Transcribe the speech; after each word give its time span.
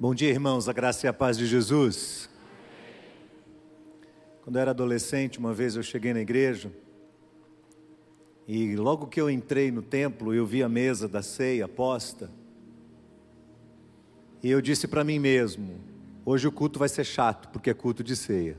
Bom 0.00 0.14
dia, 0.14 0.30
irmãos, 0.30 0.66
a 0.66 0.72
graça 0.72 1.06
e 1.06 1.08
a 1.10 1.12
paz 1.12 1.36
de 1.36 1.44
Jesus. 1.44 2.30
Quando 4.40 4.56
eu 4.56 4.62
era 4.62 4.70
adolescente, 4.70 5.38
uma 5.38 5.52
vez 5.52 5.76
eu 5.76 5.82
cheguei 5.82 6.14
na 6.14 6.22
igreja 6.22 6.72
e 8.48 8.74
logo 8.76 9.08
que 9.08 9.20
eu 9.20 9.28
entrei 9.28 9.70
no 9.70 9.82
templo, 9.82 10.32
eu 10.32 10.46
vi 10.46 10.62
a 10.62 10.70
mesa 10.70 11.06
da 11.06 11.20
ceia 11.20 11.68
posta. 11.68 12.30
E 14.42 14.50
eu 14.50 14.62
disse 14.62 14.88
para 14.88 15.04
mim 15.04 15.18
mesmo: 15.18 15.78
hoje 16.24 16.48
o 16.48 16.52
culto 16.52 16.78
vai 16.78 16.88
ser 16.88 17.04
chato, 17.04 17.50
porque 17.50 17.68
é 17.68 17.74
culto 17.74 18.02
de 18.02 18.16
ceia. 18.16 18.56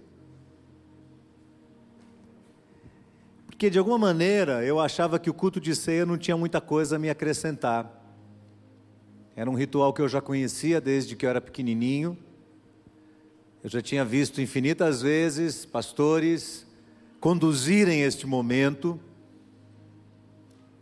Porque 3.48 3.67
de 3.67 3.80
alguma 3.80 3.98
maneira 3.98 4.63
eu 4.63 4.80
achava 4.80 5.17
que 5.17 5.27
o 5.27 5.34
culto 5.34 5.59
de 5.59 5.76
ceia 5.76 6.05
não 6.05 6.20
tinha 6.20 6.38
muita 6.38 6.62
coisa 6.62 6.98
a 6.98 6.99
me 6.99 7.09
acrescentar. 7.09 7.99
Era 9.35 9.49
um 9.49 9.55
ritual 9.55 9.94
que 9.94 10.02
eu 10.02 10.09
já 10.09 10.21
conhecia 10.21 10.81
desde 10.81 11.16
que 11.16 11.26
eu 11.26 11.30
era 11.30 11.40
pequenininho. 11.40 12.17
Eu 13.63 13.70
já 13.70 13.81
tinha 13.81 14.04
visto 14.04 14.41
infinitas 14.41 15.02
vezes 15.02 15.66
pastores 15.66 16.66
conduzirem 17.20 18.02
este 18.02 18.27
momento. 18.27 18.99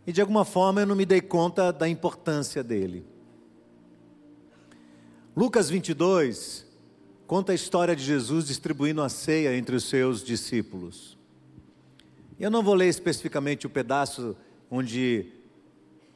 E 0.06 0.12
de 0.12 0.20
alguma 0.20 0.44
forma 0.44 0.80
eu 0.80 0.86
não 0.86 0.96
me 0.96 1.06
dei 1.06 1.20
conta 1.20 1.72
da 1.72 1.88
importância 1.88 2.64
dele. 2.64 3.06
Lucas 5.36 5.70
22 5.70 6.66
conta 7.26 7.52
a 7.52 7.54
história 7.54 7.94
de 7.94 8.02
Jesus 8.02 8.46
distribuindo 8.46 9.00
a 9.00 9.08
ceia 9.08 9.56
entre 9.56 9.76
os 9.76 9.84
seus 9.84 10.24
discípulos. 10.24 11.16
Eu 12.40 12.50
não 12.50 12.62
vou 12.62 12.74
ler 12.74 12.88
especificamente 12.88 13.66
o 13.66 13.70
pedaço 13.70 14.36
onde 14.68 15.39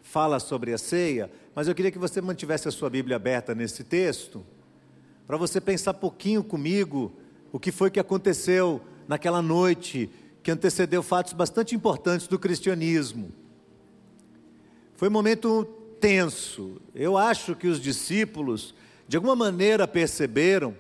fala 0.05 0.39
sobre 0.39 0.73
a 0.73 0.79
ceia, 0.79 1.31
mas 1.55 1.67
eu 1.67 1.75
queria 1.75 1.91
que 1.91 1.99
você 1.99 2.21
mantivesse 2.21 2.69
a 2.69 2.71
sua 2.71 2.91
Bíblia 2.91 3.17
aberta 3.17 3.55
nesse 3.55 3.83
texto, 3.83 4.45
para 5.27 5.39
você 5.39 5.61
pensar 5.61 5.95
pouquinho 5.95 6.45
comigo 6.45 7.11
o 7.51 7.59
que 7.59 7.73
foi 7.73 7.91
que 7.91 7.99
aconteceu 7.99 8.83
naquela 9.09 9.41
noite 9.41 10.11
que 10.43 10.51
antecedeu 10.51 11.03
fatos 11.03 11.33
bastante 11.33 11.75
importantes 11.75 12.29
do 12.29 12.39
cristianismo. 12.39 13.33
Foi 14.95 15.09
um 15.09 15.13
momento 15.13 15.65
tenso. 15.99 16.83
Eu 16.95 17.17
acho 17.17 17.57
que 17.57 17.67
os 17.67 17.81
discípulos, 17.81 18.75
de 19.09 19.17
alguma 19.17 19.35
maneira, 19.35 19.89
perceberam 19.89 20.77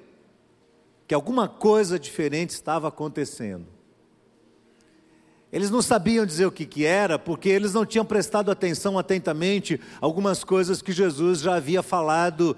que 1.08 1.14
alguma 1.14 1.48
coisa 1.48 1.98
diferente 1.98 2.50
estava 2.50 2.88
acontecendo. 2.88 3.73
Eles 5.54 5.70
não 5.70 5.80
sabiam 5.80 6.26
dizer 6.26 6.46
o 6.46 6.50
que, 6.50 6.66
que 6.66 6.84
era, 6.84 7.16
porque 7.16 7.48
eles 7.48 7.72
não 7.72 7.86
tinham 7.86 8.04
prestado 8.04 8.50
atenção 8.50 8.98
atentamente 8.98 9.80
algumas 10.00 10.42
coisas 10.42 10.82
que 10.82 10.90
Jesus 10.90 11.38
já 11.38 11.54
havia 11.54 11.80
falado 11.80 12.56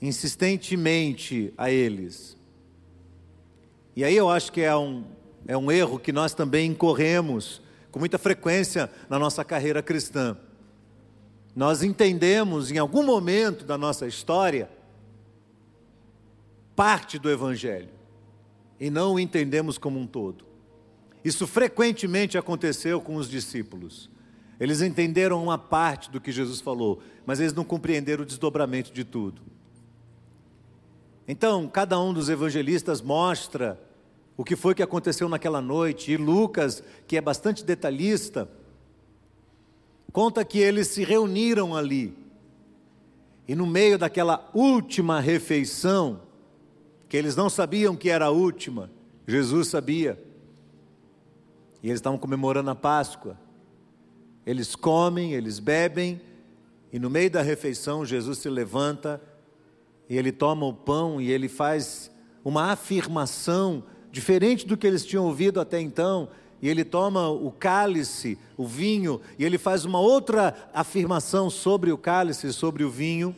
insistentemente 0.00 1.52
a 1.58 1.70
eles. 1.70 2.34
E 3.94 4.02
aí 4.02 4.16
eu 4.16 4.30
acho 4.30 4.50
que 4.50 4.62
é 4.62 4.74
um, 4.74 5.04
é 5.46 5.54
um 5.54 5.70
erro 5.70 5.98
que 5.98 6.10
nós 6.10 6.32
também 6.32 6.70
incorremos 6.70 7.60
com 7.90 7.98
muita 7.98 8.16
frequência 8.16 8.90
na 9.10 9.18
nossa 9.18 9.44
carreira 9.44 9.82
cristã. 9.82 10.34
Nós 11.54 11.82
entendemos 11.82 12.70
em 12.70 12.78
algum 12.78 13.02
momento 13.02 13.66
da 13.66 13.76
nossa 13.76 14.06
história 14.06 14.70
parte 16.74 17.18
do 17.18 17.30
Evangelho 17.30 17.90
e 18.80 18.88
não 18.88 19.12
o 19.12 19.20
entendemos 19.20 19.76
como 19.76 20.00
um 20.00 20.06
todo. 20.06 20.47
Isso 21.24 21.46
frequentemente 21.46 22.38
aconteceu 22.38 23.00
com 23.00 23.16
os 23.16 23.28
discípulos. 23.28 24.10
Eles 24.60 24.80
entenderam 24.80 25.42
uma 25.42 25.58
parte 25.58 26.10
do 26.10 26.20
que 26.20 26.32
Jesus 26.32 26.60
falou, 26.60 27.00
mas 27.24 27.38
eles 27.40 27.52
não 27.52 27.64
compreenderam 27.64 28.22
o 28.22 28.26
desdobramento 28.26 28.92
de 28.92 29.04
tudo. 29.04 29.42
Então, 31.26 31.68
cada 31.68 32.00
um 32.00 32.12
dos 32.12 32.28
evangelistas 32.28 33.00
mostra 33.00 33.80
o 34.36 34.44
que 34.44 34.56
foi 34.56 34.74
que 34.74 34.82
aconteceu 34.82 35.28
naquela 35.28 35.60
noite, 35.60 36.12
e 36.12 36.16
Lucas, 36.16 36.82
que 37.06 37.16
é 37.16 37.20
bastante 37.20 37.64
detalhista, 37.64 38.48
conta 40.12 40.44
que 40.44 40.58
eles 40.58 40.88
se 40.88 41.04
reuniram 41.04 41.76
ali. 41.76 42.16
E 43.46 43.54
no 43.54 43.66
meio 43.66 43.98
daquela 43.98 44.48
última 44.54 45.20
refeição, 45.20 46.22
que 47.08 47.16
eles 47.16 47.34
não 47.34 47.50
sabiam 47.50 47.96
que 47.96 48.10
era 48.10 48.26
a 48.26 48.30
última, 48.30 48.90
Jesus 49.26 49.68
sabia. 49.68 50.27
E 51.82 51.88
eles 51.88 51.98
estavam 51.98 52.18
comemorando 52.18 52.70
a 52.70 52.74
Páscoa. 52.74 53.38
Eles 54.44 54.74
comem, 54.74 55.34
eles 55.34 55.58
bebem, 55.58 56.20
e 56.92 56.98
no 56.98 57.10
meio 57.10 57.30
da 57.30 57.42
refeição 57.42 58.04
Jesus 58.04 58.38
se 58.38 58.48
levanta 58.48 59.20
e 60.08 60.16
ele 60.16 60.32
toma 60.32 60.64
o 60.66 60.72
pão 60.72 61.20
e 61.20 61.30
ele 61.30 61.48
faz 61.48 62.10
uma 62.44 62.72
afirmação 62.72 63.84
diferente 64.10 64.66
do 64.66 64.76
que 64.76 64.86
eles 64.86 65.04
tinham 65.04 65.26
ouvido 65.26 65.60
até 65.60 65.80
então. 65.80 66.28
E 66.60 66.68
ele 66.68 66.84
toma 66.84 67.28
o 67.28 67.52
cálice, 67.52 68.38
o 68.56 68.66
vinho, 68.66 69.20
e 69.38 69.44
ele 69.44 69.58
faz 69.58 69.84
uma 69.84 70.00
outra 70.00 70.70
afirmação 70.74 71.48
sobre 71.48 71.92
o 71.92 71.98
cálice, 71.98 72.52
sobre 72.52 72.82
o 72.82 72.90
vinho. 72.90 73.36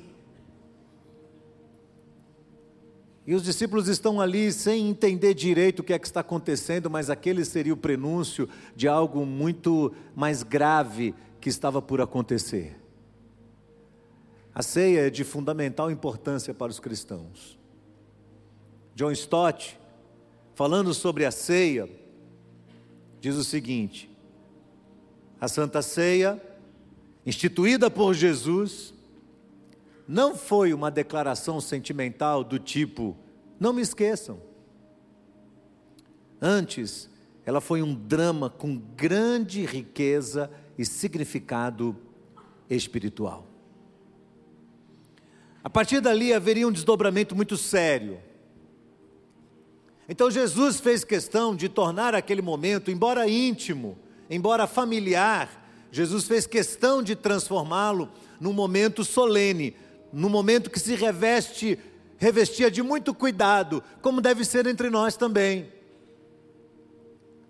E 3.30 3.34
os 3.36 3.44
discípulos 3.44 3.86
estão 3.86 4.20
ali 4.20 4.50
sem 4.50 4.88
entender 4.88 5.34
direito 5.34 5.78
o 5.78 5.82
que 5.84 5.92
é 5.92 5.98
que 6.00 6.06
está 6.08 6.18
acontecendo, 6.18 6.90
mas 6.90 7.08
aquele 7.08 7.44
seria 7.44 7.72
o 7.72 7.76
prenúncio 7.76 8.48
de 8.74 8.88
algo 8.88 9.24
muito 9.24 9.94
mais 10.16 10.42
grave 10.42 11.14
que 11.40 11.48
estava 11.48 11.80
por 11.80 12.00
acontecer. 12.00 12.76
A 14.52 14.64
ceia 14.64 15.06
é 15.06 15.10
de 15.10 15.22
fundamental 15.22 15.92
importância 15.92 16.52
para 16.52 16.72
os 16.72 16.80
cristãos. 16.80 17.56
John 18.96 19.12
Stott, 19.12 19.78
falando 20.56 20.92
sobre 20.92 21.24
a 21.24 21.30
ceia, 21.30 21.88
diz 23.20 23.36
o 23.36 23.44
seguinte: 23.44 24.10
a 25.40 25.46
Santa 25.46 25.82
Ceia, 25.82 26.42
instituída 27.24 27.88
por 27.88 28.12
Jesus, 28.12 28.92
não 30.10 30.34
foi 30.34 30.74
uma 30.74 30.90
declaração 30.90 31.60
sentimental 31.60 32.42
do 32.42 32.58
tipo, 32.58 33.16
não 33.60 33.72
me 33.72 33.80
esqueçam. 33.80 34.40
Antes, 36.42 37.08
ela 37.46 37.60
foi 37.60 37.80
um 37.80 37.94
drama 37.94 38.50
com 38.50 38.76
grande 38.76 39.64
riqueza 39.64 40.50
e 40.76 40.84
significado 40.84 41.96
espiritual. 42.68 43.46
A 45.62 45.70
partir 45.70 46.00
dali 46.00 46.34
haveria 46.34 46.66
um 46.66 46.72
desdobramento 46.72 47.36
muito 47.36 47.56
sério. 47.56 48.18
Então 50.08 50.28
Jesus 50.28 50.80
fez 50.80 51.04
questão 51.04 51.54
de 51.54 51.68
tornar 51.68 52.16
aquele 52.16 52.42
momento, 52.42 52.90
embora 52.90 53.28
íntimo, 53.28 53.96
embora 54.28 54.66
familiar, 54.66 55.88
Jesus 55.92 56.24
fez 56.26 56.48
questão 56.48 57.00
de 57.00 57.14
transformá-lo 57.14 58.10
num 58.40 58.52
momento 58.52 59.04
solene, 59.04 59.76
no 60.12 60.28
momento 60.28 60.70
que 60.70 60.80
se 60.80 60.94
reveste, 60.94 61.78
revestia 62.18 62.70
de 62.70 62.82
muito 62.82 63.14
cuidado, 63.14 63.82
como 64.02 64.20
deve 64.20 64.44
ser 64.44 64.66
entre 64.66 64.90
nós 64.90 65.16
também. 65.16 65.72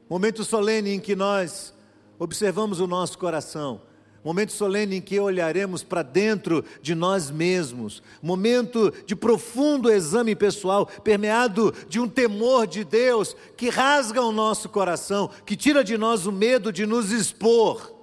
Momento 0.09 0.45
solene 0.45 0.91
em 0.91 1.01
que 1.01 1.15
nós 1.15 1.73
observamos 2.19 2.81
o 2.81 2.87
nosso 2.87 3.17
coração, 3.17 3.81
momento 4.23 4.53
solene 4.53 4.97
em 4.97 5.01
que 5.01 5.19
olharemos 5.19 5.83
para 5.83 6.03
dentro 6.03 6.65
de 6.83 6.95
nós 6.95 7.31
mesmos, 7.31 8.03
momento 8.21 8.93
de 9.07 9.17
profundo 9.17 9.91
exame 9.91 10.35
pessoal, 10.37 10.85
permeado 10.85 11.73
de 11.89 11.99
um 11.99 12.09
temor 12.09 12.67
de 12.67 12.85
Deus 12.85 13.35
que 13.57 13.71
rasga 13.71 14.21
o 14.21 14.33
nosso 14.33 14.69
coração, 14.69 15.31
que 15.47 15.57
tira 15.57 15.83
de 15.83 15.97
nós 15.97 16.27
o 16.27 16.33
medo 16.33 16.73
de 16.73 16.85
nos 16.85 17.11
expor, 17.11 17.95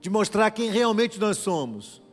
de 0.00 0.08
mostrar 0.10 0.50
quem 0.50 0.70
realmente 0.70 1.18
nós 1.18 1.38
somos 1.38 2.03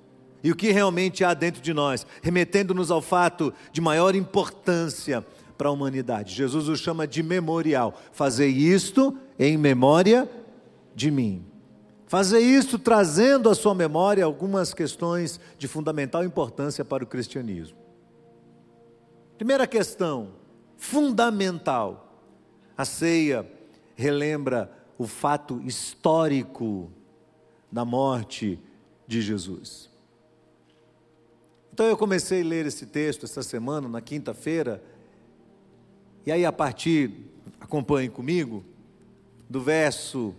e 0.44 0.52
o 0.52 0.56
que 0.56 0.72
realmente 0.72 1.24
há 1.24 1.34
dentro 1.34 1.62
de 1.62 1.74
nós, 1.74 2.06
remetendo-nos 2.22 2.90
ao 2.90 3.02
fato 3.02 3.54
de 3.72 3.80
maior 3.80 4.16
importância 4.16 5.26
para 5.58 5.70
a 5.70 5.72
humanidade. 5.72 6.34
Jesus 6.34 6.68
o 6.68 6.76
chama 6.76 7.06
de 7.06 7.22
memorial. 7.22 7.94
Fazer 8.12 8.48
isto 8.48 9.16
em 9.38 9.58
memória 9.58 10.28
de 10.96 11.12
mim. 11.12 11.46
Fazer 12.08 12.40
isto 12.40 12.80
trazendo 12.80 13.48
à 13.48 13.54
sua 13.54 13.76
memória 13.76 14.26
algumas 14.26 14.74
questões 14.74 15.40
de 15.60 15.68
fundamental 15.68 16.24
importância 16.24 16.84
para 16.84 17.04
o 17.04 17.08
cristianismo. 17.08 17.78
Primeira 19.38 19.68
questão, 19.68 20.30
fundamental. 20.78 22.26
A 22.76 22.84
ceia 22.84 23.48
relembra 23.96 24.72
o 24.98 25.06
fato 25.06 25.62
histórico 25.62 26.92
da 27.72 27.86
morte 27.86 28.60
de 29.08 29.22
Jesus. 29.22 29.91
Então 31.74 31.86
eu 31.86 31.96
comecei 31.96 32.42
a 32.42 32.46
ler 32.46 32.66
esse 32.66 32.86
texto 32.86 33.24
essa 33.24 33.42
semana, 33.42 33.88
na 33.88 34.02
quinta-feira, 34.02 34.84
e 36.26 36.32
aí 36.32 36.46
a 36.46 36.52
partir, 36.52 37.12
acompanhe 37.60 38.10
comigo, 38.10 38.64
do 39.50 39.62
verso, 39.62 40.36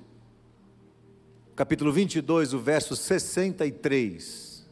capítulo 1.57 1.91
22, 1.91 2.53
o 2.53 2.59
verso 2.59 2.95
63. 2.95 4.67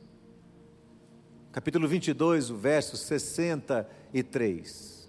capítulo 1.51 1.89
22, 1.89 2.51
o 2.51 2.57
verso 2.57 2.97
63. 2.97 5.09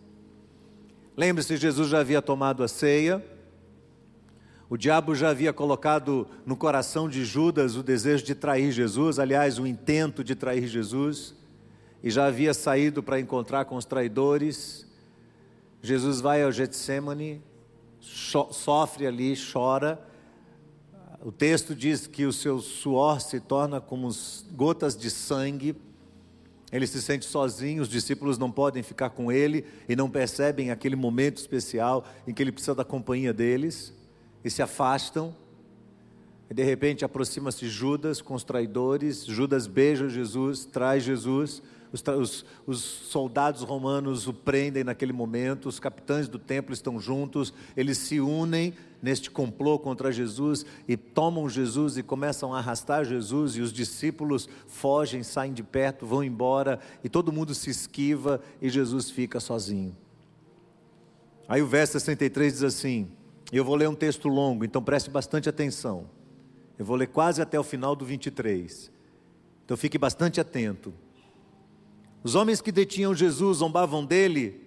Lembre-se, 1.18 1.58
Jesus 1.58 1.90
já 1.90 2.00
havia 2.00 2.22
tomado 2.22 2.64
a 2.64 2.68
ceia, 2.70 3.24
o 4.70 4.78
diabo 4.78 5.14
já 5.14 5.30
havia 5.30 5.52
colocado 5.52 6.26
no 6.46 6.56
coração 6.56 7.10
de 7.10 7.26
Judas 7.26 7.76
o 7.76 7.84
desejo 7.84 8.24
de 8.24 8.34
trair 8.34 8.72
Jesus, 8.72 9.20
aliás, 9.20 9.60
o 9.60 9.68
intento 9.68 10.24
de 10.24 10.34
trair 10.34 10.66
Jesus, 10.66 11.41
e 12.04 12.10
já 12.10 12.26
havia 12.26 12.54
saído 12.54 13.04
para 13.04 13.20
encontrar 13.20 13.66
com 13.66 13.76
os 13.76 13.86
traidores. 13.86 14.86
Jesus 15.82 16.20
vai 16.22 16.44
ao 16.44 16.52
Getsemane, 16.52 17.42
sofre 18.00 19.06
ali, 19.06 19.36
chora. 19.36 20.02
O 21.24 21.32
texto 21.32 21.76
diz 21.76 22.08
que 22.08 22.26
o 22.26 22.34
seu 22.34 22.60
suor 22.60 23.22
se 23.22 23.40
torna 23.40 23.80
como 23.80 24.10
gotas 24.54 24.96
de 24.98 25.10
sangue. 25.12 25.76
Ele 26.72 26.88
se 26.88 27.02
sente 27.02 27.26
sozinho, 27.26 27.82
os 27.82 27.90
discípulos 27.90 28.38
não 28.38 28.50
podem 28.50 28.82
ficar 28.82 29.10
com 29.10 29.32
ele 29.32 29.66
e 29.90 29.96
não 29.96 30.10
percebem 30.10 30.72
aquele 30.72 30.96
momento 30.96 31.38
especial 31.38 32.06
em 32.26 32.34
que 32.34 32.42
ele 32.42 32.52
precisa 32.52 32.74
da 32.74 32.86
companhia 32.86 33.34
deles 33.34 33.94
e 34.44 34.50
se 34.50 34.62
afastam. 34.62 35.36
E 36.50 36.54
de 36.54 36.64
repente 36.64 37.06
aproxima-se 37.06 37.68
Judas 37.68 38.22
com 38.22 38.34
os 38.34 38.44
traidores. 38.44 39.26
Judas 39.26 39.68
beija 39.68 40.10
Jesus, 40.10 40.66
traz 40.66 41.04
Jesus. 41.04 41.62
Os, 41.92 42.02
os, 42.02 42.46
os, 42.66 42.80
soldados 42.80 43.62
romanos 43.64 44.28
o 44.28 44.34
prendem 44.34 44.84
naquele 44.84 45.12
momento. 45.12 45.68
Os 45.68 45.80
capitães 45.80 46.28
do 46.28 46.40
templo 46.40 46.74
estão 46.74 47.00
juntos. 47.00 47.54
Eles 47.76 47.98
se 47.98 48.20
unem 48.20 48.74
neste 49.02 49.30
complô 49.30 49.78
contra 49.78 50.12
Jesus 50.12 50.66
e 50.88 50.96
tomam 50.96 51.50
Jesus 51.50 51.98
e 51.98 52.04
começam 52.04 52.54
a 52.54 52.60
arrastar 52.60 53.04
Jesus. 53.04 53.56
E 53.56 53.62
os 53.62 53.74
discípulos 53.74 54.48
fogem, 54.68 55.24
saem 55.24 55.54
de 55.54 55.64
perto, 55.64 56.06
vão 56.06 56.24
embora. 56.24 56.80
E 57.04 57.10
todo 57.10 57.32
mundo 57.32 57.54
se 57.54 57.70
esquiva 57.70 58.42
e 58.62 58.70
Jesus 58.70 59.10
fica 59.10 59.40
sozinho. 59.40 59.96
Aí 61.48 61.62
o 61.62 61.68
verso 61.68 61.94
63 61.94 62.54
diz 62.54 62.64
assim: 62.64 63.12
eu 63.52 63.66
vou 63.66 63.76
ler 63.76 63.90
um 63.90 63.96
texto 63.96 64.30
longo, 64.30 64.64
então 64.64 64.82
preste 64.82 65.10
bastante 65.10 65.50
atenção. 65.50 66.10
Eu 66.80 66.86
vou 66.86 66.96
ler 66.96 67.08
quase 67.08 67.42
até 67.42 67.60
o 67.60 67.64
final 67.64 67.96
do 67.96 68.06
23. 68.06 68.90
Então 69.66 69.76
fique 69.76 69.98
bastante 69.98 70.40
atento. 70.40 70.94
Os 72.24 72.36
homens 72.36 72.62
que 72.62 72.72
detinham 72.72 73.16
Jesus 73.16 73.58
zombavam 73.58 74.06
dele, 74.06 74.62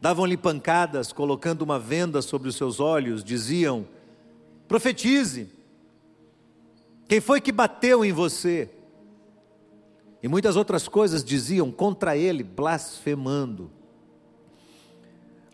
davam-lhe 0.00 0.36
pancadas, 0.36 1.12
colocando 1.12 1.62
uma 1.62 1.78
venda 1.78 2.22
sobre 2.22 2.48
os 2.48 2.56
seus 2.56 2.78
olhos, 2.78 3.24
diziam: 3.24 3.86
profetize. 4.68 5.48
Quem 7.08 7.20
foi 7.20 7.40
que 7.40 7.52
bateu 7.52 8.04
em 8.04 8.12
você? 8.12 8.68
E 10.22 10.28
muitas 10.28 10.56
outras 10.56 10.88
coisas 10.88 11.24
diziam 11.24 11.70
contra 11.70 12.16
ele, 12.16 12.42
blasfemando. 12.42 13.70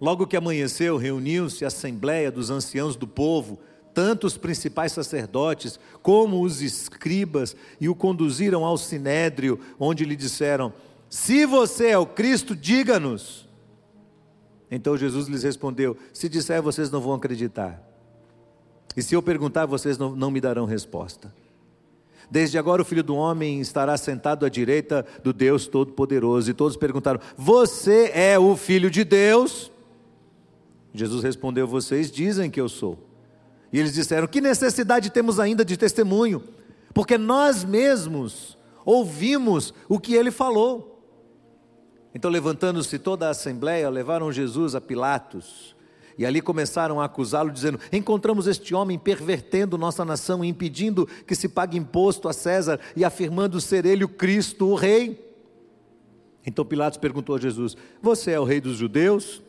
Logo 0.01 0.27
que 0.27 0.37
amanheceu, 0.37 0.97
reuniu-se 0.97 1.65
a 1.65 1.69
assembleia 1.69 2.31
dos 2.31 2.51
anciãos 2.51 2.97
do 2.97 3.07
povo, 3.07 3.61
tanto 3.95 4.27
os 4.27 4.37
principais 4.37 4.93
sacerdotes 4.93 5.79
como 6.03 6.41
os 6.43 6.63
escribas, 6.63 7.55
e 7.81 7.89
o 7.89 7.95
conduziram 7.95 8.65
ao 8.65 8.79
sinédrio, 8.79 9.61
onde 9.79 10.05
lhe 10.05 10.17
disseram: 10.17 10.73
Se 11.13 11.45
você 11.45 11.89
é 11.89 11.99
o 11.99 12.07
Cristo, 12.07 12.57
diga-nos. 12.57 13.47
Então 14.71 14.97
Jesus 14.97 15.29
lhes 15.29 15.43
respondeu: 15.43 15.95
Se 16.11 16.27
disser, 16.27 16.63
vocês 16.63 16.91
não 16.91 17.03
vão 17.03 17.13
acreditar. 17.13 17.87
E 18.97 19.03
se 19.03 19.15
eu 19.15 19.23
perguntar, 19.23 19.67
vocês 19.67 19.99
não, 19.99 20.17
não 20.17 20.31
me 20.31 20.41
darão 20.41 20.65
resposta. 20.65 21.31
Desde 22.31 22.57
agora 22.57 22.81
o 22.81 22.85
filho 22.85 23.03
do 23.03 23.15
homem 23.15 23.61
estará 23.61 23.95
sentado 23.99 24.47
à 24.47 24.49
direita 24.49 25.05
do 25.23 25.35
Deus 25.35 25.67
Todo-Poderoso. 25.67 26.51
E 26.51 26.55
todos 26.55 26.79
perguntaram: 26.79 27.21
Você 27.37 28.11
é 28.15 28.39
o 28.39 28.57
filho 28.57 28.91
de 28.91 29.05
Deus? 29.05 29.71
Jesus 30.95 31.23
respondeu: 31.23 31.67
Vocês 31.67 32.11
dizem 32.11 32.51
que 32.51 32.59
eu 32.59 32.71
sou. 32.71 32.99
E 33.71 33.79
eles 33.79 33.93
disseram: 33.93 34.27
Que 34.27 34.41
necessidade 34.41 35.11
temos 35.11 35.39
ainda 35.39 35.63
de 35.63 35.77
testemunho? 35.77 36.43
Porque 36.95 37.19
nós 37.19 37.65
mesmos 37.65 38.57
ouvimos 38.83 39.75
o 39.91 40.01
que 40.01 40.15
ele 40.15 40.31
falou. 40.31 40.92
Então, 42.15 42.31
levantando-se 42.31 42.99
toda 42.99 43.27
a 43.27 43.31
assembleia, 43.31 43.89
levaram 43.89 44.31
Jesus 44.31 44.75
a 44.75 44.81
Pilatos. 44.81 45.75
E 46.19 46.27
ali 46.27 46.41
começaram 46.41 47.01
a 47.01 47.07
acusá-lo, 47.07 47.51
dizendo: 47.51 47.81
Encontramos 47.93 48.47
este 48.47 48.75
homem 48.75 48.99
pervertendo 48.99 49.79
nossa 49.79 50.05
nação, 50.05 50.45
impedindo 50.45 51.07
que 51.27 51.35
se 51.35 51.49
pague 51.49 51.79
imposto 51.79 52.29
a 52.29 52.33
César 52.33 52.79
e 52.95 53.05
afirmando 53.05 53.61
ser 53.61 53.87
ele 53.87 54.05
o 54.05 54.09
Cristo, 54.09 54.67
o 54.67 54.75
Rei. 54.75 55.33
Então 56.45 56.65
Pilatos 56.65 56.99
perguntou 56.99 57.37
a 57.37 57.41
Jesus: 57.41 57.77
Você 58.01 58.33
é 58.33 58.41
o 58.41 58.45
Rei 58.45 58.61
dos 58.61 58.77
Judeus? 58.77 59.43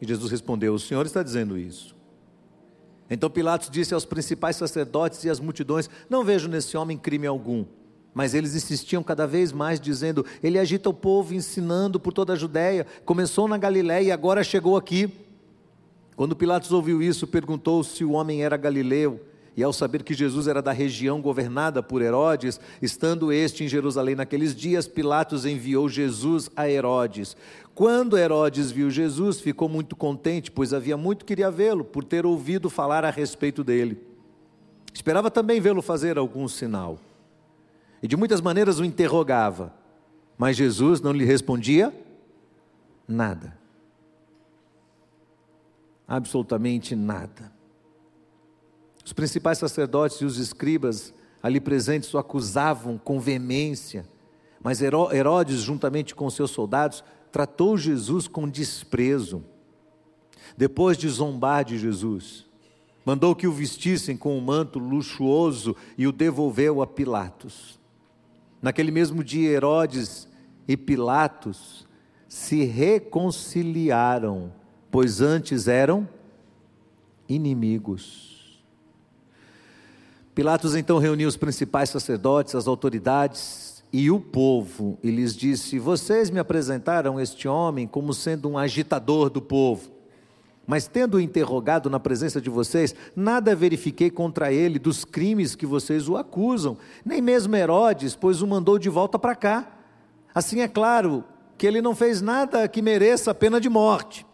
E 0.00 0.06
Jesus 0.06 0.30
respondeu: 0.30 0.74
O 0.74 0.78
Senhor 0.78 1.04
está 1.04 1.22
dizendo 1.22 1.58
isso. 1.58 1.96
Então 3.10 3.28
Pilatos 3.28 3.68
disse 3.68 3.92
aos 3.92 4.04
principais 4.04 4.56
sacerdotes 4.56 5.24
e 5.24 5.30
às 5.30 5.40
multidões: 5.40 5.90
Não 6.08 6.24
vejo 6.24 6.48
nesse 6.48 6.76
homem 6.76 6.96
crime 6.96 7.26
algum. 7.26 7.64
Mas 8.14 8.34
eles 8.34 8.54
insistiam 8.54 9.02
cada 9.02 9.26
vez 9.26 9.52
mais, 9.52 9.80
dizendo: 9.80 10.24
Ele 10.42 10.58
agita 10.58 10.90
o 10.90 10.94
povo, 10.94 11.34
ensinando 11.34 11.98
por 11.98 12.12
toda 12.12 12.34
a 12.34 12.36
Judéia. 12.36 12.86
Começou 13.04 13.48
na 13.48 13.56
Galiléia 13.56 14.08
e 14.08 14.12
agora 14.12 14.44
chegou 14.44 14.76
aqui. 14.76 15.10
Quando 16.14 16.36
Pilatos 16.36 16.72
ouviu 16.72 17.02
isso, 17.02 17.26
perguntou 17.26 17.82
se 17.82 18.04
o 18.04 18.12
homem 18.12 18.44
era 18.44 18.56
galileu. 18.56 19.20
E 19.54 19.62
ao 19.62 19.72
saber 19.72 20.02
que 20.02 20.14
Jesus 20.14 20.46
era 20.46 20.62
da 20.62 20.72
região 20.72 21.20
governada 21.20 21.82
por 21.82 22.00
Herodes, 22.00 22.58
estando 22.80 23.30
este 23.30 23.64
em 23.64 23.68
Jerusalém 23.68 24.14
naqueles 24.14 24.54
dias, 24.54 24.88
Pilatos 24.88 25.44
enviou 25.44 25.88
Jesus 25.88 26.50
a 26.56 26.68
Herodes. 26.68 27.36
Quando 27.74 28.16
Herodes 28.16 28.70
viu 28.70 28.90
Jesus, 28.90 29.40
ficou 29.40 29.68
muito 29.68 29.94
contente, 29.94 30.50
pois 30.50 30.72
havia 30.72 30.96
muito 30.96 31.24
queria 31.24 31.50
vê-lo, 31.50 31.84
por 31.84 32.02
ter 32.02 32.24
ouvido 32.24 32.70
falar 32.70 33.04
a 33.04 33.10
respeito 33.10 33.62
dele. 33.62 33.98
Esperava 34.92 35.30
também 35.30 35.60
vê-lo 35.60 35.82
fazer 35.82 36.16
algum 36.16 36.48
sinal. 36.48 36.98
E 38.02 38.08
de 38.08 38.16
muitas 38.16 38.40
maneiras 38.40 38.80
o 38.80 38.84
interrogava, 38.84 39.72
mas 40.36 40.56
Jesus 40.56 41.00
não 41.00 41.12
lhe 41.12 41.24
respondia 41.24 41.94
nada. 43.06 43.56
Absolutamente 46.08 46.96
nada. 46.96 47.52
Os 49.04 49.12
principais 49.12 49.58
sacerdotes 49.58 50.18
e 50.18 50.24
os 50.24 50.36
escribas 50.36 51.14
ali 51.42 51.60
presentes 51.60 52.12
o 52.12 52.18
acusavam 52.18 52.98
com 52.98 53.20
veemência, 53.20 54.04
mas 54.62 54.80
Herodes, 54.80 55.60
juntamente 55.60 56.14
com 56.14 56.30
seus 56.30 56.50
soldados, 56.50 57.02
tratou 57.30 57.76
Jesus 57.76 58.28
com 58.28 58.48
desprezo. 58.48 59.44
Depois 60.56 60.96
de 60.96 61.08
zombar 61.08 61.64
de 61.64 61.78
Jesus, 61.78 62.46
mandou 63.04 63.34
que 63.34 63.46
o 63.46 63.52
vestissem 63.52 64.16
com 64.16 64.36
um 64.36 64.40
manto 64.40 64.78
luxuoso 64.78 65.74
e 65.96 66.06
o 66.06 66.12
devolveu 66.12 66.82
a 66.82 66.86
Pilatos. 66.86 67.81
Naquele 68.62 68.92
mesmo 68.92 69.24
dia, 69.24 69.50
Herodes 69.50 70.28
e 70.68 70.76
Pilatos 70.76 71.84
se 72.28 72.64
reconciliaram, 72.64 74.52
pois 74.90 75.20
antes 75.20 75.66
eram 75.66 76.08
inimigos. 77.28 78.62
Pilatos 80.34 80.74
então 80.74 80.96
reuniu 80.98 81.28
os 81.28 81.36
principais 81.36 81.90
sacerdotes, 81.90 82.54
as 82.54 82.66
autoridades 82.66 83.84
e 83.92 84.10
o 84.10 84.18
povo 84.18 84.98
e 85.02 85.10
lhes 85.10 85.36
disse: 85.36 85.78
Vocês 85.78 86.30
me 86.30 86.38
apresentaram 86.38 87.20
este 87.20 87.46
homem 87.46 87.86
como 87.86 88.14
sendo 88.14 88.48
um 88.48 88.56
agitador 88.56 89.28
do 89.28 89.42
povo. 89.42 89.91
Mas 90.66 90.86
tendo-o 90.86 91.20
interrogado 91.20 91.90
na 91.90 91.98
presença 91.98 92.40
de 92.40 92.48
vocês, 92.48 92.94
nada 93.16 93.54
verifiquei 93.54 94.10
contra 94.10 94.52
ele 94.52 94.78
dos 94.78 95.04
crimes 95.04 95.54
que 95.54 95.66
vocês 95.66 96.08
o 96.08 96.16
acusam, 96.16 96.76
nem 97.04 97.20
mesmo 97.20 97.56
Herodes, 97.56 98.14
pois 98.14 98.42
o 98.42 98.46
mandou 98.46 98.78
de 98.78 98.88
volta 98.88 99.18
para 99.18 99.34
cá. 99.34 99.68
Assim 100.34 100.60
é 100.60 100.68
claro 100.68 101.24
que 101.58 101.66
ele 101.66 101.82
não 101.82 101.94
fez 101.94 102.22
nada 102.22 102.66
que 102.68 102.80
mereça 102.80 103.32
a 103.32 103.34
pena 103.34 103.60
de 103.60 103.68
morte. 103.68 104.24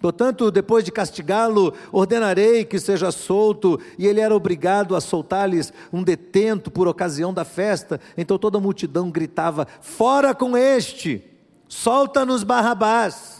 Portanto, 0.00 0.50
depois 0.50 0.82
de 0.82 0.90
castigá-lo, 0.90 1.74
ordenarei 1.92 2.64
que 2.64 2.78
seja 2.78 3.12
solto, 3.12 3.78
e 3.98 4.06
ele 4.06 4.18
era 4.18 4.34
obrigado 4.34 4.96
a 4.96 5.00
soltar-lhes 5.00 5.72
um 5.92 6.02
detento 6.02 6.70
por 6.70 6.88
ocasião 6.88 7.34
da 7.34 7.44
festa. 7.44 8.00
Então 8.16 8.38
toda 8.38 8.56
a 8.56 8.60
multidão 8.60 9.10
gritava: 9.10 9.66
Fora 9.82 10.34
com 10.34 10.56
este! 10.56 11.22
Solta-nos 11.68 12.42
Barrabás! 12.42 13.39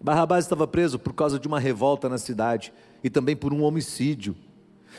Barrabás 0.00 0.44
estava 0.44 0.66
preso 0.66 0.98
por 0.98 1.12
causa 1.12 1.38
de 1.38 1.48
uma 1.48 1.58
revolta 1.58 2.08
na 2.08 2.18
cidade 2.18 2.72
e 3.02 3.10
também 3.10 3.36
por 3.36 3.52
um 3.52 3.62
homicídio. 3.62 4.36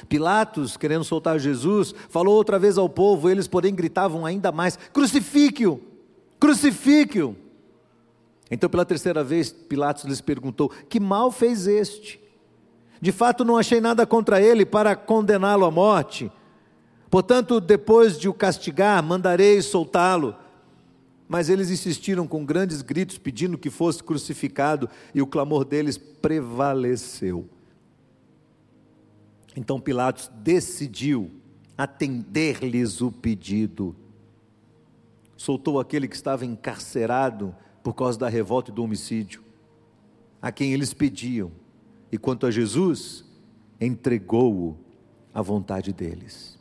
Pilatos, 0.07 0.77
querendo 0.77 1.03
soltar 1.03 1.39
Jesus, 1.39 1.93
falou 2.09 2.35
outra 2.35 2.59
vez 2.59 2.77
ao 2.77 2.87
povo, 2.87 3.29
eles, 3.29 3.47
porém, 3.47 3.73
gritavam 3.73 4.25
ainda 4.25 4.51
mais: 4.51 4.77
Crucifique-o! 4.93 5.81
Crucifique-o! 6.39 7.35
Então, 8.51 8.69
pela 8.69 8.85
terceira 8.85 9.23
vez, 9.23 9.51
Pilatos 9.51 10.05
lhes 10.05 10.21
perguntou: 10.21 10.71
Que 10.89 10.99
mal 10.99 11.31
fez 11.31 11.67
este? 11.67 12.19
De 13.01 13.11
fato, 13.11 13.45
não 13.45 13.57
achei 13.57 13.79
nada 13.79 14.05
contra 14.05 14.41
ele 14.41 14.65
para 14.65 14.95
condená-lo 14.95 15.65
à 15.65 15.71
morte. 15.71 16.31
Portanto, 17.09 17.59
depois 17.59 18.19
de 18.19 18.27
o 18.29 18.33
castigar, 18.33 19.01
mandarei 19.01 19.61
soltá-lo. 19.61 20.35
Mas 21.29 21.47
eles 21.47 21.69
insistiram 21.69 22.27
com 22.27 22.43
grandes 22.43 22.81
gritos, 22.81 23.19
pedindo 23.19 23.55
que 23.55 23.69
fosse 23.69 24.03
crucificado, 24.03 24.89
e 25.13 25.21
o 25.21 25.27
clamor 25.27 25.63
deles 25.63 25.95
prevaleceu. 25.95 27.47
Então 29.55 29.79
Pilatos 29.79 30.29
decidiu 30.35 31.29
atender-lhes 31.77 32.99
o 32.99 33.11
pedido. 33.11 33.95
Soltou 35.37 35.79
aquele 35.79 36.07
que 36.07 36.15
estava 36.15 36.45
encarcerado 36.45 37.55
por 37.83 37.93
causa 37.93 38.19
da 38.19 38.27
revolta 38.27 38.71
e 38.71 38.73
do 38.73 38.83
homicídio, 38.83 39.41
a 40.41 40.51
quem 40.51 40.73
eles 40.73 40.93
pediam, 40.93 41.51
e 42.11 42.17
quanto 42.17 42.45
a 42.45 42.51
Jesus, 42.51 43.23
entregou-o 43.79 44.77
à 45.33 45.41
vontade 45.41 45.93
deles. 45.93 46.58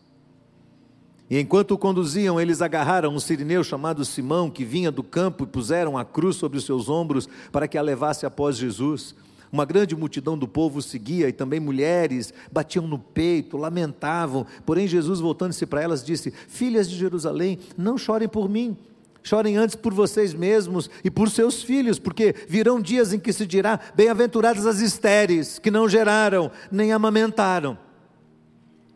E 1.30 1.38
enquanto 1.38 1.72
o 1.72 1.78
conduziam, 1.78 2.40
eles 2.40 2.62
agarraram 2.62 3.14
um 3.14 3.20
sirineu 3.20 3.62
chamado 3.62 4.04
Simão, 4.04 4.48
que 4.48 4.64
vinha 4.64 4.90
do 4.90 5.02
campo, 5.02 5.44
e 5.44 5.46
puseram 5.46 5.98
a 5.98 6.04
cruz 6.04 6.36
sobre 6.36 6.56
os 6.56 6.64
seus 6.64 6.88
ombros 6.88 7.28
para 7.52 7.68
que 7.68 7.76
a 7.76 7.82
levasse 7.82 8.24
após 8.24 8.56
Jesus. 8.56 9.14
Uma 9.52 9.66
grande 9.66 9.94
multidão 9.94 10.38
do 10.38 10.48
povo 10.48 10.80
seguia, 10.80 11.28
e 11.28 11.32
também 11.32 11.60
mulheres 11.60 12.32
batiam 12.50 12.86
no 12.86 12.98
peito, 12.98 13.58
lamentavam. 13.58 14.46
Porém, 14.64 14.88
Jesus, 14.88 15.20
voltando-se 15.20 15.66
para 15.66 15.82
elas, 15.82 16.04
disse: 16.04 16.30
Filhas 16.30 16.88
de 16.88 16.96
Jerusalém, 16.96 17.58
não 17.76 17.98
chorem 17.98 18.28
por 18.28 18.48
mim. 18.48 18.76
Chorem 19.22 19.58
antes 19.58 19.76
por 19.76 19.92
vocês 19.92 20.32
mesmos 20.32 20.88
e 21.04 21.10
por 21.10 21.28
seus 21.28 21.62
filhos, 21.62 21.98
porque 21.98 22.34
virão 22.48 22.80
dias 22.80 23.12
em 23.12 23.18
que 23.18 23.34
se 23.34 23.46
dirá: 23.46 23.78
Bem-aventuradas 23.94 24.64
as 24.64 24.80
estéreis, 24.80 25.58
que 25.58 25.70
não 25.70 25.86
geraram, 25.88 26.50
nem 26.72 26.92
amamentaram. 26.92 27.76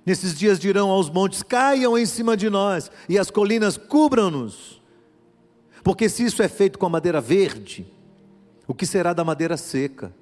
Nesses 0.04 0.34
dias 0.34 0.58
dirão 0.58 0.90
aos 0.90 1.08
montes: 1.08 1.42
caiam 1.42 1.96
em 1.96 2.06
cima 2.06 2.36
de 2.36 2.50
nós, 2.50 2.90
e 3.08 3.18
as 3.18 3.30
colinas 3.30 3.76
cubram-nos. 3.76 4.82
Porque 5.82 6.08
se 6.08 6.24
isso 6.24 6.42
é 6.42 6.48
feito 6.48 6.78
com 6.78 6.86
a 6.86 6.90
madeira 6.90 7.20
verde, 7.20 7.86
o 8.66 8.74
que 8.74 8.86
será 8.86 9.12
da 9.12 9.24
madeira 9.24 9.56
seca? 9.56 10.12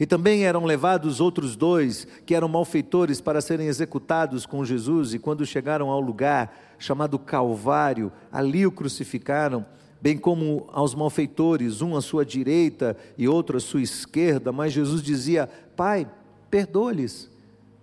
E 0.00 0.06
também 0.06 0.44
eram 0.44 0.64
levados 0.64 1.20
outros 1.20 1.54
dois, 1.54 2.06
que 2.24 2.34
eram 2.34 2.48
malfeitores, 2.48 3.20
para 3.20 3.42
serem 3.42 3.66
executados 3.66 4.46
com 4.46 4.64
Jesus, 4.64 5.12
e 5.12 5.18
quando 5.18 5.44
chegaram 5.44 5.90
ao 5.90 6.00
lugar 6.00 6.74
chamado 6.78 7.18
Calvário, 7.18 8.10
ali 8.30 8.66
o 8.66 8.72
crucificaram, 8.72 9.64
bem 10.00 10.16
como 10.16 10.66
aos 10.72 10.94
malfeitores, 10.94 11.82
um 11.82 11.94
à 11.94 12.00
sua 12.00 12.24
direita 12.24 12.96
e 13.18 13.28
outro 13.28 13.58
à 13.58 13.60
sua 13.60 13.82
esquerda. 13.82 14.50
Mas 14.50 14.72
Jesus 14.72 15.02
dizia: 15.02 15.48
Pai, 15.76 16.10
perdoa-lhes 16.50 17.31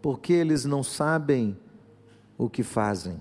porque 0.02 0.34
eles 0.34 0.66
não 0.66 0.84
sabem 0.84 1.58
o 2.38 2.50
que 2.50 2.64
fazem. 2.64 3.20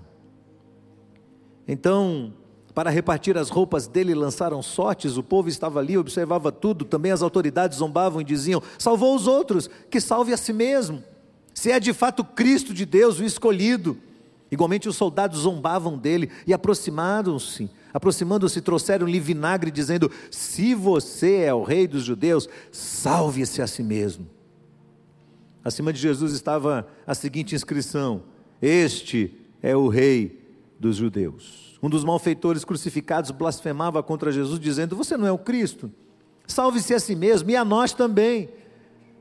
Então, 1.67 2.33
para 2.73 2.89
repartir 2.89 3.37
as 3.37 3.49
roupas 3.49 3.87
dele, 3.87 4.15
lançaram 4.15 4.61
sortes, 4.61 5.17
o 5.17 5.23
povo 5.23 5.49
estava 5.49 5.79
ali, 5.79 5.97
observava 5.97 6.51
tudo, 6.51 6.85
também 6.85 7.11
as 7.11 7.21
autoridades 7.21 7.77
zombavam 7.77 8.21
e 8.21 8.23
diziam: 8.23 8.61
salvou 8.77 9.15
os 9.15 9.27
outros, 9.27 9.69
que 9.89 9.99
salve 9.99 10.33
a 10.33 10.37
si 10.37 10.53
mesmo. 10.53 11.03
Se 11.53 11.71
é 11.71 11.79
de 11.79 11.91
fato 11.91 12.23
Cristo 12.23 12.73
de 12.73 12.85
Deus, 12.85 13.19
o 13.19 13.23
escolhido. 13.23 13.97
Igualmente 14.51 14.89
os 14.89 14.95
soldados 14.95 15.41
zombavam 15.41 15.97
dele 15.97 16.31
e 16.47 16.53
aproximaram-se, 16.53 17.69
aproximando-se, 17.93 18.61
trouxeram-lhe 18.61 19.19
vinagre, 19.19 19.69
dizendo: 19.69 20.09
Se 20.31 20.73
você 20.73 21.41
é 21.41 21.53
o 21.53 21.63
rei 21.63 21.85
dos 21.85 22.03
judeus, 22.03 22.47
salve-se 22.71 23.61
a 23.61 23.67
si 23.67 23.83
mesmo. 23.83 24.25
Acima 25.63 25.91
de 25.91 25.99
Jesus 25.99 26.33
estava 26.33 26.87
a 27.05 27.13
seguinte 27.13 27.55
inscrição: 27.55 28.23
Este 28.61 29.33
é 29.61 29.75
o 29.75 29.87
Rei 29.87 30.39
dos 30.79 30.95
Judeus. 30.95 31.77
Um 31.81 31.89
dos 31.89 32.03
malfeitores 32.03 32.65
crucificados 32.65 33.31
blasfemava 33.31 34.01
contra 34.01 34.31
Jesus, 34.31 34.59
dizendo: 34.59 34.95
Você 34.95 35.17
não 35.17 35.27
é 35.27 35.31
o 35.31 35.37
Cristo? 35.37 35.91
Salve-se 36.47 36.93
a 36.93 36.99
si 36.99 37.15
mesmo 37.15 37.49
e 37.51 37.55
a 37.55 37.63
nós 37.63 37.93
também. 37.93 38.49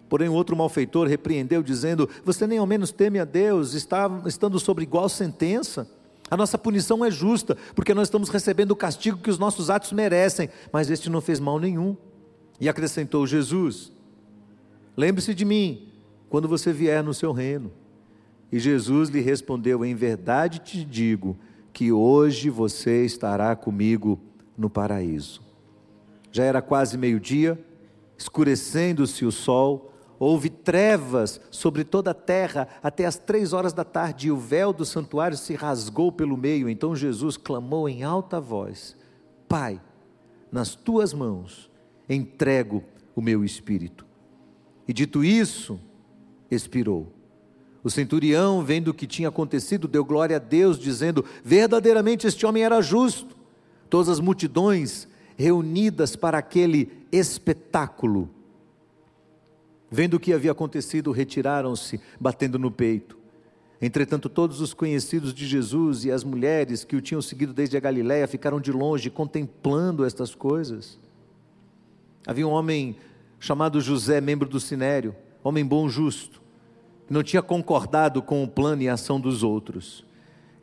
Porém, 0.08 0.28
outro 0.28 0.56
malfeitor 0.56 1.06
repreendeu, 1.06 1.62
dizendo: 1.62 2.08
Você 2.24 2.46
nem 2.46 2.58
ao 2.58 2.66
menos 2.66 2.90
teme 2.90 3.18
a 3.18 3.24
Deus, 3.24 3.74
está, 3.74 4.22
estando 4.26 4.58
sobre 4.58 4.84
igual 4.84 5.08
sentença. 5.08 5.88
A 6.30 6.36
nossa 6.36 6.58
punição 6.58 7.04
é 7.04 7.10
justa, 7.10 7.56
porque 7.74 7.94
nós 7.94 8.08
estamos 8.08 8.28
recebendo 8.28 8.72
o 8.72 8.76
castigo 8.76 9.18
que 9.18 9.30
os 9.30 9.38
nossos 9.38 9.70
atos 9.70 9.92
merecem, 9.92 10.50
mas 10.70 10.90
este 10.90 11.08
não 11.08 11.20
fez 11.20 11.40
mal 11.40 11.58
nenhum. 11.58 11.96
E 12.60 12.68
acrescentou 12.68 13.26
Jesus: 13.26 13.92
Lembre-se 14.96 15.34
de 15.34 15.44
mim, 15.44 15.87
quando 16.28 16.48
você 16.48 16.72
vier 16.72 17.02
no 17.02 17.14
seu 17.14 17.32
reino. 17.32 17.70
E 18.50 18.58
Jesus 18.58 19.08
lhe 19.08 19.20
respondeu: 19.20 19.84
Em 19.84 19.94
verdade 19.94 20.58
te 20.58 20.84
digo 20.84 21.36
que 21.72 21.92
hoje 21.92 22.50
você 22.50 23.04
estará 23.04 23.54
comigo 23.54 24.18
no 24.56 24.68
paraíso. 24.68 25.40
Já 26.32 26.44
era 26.44 26.60
quase 26.60 26.98
meio-dia, 26.98 27.58
escurecendo-se 28.16 29.24
o 29.24 29.32
sol, 29.32 29.92
houve 30.18 30.50
trevas 30.50 31.40
sobre 31.50 31.84
toda 31.84 32.10
a 32.10 32.14
terra 32.14 32.68
até 32.82 33.06
as 33.06 33.16
três 33.16 33.52
horas 33.52 33.72
da 33.72 33.84
tarde, 33.84 34.28
e 34.28 34.30
o 34.30 34.36
véu 34.36 34.72
do 34.72 34.84
santuário 34.84 35.36
se 35.36 35.54
rasgou 35.54 36.10
pelo 36.10 36.36
meio. 36.36 36.68
Então 36.68 36.96
Jesus 36.96 37.36
clamou 37.36 37.88
em 37.88 38.02
alta 38.02 38.40
voz: 38.40 38.96
Pai, 39.48 39.80
nas 40.50 40.74
tuas 40.74 41.12
mãos 41.12 41.70
entrego 42.08 42.82
o 43.14 43.20
meu 43.20 43.44
espírito. 43.44 44.06
E 44.86 44.92
dito 44.92 45.22
isso, 45.22 45.78
expirou. 46.50 47.12
O 47.82 47.90
centurião, 47.90 48.64
vendo 48.64 48.88
o 48.88 48.94
que 48.94 49.06
tinha 49.06 49.28
acontecido, 49.28 49.86
deu 49.86 50.04
glória 50.04 50.36
a 50.36 50.40
Deus, 50.40 50.78
dizendo: 50.78 51.24
verdadeiramente 51.44 52.26
este 52.26 52.44
homem 52.44 52.62
era 52.62 52.80
justo. 52.80 53.36
Todas 53.88 54.08
as 54.08 54.20
multidões 54.20 55.08
reunidas 55.36 56.16
para 56.16 56.36
aquele 56.36 56.90
espetáculo, 57.10 58.28
vendo 59.90 60.14
o 60.14 60.20
que 60.20 60.32
havia 60.32 60.52
acontecido, 60.52 61.12
retiraram-se, 61.12 62.00
batendo 62.20 62.58
no 62.58 62.70
peito. 62.70 63.16
Entretanto, 63.80 64.28
todos 64.28 64.60
os 64.60 64.74
conhecidos 64.74 65.32
de 65.32 65.46
Jesus 65.46 66.04
e 66.04 66.10
as 66.10 66.24
mulheres 66.24 66.82
que 66.82 66.96
o 66.96 67.00
tinham 67.00 67.22
seguido 67.22 67.54
desde 67.54 67.76
a 67.76 67.80
Galiléia 67.80 68.26
ficaram 68.26 68.60
de 68.60 68.72
longe 68.72 69.08
contemplando 69.08 70.04
estas 70.04 70.34
coisas. 70.34 70.98
Havia 72.26 72.46
um 72.46 72.50
homem 72.50 72.96
chamado 73.38 73.80
José, 73.80 74.20
membro 74.20 74.48
do 74.48 74.58
Sinério, 74.58 75.14
homem 75.44 75.64
bom, 75.64 75.88
justo, 75.88 76.37
não 77.08 77.22
tinha 77.22 77.42
concordado 77.42 78.22
com 78.22 78.42
o 78.42 78.48
plano 78.48 78.82
e 78.82 78.88
ação 78.88 79.20
dos 79.20 79.42
outros. 79.42 80.04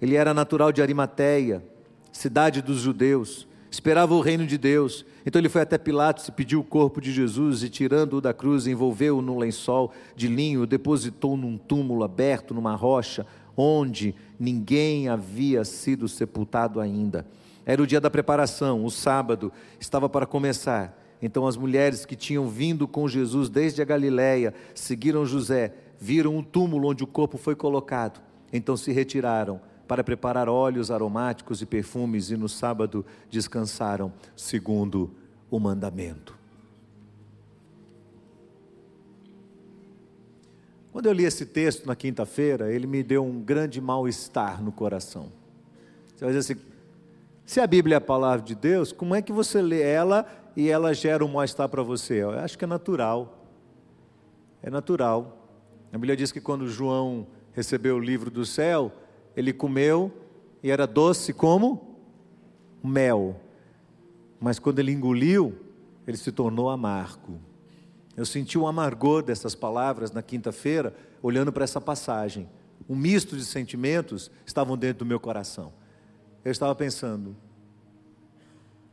Ele 0.02 0.16
era 0.16 0.34
natural 0.34 0.72
de 0.72 0.82
Arimateia, 0.82 1.64
cidade 2.12 2.62
dos 2.62 2.80
judeus, 2.80 3.48
esperava 3.70 4.14
o 4.14 4.22
reino 4.22 4.46
de 4.46 4.58
Deus. 4.58 5.06
Então 5.26 5.40
ele 5.40 5.50
foi 5.50 5.62
até 5.62 5.78
Pilatos 5.78 6.28
e 6.28 6.32
pediu 6.32 6.60
o 6.60 6.64
corpo 6.64 7.02
de 7.02 7.12
Jesus 7.12 7.64
e, 7.64 7.70
tirando-o 7.70 8.22
da 8.22 8.34
cruz, 8.34 8.68
envolveu-o 8.68 9.22
num 9.22 9.38
lençol 9.38 9.92
de 10.16 10.28
linho, 10.28 10.66
depositou 10.66 11.36
num 11.36 11.58
túmulo 11.58 12.04
aberto, 12.04 12.54
numa 12.54 12.76
rocha, 12.76 13.26
onde 13.58 14.14
ninguém 14.40 15.08
havia 15.10 15.64
sido 15.64 16.08
sepultado 16.08 16.80
ainda. 16.80 17.26
Era 17.66 17.82
o 17.82 17.88
dia 17.88 18.00
da 18.00 18.10
preparação, 18.10 18.86
o 18.86 18.92
sábado, 18.92 19.52
estava 19.80 20.08
para 20.08 20.26
começar. 20.26 21.02
Então 21.22 21.48
as 21.48 21.58
mulheres 21.58 22.06
que 22.06 22.16
tinham 22.16 22.48
vindo 22.48 22.88
com 22.88 23.08
Jesus 23.08 23.50
desde 23.50 23.82
a 23.82 23.86
Galiléia 23.86 24.54
seguiram 24.76 25.26
José, 25.26 25.74
viram 26.06 26.38
o 26.38 26.44
túmulo 26.44 26.90
onde 26.90 27.04
o 27.04 27.08
corpo 27.08 27.36
foi 27.36 27.56
colocado. 27.56 28.22
Então 28.54 28.78
se 28.78 28.92
retiraram 28.92 29.60
para 29.88 30.04
preparar 30.04 30.48
óleos 30.48 30.92
aromáticos 30.92 31.64
e 31.64 31.66
perfumes 31.66 32.30
e 32.30 32.38
no 32.38 32.48
sábado 32.48 33.04
descansaram, 33.30 34.14
segundo 34.36 35.12
o 35.50 35.60
mandamento. 35.60 36.38
Quando 40.92 41.08
eu 41.08 41.14
li 41.14 41.26
esse 41.26 41.46
texto 41.46 41.88
na 41.88 41.96
quinta-feira, 41.96 42.72
ele 42.72 42.86
me 42.86 43.02
deu 43.02 43.26
um 43.26 43.42
grande 43.42 43.82
mal-estar 43.82 44.64
no 44.64 44.72
coração. 44.72 45.32
Você 46.16 46.24
vai 46.24 46.34
dizer 46.34 46.54
assim: 46.54 46.66
se 47.46 47.60
a 47.60 47.68
Bíblia 47.68 47.96
é 47.96 47.98
a 47.98 48.02
palavra 48.02 48.46
de 48.46 48.54
Deus, 48.54 48.92
como 48.92 49.16
é 49.16 49.24
que 49.24 49.34
você 49.34 49.60
lê 49.60 49.82
ela 49.82 50.26
e 50.56 50.70
ela 50.70 50.94
gera 50.94 51.26
um 51.26 51.34
mal-estar 51.34 51.68
para 51.68 51.82
você? 51.82 52.22
Eu 52.24 52.30
acho 52.32 52.58
que 52.58 52.64
é 52.64 52.68
natural. 52.68 53.50
É 54.62 54.70
natural. 54.70 55.45
A 55.96 55.98
Bíblia 55.98 56.18
diz 56.18 56.30
que 56.30 56.42
quando 56.42 56.68
João 56.68 57.26
recebeu 57.54 57.96
o 57.96 58.00
livro 58.02 58.30
do 58.30 58.46
céu, 58.46 58.92
ele 59.34 59.54
comeu 59.54 60.12
e 60.62 60.70
era 60.70 60.86
doce 60.86 61.32
como 61.32 61.96
mel. 62.84 63.40
Mas 64.38 64.60
quando 64.60 64.80
ele 64.80 64.92
engoliu, 64.92 65.58
ele 66.06 66.18
se 66.18 66.34
tornou 66.34 66.70
amargo. 66.70 67.40
Eu 68.14 68.26
senti 68.26 68.58
o 68.58 68.68
amargor 68.68 69.24
dessas 69.24 69.56
palavras 69.56 70.12
na 70.12 70.22
quinta-feira, 70.22 70.94
olhando 71.24 71.54
para 71.54 71.64
essa 71.64 71.80
passagem. 71.80 72.50
Um 72.90 72.96
misto 72.98 73.38
de 73.38 73.46
sentimentos 73.46 74.30
estavam 74.46 74.78
dentro 74.78 75.06
do 75.06 75.08
meu 75.08 75.20
coração. 75.20 75.72
Eu 76.44 76.52
estava 76.52 76.76
pensando, 76.76 77.38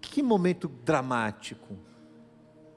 que 0.01 0.23
momento 0.23 0.71
dramático, 0.85 1.77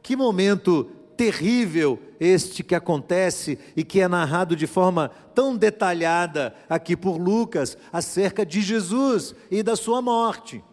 que 0.01 0.15
momento 0.15 0.89
terrível 1.18 2.00
este 2.20 2.64
que 2.64 2.76
acontece 2.76 3.58
e 3.76 3.84
que 3.84 4.02
é 4.02 4.08
narrado 4.08 4.56
de 4.56 4.68
forma 4.68 5.10
tão 5.34 5.56
detalhada 5.56 6.56
aqui 6.70 6.96
por 6.96 7.18
Lucas 7.18 7.78
acerca 7.92 8.46
de 8.46 8.62
Jesus 8.62 9.36
e 9.50 9.62
da 9.62 9.76
sua 9.76 10.02
morte. 10.02 10.64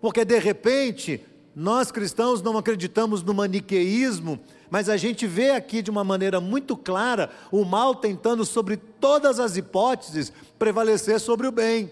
Porque 0.00 0.24
de 0.24 0.38
repente, 0.38 1.24
nós 1.54 1.90
cristãos 1.90 2.42
não 2.42 2.56
acreditamos 2.56 3.22
no 3.22 3.34
maniqueísmo, 3.34 4.40
mas 4.70 4.88
a 4.88 4.96
gente 4.96 5.26
vê 5.26 5.50
aqui 5.50 5.82
de 5.82 5.90
uma 5.90 6.04
maneira 6.04 6.40
muito 6.40 6.76
clara 6.76 7.30
o 7.50 7.64
mal 7.64 7.94
tentando, 7.94 8.44
sobre 8.44 8.76
todas 8.76 9.40
as 9.40 9.56
hipóteses, 9.56 10.32
prevalecer 10.58 11.18
sobre 11.20 11.46
o 11.46 11.52
bem. 11.52 11.90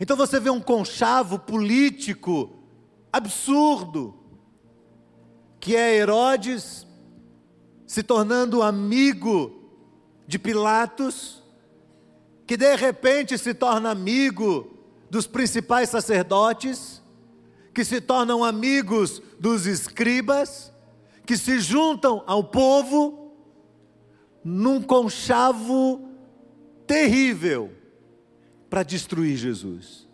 Então 0.00 0.16
você 0.16 0.40
vê 0.40 0.50
um 0.50 0.60
conchavo 0.60 1.38
político 1.38 2.50
absurdo, 3.12 4.14
que 5.62 5.76
é 5.76 5.94
Herodes 5.94 6.84
se 7.86 8.02
tornando 8.02 8.64
amigo 8.64 9.62
de 10.26 10.36
Pilatos, 10.36 11.40
que 12.44 12.56
de 12.56 12.74
repente 12.74 13.38
se 13.38 13.54
torna 13.54 13.92
amigo 13.92 14.76
dos 15.08 15.28
principais 15.28 15.88
sacerdotes, 15.88 17.00
que 17.72 17.84
se 17.84 18.00
tornam 18.00 18.42
amigos 18.42 19.22
dos 19.38 19.64
escribas, 19.64 20.72
que 21.24 21.36
se 21.36 21.60
juntam 21.60 22.24
ao 22.26 22.42
povo 22.42 23.32
num 24.42 24.82
conchavo 24.82 26.08
terrível 26.88 27.70
para 28.68 28.82
destruir 28.82 29.36
Jesus. 29.36 30.08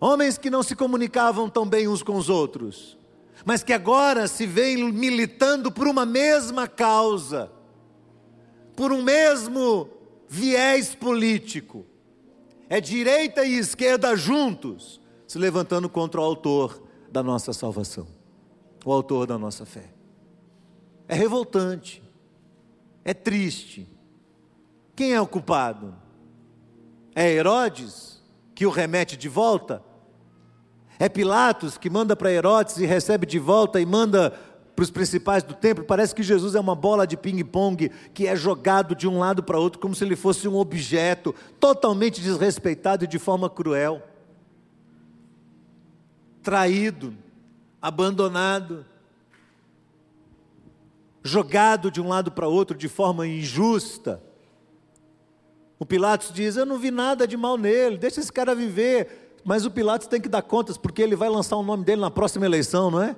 Homens 0.00 0.36
que 0.36 0.50
não 0.50 0.64
se 0.64 0.74
comunicavam 0.74 1.48
tão 1.48 1.64
bem 1.64 1.86
uns 1.86 2.02
com 2.02 2.16
os 2.16 2.28
outros, 2.28 2.98
mas 3.44 3.62
que 3.62 3.72
agora 3.72 4.26
se 4.26 4.46
veem 4.46 4.92
militando 4.92 5.70
por 5.70 5.86
uma 5.86 6.06
mesma 6.06 6.66
causa, 6.66 7.50
por 8.74 8.92
um 8.92 9.02
mesmo 9.02 9.88
viés 10.28 10.94
político. 10.94 11.86
É 12.68 12.80
direita 12.80 13.44
e 13.44 13.56
esquerda 13.56 14.16
juntos, 14.16 15.00
se 15.26 15.38
levantando 15.38 15.88
contra 15.88 16.20
o 16.20 16.24
autor 16.24 16.82
da 17.10 17.22
nossa 17.22 17.52
salvação, 17.52 18.06
o 18.84 18.92
autor 18.92 19.26
da 19.26 19.38
nossa 19.38 19.64
fé. 19.64 19.90
É 21.08 21.14
revoltante, 21.14 22.02
é 23.04 23.14
triste. 23.14 23.88
Quem 24.96 25.12
é 25.12 25.20
o 25.20 25.26
culpado? 25.26 25.94
É 27.14 27.30
Herodes 27.30 28.16
que 28.54 28.66
o 28.66 28.70
remete 28.70 29.16
de 29.16 29.28
volta? 29.28 29.84
É 30.98 31.08
Pilatos 31.08 31.76
que 31.76 31.90
manda 31.90 32.16
para 32.16 32.32
Herodes 32.32 32.78
e 32.78 32.86
recebe 32.86 33.26
de 33.26 33.38
volta 33.38 33.80
e 33.80 33.86
manda 33.86 34.30
para 34.74 34.82
os 34.82 34.90
principais 34.90 35.42
do 35.42 35.54
templo? 35.54 35.84
Parece 35.84 36.14
que 36.14 36.22
Jesus 36.22 36.54
é 36.54 36.60
uma 36.60 36.74
bola 36.74 37.06
de 37.06 37.16
ping-pong 37.16 37.90
que 38.14 38.26
é 38.26 38.36
jogado 38.36 38.94
de 38.94 39.08
um 39.08 39.18
lado 39.18 39.42
para 39.42 39.58
outro 39.58 39.80
como 39.80 39.94
se 39.94 40.04
ele 40.04 40.16
fosse 40.16 40.46
um 40.46 40.56
objeto 40.56 41.34
totalmente 41.60 42.20
desrespeitado 42.20 43.04
e 43.04 43.08
de 43.08 43.18
forma 43.18 43.48
cruel. 43.48 44.02
Traído, 46.42 47.14
abandonado, 47.80 48.86
jogado 51.22 51.90
de 51.90 52.00
um 52.00 52.08
lado 52.08 52.30
para 52.30 52.46
outro 52.46 52.76
de 52.76 52.88
forma 52.88 53.26
injusta. 53.26 54.22
O 55.78 55.84
Pilatos 55.84 56.32
diz: 56.32 56.56
Eu 56.56 56.64
não 56.64 56.78
vi 56.78 56.90
nada 56.90 57.26
de 57.26 57.36
mal 57.36 57.58
nele, 57.58 57.98
deixa 57.98 58.20
esse 58.20 58.32
cara 58.32 58.54
viver. 58.54 59.25
Mas 59.46 59.64
o 59.64 59.70
Pilatos 59.70 60.08
tem 60.08 60.20
que 60.20 60.28
dar 60.28 60.42
contas, 60.42 60.76
porque 60.76 61.00
ele 61.00 61.14
vai 61.14 61.28
lançar 61.28 61.56
o 61.56 61.62
nome 61.62 61.84
dele 61.84 62.00
na 62.00 62.10
próxima 62.10 62.44
eleição, 62.44 62.90
não 62.90 63.00
é? 63.00 63.14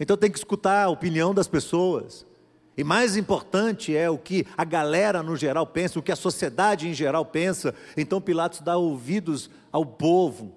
Então 0.00 0.16
tem 0.16 0.28
que 0.28 0.36
escutar 0.36 0.86
a 0.86 0.88
opinião 0.88 1.32
das 1.32 1.46
pessoas. 1.46 2.26
E 2.76 2.82
mais 2.82 3.16
importante 3.16 3.96
é 3.96 4.10
o 4.10 4.18
que 4.18 4.44
a 4.56 4.64
galera 4.64 5.22
no 5.22 5.36
geral 5.36 5.64
pensa, 5.64 6.00
o 6.00 6.02
que 6.02 6.10
a 6.10 6.16
sociedade 6.16 6.88
em 6.88 6.92
geral 6.92 7.24
pensa. 7.24 7.72
Então 7.96 8.20
Pilatos 8.20 8.60
dá 8.60 8.76
ouvidos 8.76 9.48
ao 9.70 9.86
povo. 9.86 10.52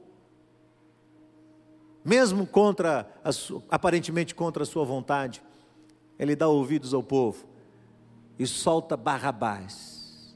Mesmo 2.04 2.48
contra, 2.48 3.08
aparentemente 3.70 4.34
contra 4.34 4.64
a 4.64 4.66
sua 4.66 4.84
vontade, 4.84 5.44
ele 6.18 6.36
dá 6.36 6.48
ouvidos 6.48 6.96
ao 6.96 7.04
povo 7.04 7.46
e 8.40 8.48
solta 8.48 8.98
Barrabás. 8.98 10.36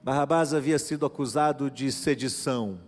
Barrabás 0.00 0.54
havia 0.54 0.78
sido 0.78 1.04
acusado 1.04 1.68
de 1.68 1.90
sedição, 1.90 2.78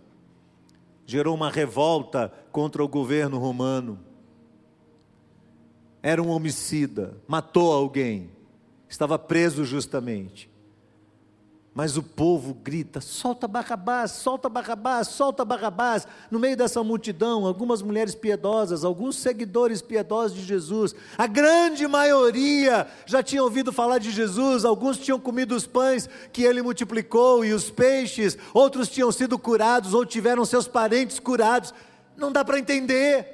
gerou 1.05 1.35
uma 1.35 1.49
revolta 1.49 2.31
contra 2.51 2.83
o 2.83 2.87
governo 2.87 3.37
romano. 3.37 3.99
Era 6.01 6.21
um 6.21 6.29
homicida, 6.29 7.17
matou 7.27 7.71
alguém, 7.71 8.29
estava 8.87 9.17
preso 9.17 9.65
justamente. 9.65 10.52
Mas 11.75 11.97
o 11.97 12.03
povo 12.03 12.53
grita: 12.53 13.01
solta 13.01 13.47
Barrabás, 13.47 14.11
solta 14.11 14.47
Barrabás, 14.47 15.07
solta 15.07 15.43
Barrabás. 15.43 16.07
No 16.29 16.39
meio 16.39 16.55
dessa 16.55 16.83
multidão, 16.83 17.47
algumas 17.47 17.81
mulheres 17.81 18.13
piedosas, 18.13 18.83
alguns 18.85 19.15
seguidores 19.15 19.81
piedosos 19.81 20.37
de 20.37 20.43
Jesus, 20.43 20.93
a 21.17 21.25
grande 21.25 21.87
maioria 21.87 22.87
já 23.07 23.23
tinha 23.23 23.43
ouvido 23.43 23.73
falar 23.73 23.97
de 23.97 24.11
Jesus, 24.11 24.65
alguns 24.65 24.99
tinham 24.99 25.19
comido 25.19 25.55
os 25.55 25.65
pães 25.65 26.07
que 26.31 26.43
ele 26.43 26.61
multiplicou 26.61 27.43
e 27.43 27.53
os 27.53 27.71
peixes, 27.71 28.37
outros 28.53 28.87
tinham 28.87 29.11
sido 29.11 29.39
curados 29.39 29.95
ou 29.95 30.05
tiveram 30.05 30.45
seus 30.45 30.67
parentes 30.67 31.19
curados. 31.19 31.73
Não 32.15 32.31
dá 32.31 32.45
para 32.45 32.59
entender. 32.59 33.32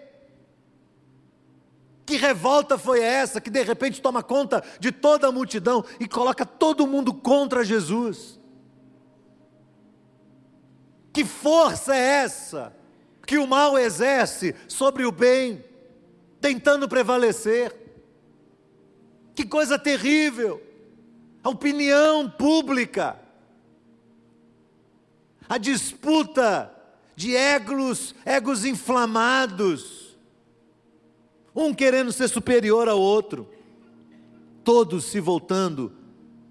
Que 2.10 2.18
revolta 2.18 2.76
foi 2.76 3.02
essa 3.02 3.40
que 3.40 3.52
de 3.52 3.62
repente 3.62 4.02
toma 4.02 4.24
conta 4.24 4.64
de 4.80 4.92
toda 4.92 5.28
a 5.28 5.32
multidão 5.32 5.86
e 6.00 6.08
coloca 6.08 6.44
todo 6.44 6.88
mundo 6.88 7.14
contra 7.14 7.64
Jesus? 7.64 8.40
Que 11.14 11.24
força 11.24 11.96
é 11.96 12.00
essa 12.00 12.76
que 13.28 13.38
o 13.38 13.46
mal 13.46 13.78
exerce 13.78 14.56
sobre 14.68 15.06
o 15.06 15.12
bem, 15.12 15.64
tentando 16.42 16.90
prevalecer? 16.90 17.78
Que 19.36 19.46
coisa 19.46 19.78
terrível! 19.78 20.60
A 21.44 21.50
opinião 21.50 22.28
pública, 22.28 23.20
a 25.48 25.60
disputa 25.60 26.76
de 27.16 27.36
egos, 27.36 28.16
egos 28.26 28.66
inflamados, 28.66 29.99
um 31.60 31.74
querendo 31.74 32.12
ser 32.12 32.30
superior 32.30 32.88
ao 32.88 33.00
outro, 33.00 33.48
todos 34.64 35.04
se 35.06 35.20
voltando 35.20 35.92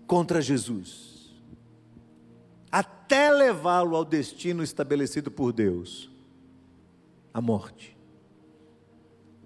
contra 0.07 0.43
Jesus, 0.43 1.35
até 2.71 3.31
levá-lo 3.31 3.97
ao 3.97 4.05
destino 4.05 4.63
estabelecido 4.63 5.31
por 5.31 5.53
Deus 5.53 6.11
a 7.33 7.41
morte. 7.41 7.97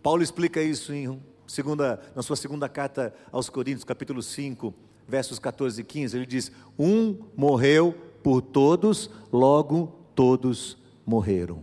Paulo 0.02 0.22
explica 0.22 0.60
isso 0.60 0.92
em 0.92 1.22
segunda, 1.46 2.00
na 2.14 2.22
sua 2.22 2.34
segunda 2.34 2.68
carta 2.68 3.14
aos 3.30 3.48
Coríntios, 3.48 3.84
capítulo 3.84 4.20
5, 4.20 4.74
versos 5.06 5.38
14 5.38 5.80
e 5.80 5.84
15. 5.84 6.16
Ele 6.16 6.26
diz: 6.26 6.50
Um 6.76 7.18
morreu 7.36 7.94
por 8.20 8.42
todos, 8.42 9.08
logo 9.32 9.92
todos 10.14 10.76
morreram. 11.06 11.62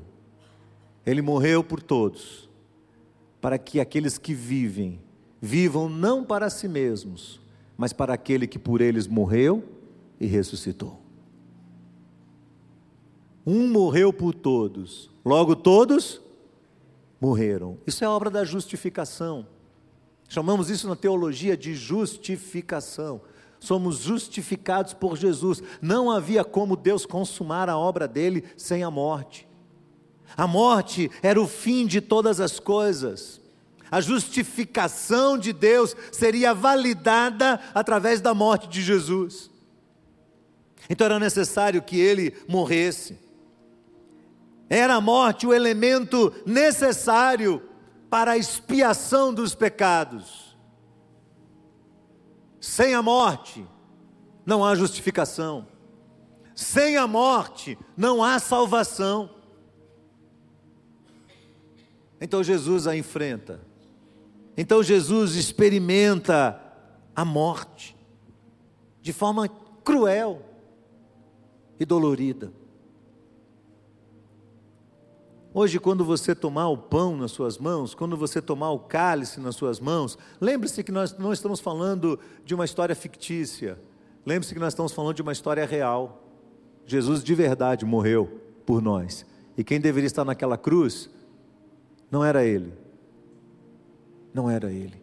Ele 1.05 1.21
morreu 1.21 1.63
por 1.63 1.81
todos 1.81 2.48
para 3.41 3.58
que 3.58 3.80
aqueles 3.80 4.17
que 4.17 4.34
vivem, 4.34 4.99
vivam 5.41 5.89
não 5.89 6.23
para 6.23 6.49
si 6.49 6.67
mesmos, 6.67 7.39
mas 7.78 7.93
para 7.93 8.13
aquele 8.13 8.45
que 8.45 8.60
por 8.60 8.82
eles 8.82 9.08
morreu 9.08 9.63
e 10.19 10.25
ressuscitou. 10.25 10.99
Um 13.45 13.69
morreu 13.69 14.12
por 14.12 14.34
todos, 14.34 15.10
logo 15.23 15.56
todos 15.56 16.21
morreram. 17.19 17.78
Isso 17.88 18.04
é 18.04 18.08
obra 18.08 18.30
da 18.30 18.43
justificação. 18.43 19.47
Chamamos 20.28 20.69
isso 20.69 20.88
na 20.88 20.95
teologia 20.95 21.58
de 21.58 21.73
justificação. 21.73 23.21
Somos 23.60 23.97
justificados 23.97 24.93
por 24.93 25.17
Jesus. 25.17 25.62
Não 25.82 26.12
havia 26.12 26.43
como 26.43 26.75
Deus 26.75 27.06
consumar 27.06 27.67
a 27.67 27.78
obra 27.78 28.08
dele 28.08 28.43
sem 28.56 28.84
a 28.84 28.91
morte. 28.91 29.48
A 30.35 30.47
morte 30.47 31.09
era 31.21 31.41
o 31.41 31.47
fim 31.47 31.85
de 31.85 32.01
todas 32.01 32.39
as 32.39 32.59
coisas. 32.59 33.39
A 33.91 33.99
justificação 34.01 35.37
de 35.37 35.51
Deus 35.51 35.95
seria 36.11 36.53
validada 36.53 37.59
através 37.73 38.21
da 38.21 38.33
morte 38.33 38.67
de 38.67 38.81
Jesus. 38.81 39.49
Então 40.89 41.05
era 41.05 41.19
necessário 41.19 41.81
que 41.81 41.99
ele 41.99 42.35
morresse. 42.47 43.17
Era 44.69 44.95
a 44.95 45.01
morte 45.01 45.47
o 45.47 45.53
elemento 45.53 46.31
necessário 46.45 47.61
para 48.09 48.31
a 48.31 48.37
expiação 48.37 49.33
dos 49.33 49.55
pecados. 49.55 50.55
Sem 52.59 52.93
a 52.93 53.01
morte, 53.01 53.65
não 54.45 54.63
há 54.63 54.75
justificação. 54.75 55.67
Sem 56.53 56.97
a 56.97 57.07
morte, 57.07 57.77
não 57.95 58.23
há 58.23 58.37
salvação. 58.37 59.38
Então 62.21 62.43
Jesus 62.43 62.86
a 62.88 62.95
enfrenta 62.95 63.62
Então 64.58 64.84
Jesus 64.84 65.36
experimenta 65.36 66.62
a 67.15 67.23
morte 67.23 67.95
de 69.01 69.13
forma 69.13 69.47
cruel 69.84 70.41
e 71.79 71.86
dolorida. 71.86 72.51
Hoje, 75.51 75.79
quando 75.79 76.05
você 76.05 76.36
tomar 76.36 76.67
o 76.69 76.77
pão 76.77 77.17
nas 77.17 77.32
suas 77.32 77.58
mãos, 77.58 77.95
quando 77.95 78.15
você 78.15 78.39
tomar 78.39 78.69
o 78.71 78.79
cálice 78.79 79.39
nas 79.39 79.55
suas 79.55 79.79
mãos, 79.79 80.15
lembre-se 80.39 80.84
que 80.84 80.91
nós 80.91 81.17
não 81.17 81.34
estamos 81.34 81.60
falando 81.60 82.19
de 82.45 82.53
uma 82.53 82.65
história 82.65 82.95
fictícia. 82.95 83.79
Lembre-se 84.23 84.53
que 84.53 84.60
nós 84.60 84.73
estamos 84.73 84.91
falando 84.91 85.15
de 85.15 85.21
uma 85.23 85.32
história 85.32 85.65
real. 85.65 86.23
Jesus 86.86 87.23
de 87.23 87.34
verdade 87.34 87.84
morreu 87.84 88.41
por 88.63 88.79
nós. 88.79 89.25
E 89.58 89.63
quem 89.63 89.82
deveria 89.82 90.05
estar 90.05 90.23
naquela 90.23 90.58
cruz 90.58 91.10
não 92.12 92.24
era 92.24 92.43
ele. 92.43 92.74
Não 94.34 94.50
era 94.50 94.72
ele. 94.72 95.02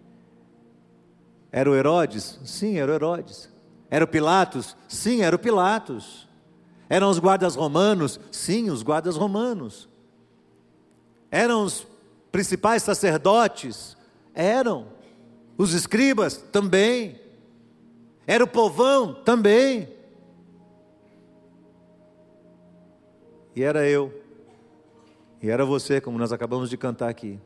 Era 1.51 1.71
o 1.71 1.75
Herodes? 1.75 2.39
Sim, 2.45 2.79
era 2.79 2.91
o 2.91 2.95
Herodes. 2.95 3.49
Era 3.91 4.05
o 4.05 4.09
Pilatos? 4.09 4.77
Sim, 4.89 5.23
era 5.23 5.35
o 5.35 5.39
Pilatos. 5.39 6.29
Eram 6.89 7.11
os 7.11 7.19
guardas 7.19 7.55
romanos? 7.55 8.21
Sim, 8.31 8.71
os 8.71 8.83
guardas 8.83 9.17
romanos. 9.17 9.89
Eram 11.31 11.65
os 11.65 11.87
principais 12.31 12.83
sacerdotes? 12.83 13.97
Eram. 14.35 14.89
Os 15.57 15.73
escribas? 15.73 16.37
Também. 16.37 17.21
Era 18.27 18.45
o 18.45 18.49
povão? 18.49 19.15
Também. 19.15 19.89
E 23.55 23.63
era 23.63 23.89
eu. 23.89 24.13
E 25.47 25.49
era 25.49 25.65
você, 25.65 26.01
como 26.01 26.19
nós 26.19 26.33
acabamos 26.33 26.69
de 26.69 26.77
cantar 26.77 27.09
aqui. 27.09 27.39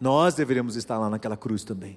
Nós 0.00 0.34
deveríamos 0.34 0.74
estar 0.74 0.98
lá 0.98 1.08
naquela 1.08 1.36
cruz 1.36 1.62
também. 1.62 1.96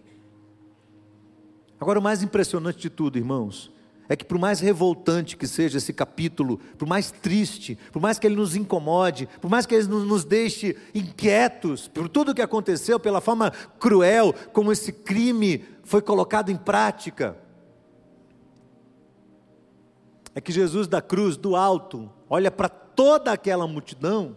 Agora, 1.80 1.98
o 1.98 2.04
mais 2.04 2.22
impressionante 2.22 2.78
de 2.78 2.88
tudo, 2.88 3.18
irmãos, 3.18 3.74
é 4.08 4.16
que 4.16 4.24
por 4.24 4.38
mais 4.38 4.60
revoltante 4.60 5.36
que 5.36 5.48
seja 5.48 5.80
esse 5.80 5.92
capítulo, 5.92 6.60
por 6.78 6.88
mais 6.88 7.10
triste, 7.10 7.80
por 7.92 8.00
mais 8.00 8.20
que 8.20 8.28
ele 8.28 8.36
nos 8.36 8.56
incomode, 8.56 9.28
por 9.42 9.50
mais 9.50 9.66
que 9.66 9.74
ele 9.74 9.88
nos 9.88 10.24
deixe 10.24 10.78
inquietos 10.94 11.88
por 11.88 12.08
tudo 12.08 12.30
o 12.30 12.36
que 12.36 12.44
aconteceu, 12.44 13.00
pela 13.00 13.20
forma 13.20 13.50
cruel 13.80 14.36
como 14.54 14.72
esse 14.72 14.94
crime 14.94 15.66
foi 15.84 16.04
colocado 16.04 16.52
em 16.52 16.58
prática, 16.58 17.36
é 20.36 20.42
que 20.42 20.52
Jesus 20.52 20.86
da 20.86 21.02
cruz, 21.02 21.38
do 21.38 21.56
alto, 21.56 22.12
olha 22.30 22.50
para 22.52 22.70
toda 22.70 23.32
aquela 23.32 23.68
multidão 23.68 24.36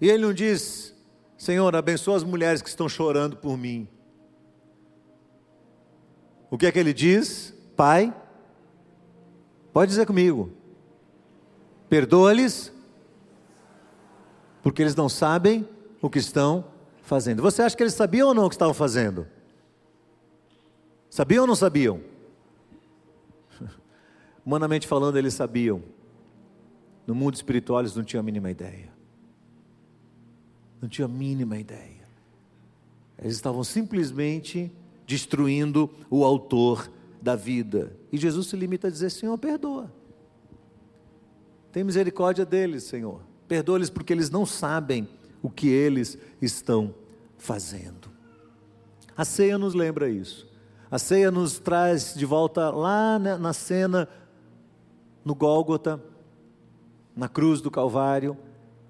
e 0.00 0.08
ele 0.08 0.24
não 0.24 0.32
diz: 0.32 0.94
Senhor, 1.36 1.74
abençoa 1.76 2.16
as 2.16 2.24
mulheres 2.24 2.62
que 2.62 2.68
estão 2.68 2.88
chorando 2.88 3.36
por 3.36 3.56
mim. 3.56 3.86
O 6.50 6.56
que 6.56 6.66
é 6.66 6.72
que 6.72 6.78
ele 6.78 6.94
diz? 6.94 7.54
Pai, 7.76 8.14
pode 9.72 9.90
dizer 9.90 10.06
comigo, 10.06 10.52
perdoa-lhes, 11.88 12.72
porque 14.62 14.82
eles 14.82 14.96
não 14.96 15.08
sabem 15.08 15.68
o 16.02 16.10
que 16.10 16.18
estão 16.18 16.64
fazendo. 17.02 17.42
Você 17.42 17.62
acha 17.62 17.76
que 17.76 17.82
eles 17.82 17.94
sabiam 17.94 18.28
ou 18.28 18.34
não 18.34 18.46
o 18.46 18.48
que 18.48 18.54
estavam 18.54 18.74
fazendo? 18.74 19.26
Sabiam 21.08 21.42
ou 21.42 21.46
não 21.46 21.56
sabiam? 21.56 22.00
Humanamente 24.44 24.86
falando, 24.86 25.16
eles 25.16 25.34
sabiam. 25.34 25.82
No 27.06 27.14
mundo 27.14 27.34
espiritual, 27.34 27.80
eles 27.80 27.94
não 27.94 28.04
tinham 28.04 28.20
a 28.20 28.22
mínima 28.22 28.50
ideia. 28.50 28.88
Não 30.80 30.88
tinham 30.88 31.08
a 31.08 31.12
mínima 31.12 31.58
ideia. 31.58 32.08
Eles 33.18 33.36
estavam 33.36 33.62
simplesmente 33.62 34.72
destruindo 35.06 35.90
o 36.08 36.24
autor 36.24 36.90
da 37.20 37.36
vida. 37.36 37.96
E 38.10 38.16
Jesus 38.16 38.46
se 38.46 38.56
limita 38.56 38.88
a 38.88 38.90
dizer: 38.90 39.10
Senhor, 39.10 39.36
perdoa. 39.36 39.92
Tem 41.72 41.84
misericórdia 41.84 42.44
deles, 42.44 42.84
Senhor. 42.84 43.20
Perdoa-lhes 43.46 43.90
porque 43.90 44.12
eles 44.12 44.30
não 44.30 44.46
sabem 44.46 45.08
o 45.42 45.50
que 45.50 45.68
eles 45.68 46.18
estão 46.40 46.94
fazendo. 47.36 48.10
A 49.16 49.24
ceia 49.24 49.58
nos 49.58 49.74
lembra 49.74 50.08
isso. 50.08 50.48
A 50.90 50.98
ceia 50.98 51.30
nos 51.30 51.58
traz 51.58 52.14
de 52.14 52.24
volta 52.24 52.70
lá 52.70 53.18
na 53.18 53.52
cena, 53.52 54.08
no 55.24 55.34
Gólgota, 55.34 56.00
na 57.14 57.28
cruz 57.28 57.60
do 57.60 57.70
Calvário, 57.70 58.36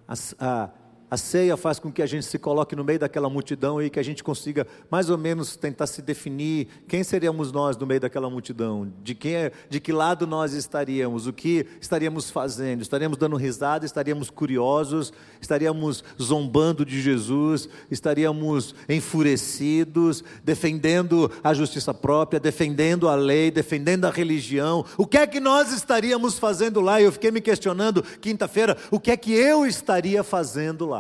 a, 0.07 0.15
a, 0.39 0.71
a 1.11 1.17
ceia 1.17 1.57
faz 1.57 1.81
com 1.81 1.91
que 1.91 2.01
a 2.01 2.07
gente 2.07 2.25
se 2.25 2.39
coloque 2.39 2.77
no 2.77 2.85
meio 2.85 3.01
daquela 3.01 3.29
multidão 3.29 3.83
e 3.83 3.91
que 3.91 3.99
a 3.99 4.03
gente 4.03 4.23
consiga 4.23 4.67
mais 4.89 5.11
ou 5.11 5.19
menos 5.19 5.57
tentar 5.57 5.89
se 5.89 6.01
definir 6.01 6.69
quem 6.87 7.03
seríamos 7.03 7.51
nós 7.51 7.77
no 7.77 7.87
meio 7.87 8.01
daquela 8.01 8.31
multidão, 8.31 8.93
de, 9.03 9.15
quem, 9.15 9.35
é, 9.35 9.53
de 9.69 9.81
que 9.81 9.93
lado 9.93 10.27
nós 10.27 10.53
estaríamos, 10.53 11.27
o 11.27 11.33
que 11.33 11.67
estaríamos 11.81 12.31
fazendo, 12.31 12.83
estaríamos 12.83 13.19
dando 13.19 13.37
risada, 13.37 13.85
estaríamos 13.85 14.31
curiosos, 14.31 15.13
estaríamos 15.41 16.05
zombando 16.21 16.85
de 16.85 17.01
Jesus, 17.01 17.69
estaríamos 17.91 18.75
enfurecidos, 18.89 20.23
defendendo 20.45 21.31
a 21.43 21.53
justiça 21.53 21.93
própria, 21.93 22.39
defendendo 22.39 23.09
a 23.09 23.17
lei, 23.17 23.51
defendendo 23.51 24.05
a 24.05 24.11
religião. 24.11 24.85
O 24.97 25.07
que 25.07 25.19
é 25.19 25.27
que 25.27 25.41
nós 25.41 25.73
estaríamos 25.73 26.39
fazendo 26.39 26.81
lá? 26.81 27.03
Eu 27.03 27.11
fiquei 27.11 27.33
me 27.33 27.41
questionando 27.41 28.03
quinta-feira, 28.21 28.77
o 28.91 29.01
que 29.01 29.11
é 29.11 29.17
que 29.17 29.33
eu 29.33 29.67
estaria 29.67 30.23
fazendo 30.23 30.87
lá? 30.87 31.00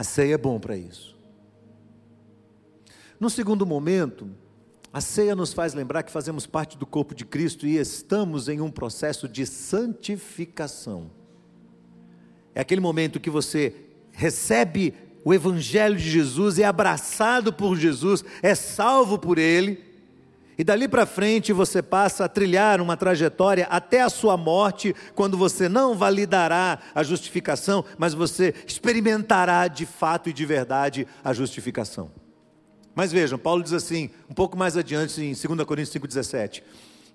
A 0.00 0.02
ceia 0.02 0.32
é 0.32 0.38
bom 0.38 0.58
para 0.58 0.78
isso. 0.78 1.14
No 3.20 3.28
segundo 3.28 3.66
momento, 3.66 4.30
a 4.90 4.98
ceia 4.98 5.36
nos 5.36 5.52
faz 5.52 5.74
lembrar 5.74 6.02
que 6.02 6.10
fazemos 6.10 6.46
parte 6.46 6.78
do 6.78 6.86
corpo 6.86 7.14
de 7.14 7.26
Cristo 7.26 7.66
e 7.66 7.76
estamos 7.76 8.48
em 8.48 8.62
um 8.62 8.70
processo 8.70 9.28
de 9.28 9.44
santificação. 9.44 11.10
É 12.54 12.62
aquele 12.62 12.80
momento 12.80 13.20
que 13.20 13.28
você 13.28 13.74
recebe 14.10 14.94
o 15.22 15.34
Evangelho 15.34 15.96
de 15.96 16.08
Jesus, 16.08 16.58
é 16.58 16.64
abraçado 16.64 17.52
por 17.52 17.76
Jesus, 17.76 18.24
é 18.42 18.54
salvo 18.54 19.18
por 19.18 19.36
Ele, 19.36 19.84
e 20.60 20.64
dali 20.64 20.86
para 20.86 21.06
frente 21.06 21.54
você 21.54 21.80
passa 21.80 22.26
a 22.26 22.28
trilhar 22.28 22.82
uma 22.82 22.94
trajetória 22.94 23.66
até 23.70 24.02
a 24.02 24.10
sua 24.10 24.36
morte, 24.36 24.94
quando 25.14 25.34
você 25.34 25.70
não 25.70 25.94
validará 25.94 26.78
a 26.94 27.02
justificação, 27.02 27.82
mas 27.96 28.12
você 28.12 28.54
experimentará 28.66 29.68
de 29.68 29.86
fato 29.86 30.28
e 30.28 30.34
de 30.34 30.44
verdade 30.44 31.06
a 31.24 31.32
justificação. 31.32 32.10
Mas 32.94 33.10
vejam, 33.10 33.38
Paulo 33.38 33.62
diz 33.62 33.72
assim, 33.72 34.10
um 34.28 34.34
pouco 34.34 34.54
mais 34.54 34.76
adiante 34.76 35.18
em 35.22 35.32
2 35.32 35.64
Coríntios 35.66 35.96
5,17: 35.96 36.62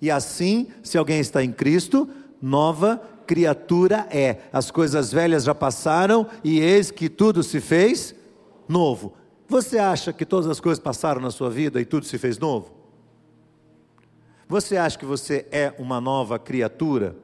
E 0.02 0.10
assim, 0.10 0.66
se 0.82 0.98
alguém 0.98 1.20
está 1.20 1.40
em 1.44 1.52
Cristo, 1.52 2.10
nova 2.42 3.00
criatura 3.28 4.08
é. 4.10 4.38
As 4.52 4.72
coisas 4.72 5.12
velhas 5.12 5.44
já 5.44 5.54
passaram 5.54 6.26
e 6.42 6.58
eis 6.58 6.90
que 6.90 7.08
tudo 7.08 7.44
se 7.44 7.60
fez 7.60 8.12
novo. 8.68 9.14
Você 9.46 9.78
acha 9.78 10.12
que 10.12 10.26
todas 10.26 10.50
as 10.50 10.58
coisas 10.58 10.82
passaram 10.82 11.20
na 11.20 11.30
sua 11.30 11.48
vida 11.48 11.80
e 11.80 11.84
tudo 11.84 12.06
se 12.06 12.18
fez 12.18 12.40
novo? 12.40 12.75
Você 14.48 14.76
acha 14.76 14.96
que 14.96 15.04
você 15.04 15.46
é 15.50 15.74
uma 15.78 16.00
nova 16.00 16.38
criatura? 16.38 17.16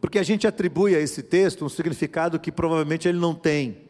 Porque 0.00 0.18
a 0.18 0.22
gente 0.22 0.46
atribui 0.46 0.94
a 0.94 1.00
esse 1.00 1.22
texto 1.22 1.64
um 1.64 1.68
significado 1.68 2.38
que 2.38 2.52
provavelmente 2.52 3.08
ele 3.08 3.18
não 3.18 3.34
tem. 3.34 3.88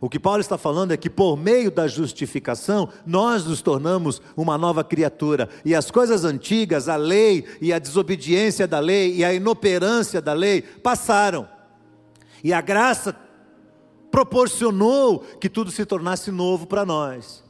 O 0.00 0.08
que 0.08 0.18
Paulo 0.18 0.40
está 0.40 0.56
falando 0.56 0.92
é 0.92 0.96
que 0.96 1.10
por 1.10 1.36
meio 1.36 1.70
da 1.70 1.86
justificação, 1.86 2.88
nós 3.04 3.44
nos 3.44 3.60
tornamos 3.60 4.20
uma 4.34 4.56
nova 4.56 4.82
criatura. 4.82 5.48
E 5.64 5.74
as 5.74 5.90
coisas 5.90 6.24
antigas, 6.24 6.88
a 6.88 6.96
lei 6.96 7.44
e 7.60 7.72
a 7.72 7.78
desobediência 7.78 8.66
da 8.66 8.78
lei 8.78 9.16
e 9.16 9.24
a 9.24 9.34
inoperância 9.34 10.20
da 10.20 10.32
lei 10.32 10.62
passaram. 10.62 11.46
E 12.42 12.52
a 12.52 12.62
graça 12.62 13.14
proporcionou 14.10 15.20
que 15.38 15.50
tudo 15.50 15.70
se 15.70 15.84
tornasse 15.84 16.30
novo 16.30 16.66
para 16.66 16.86
nós. 16.86 17.44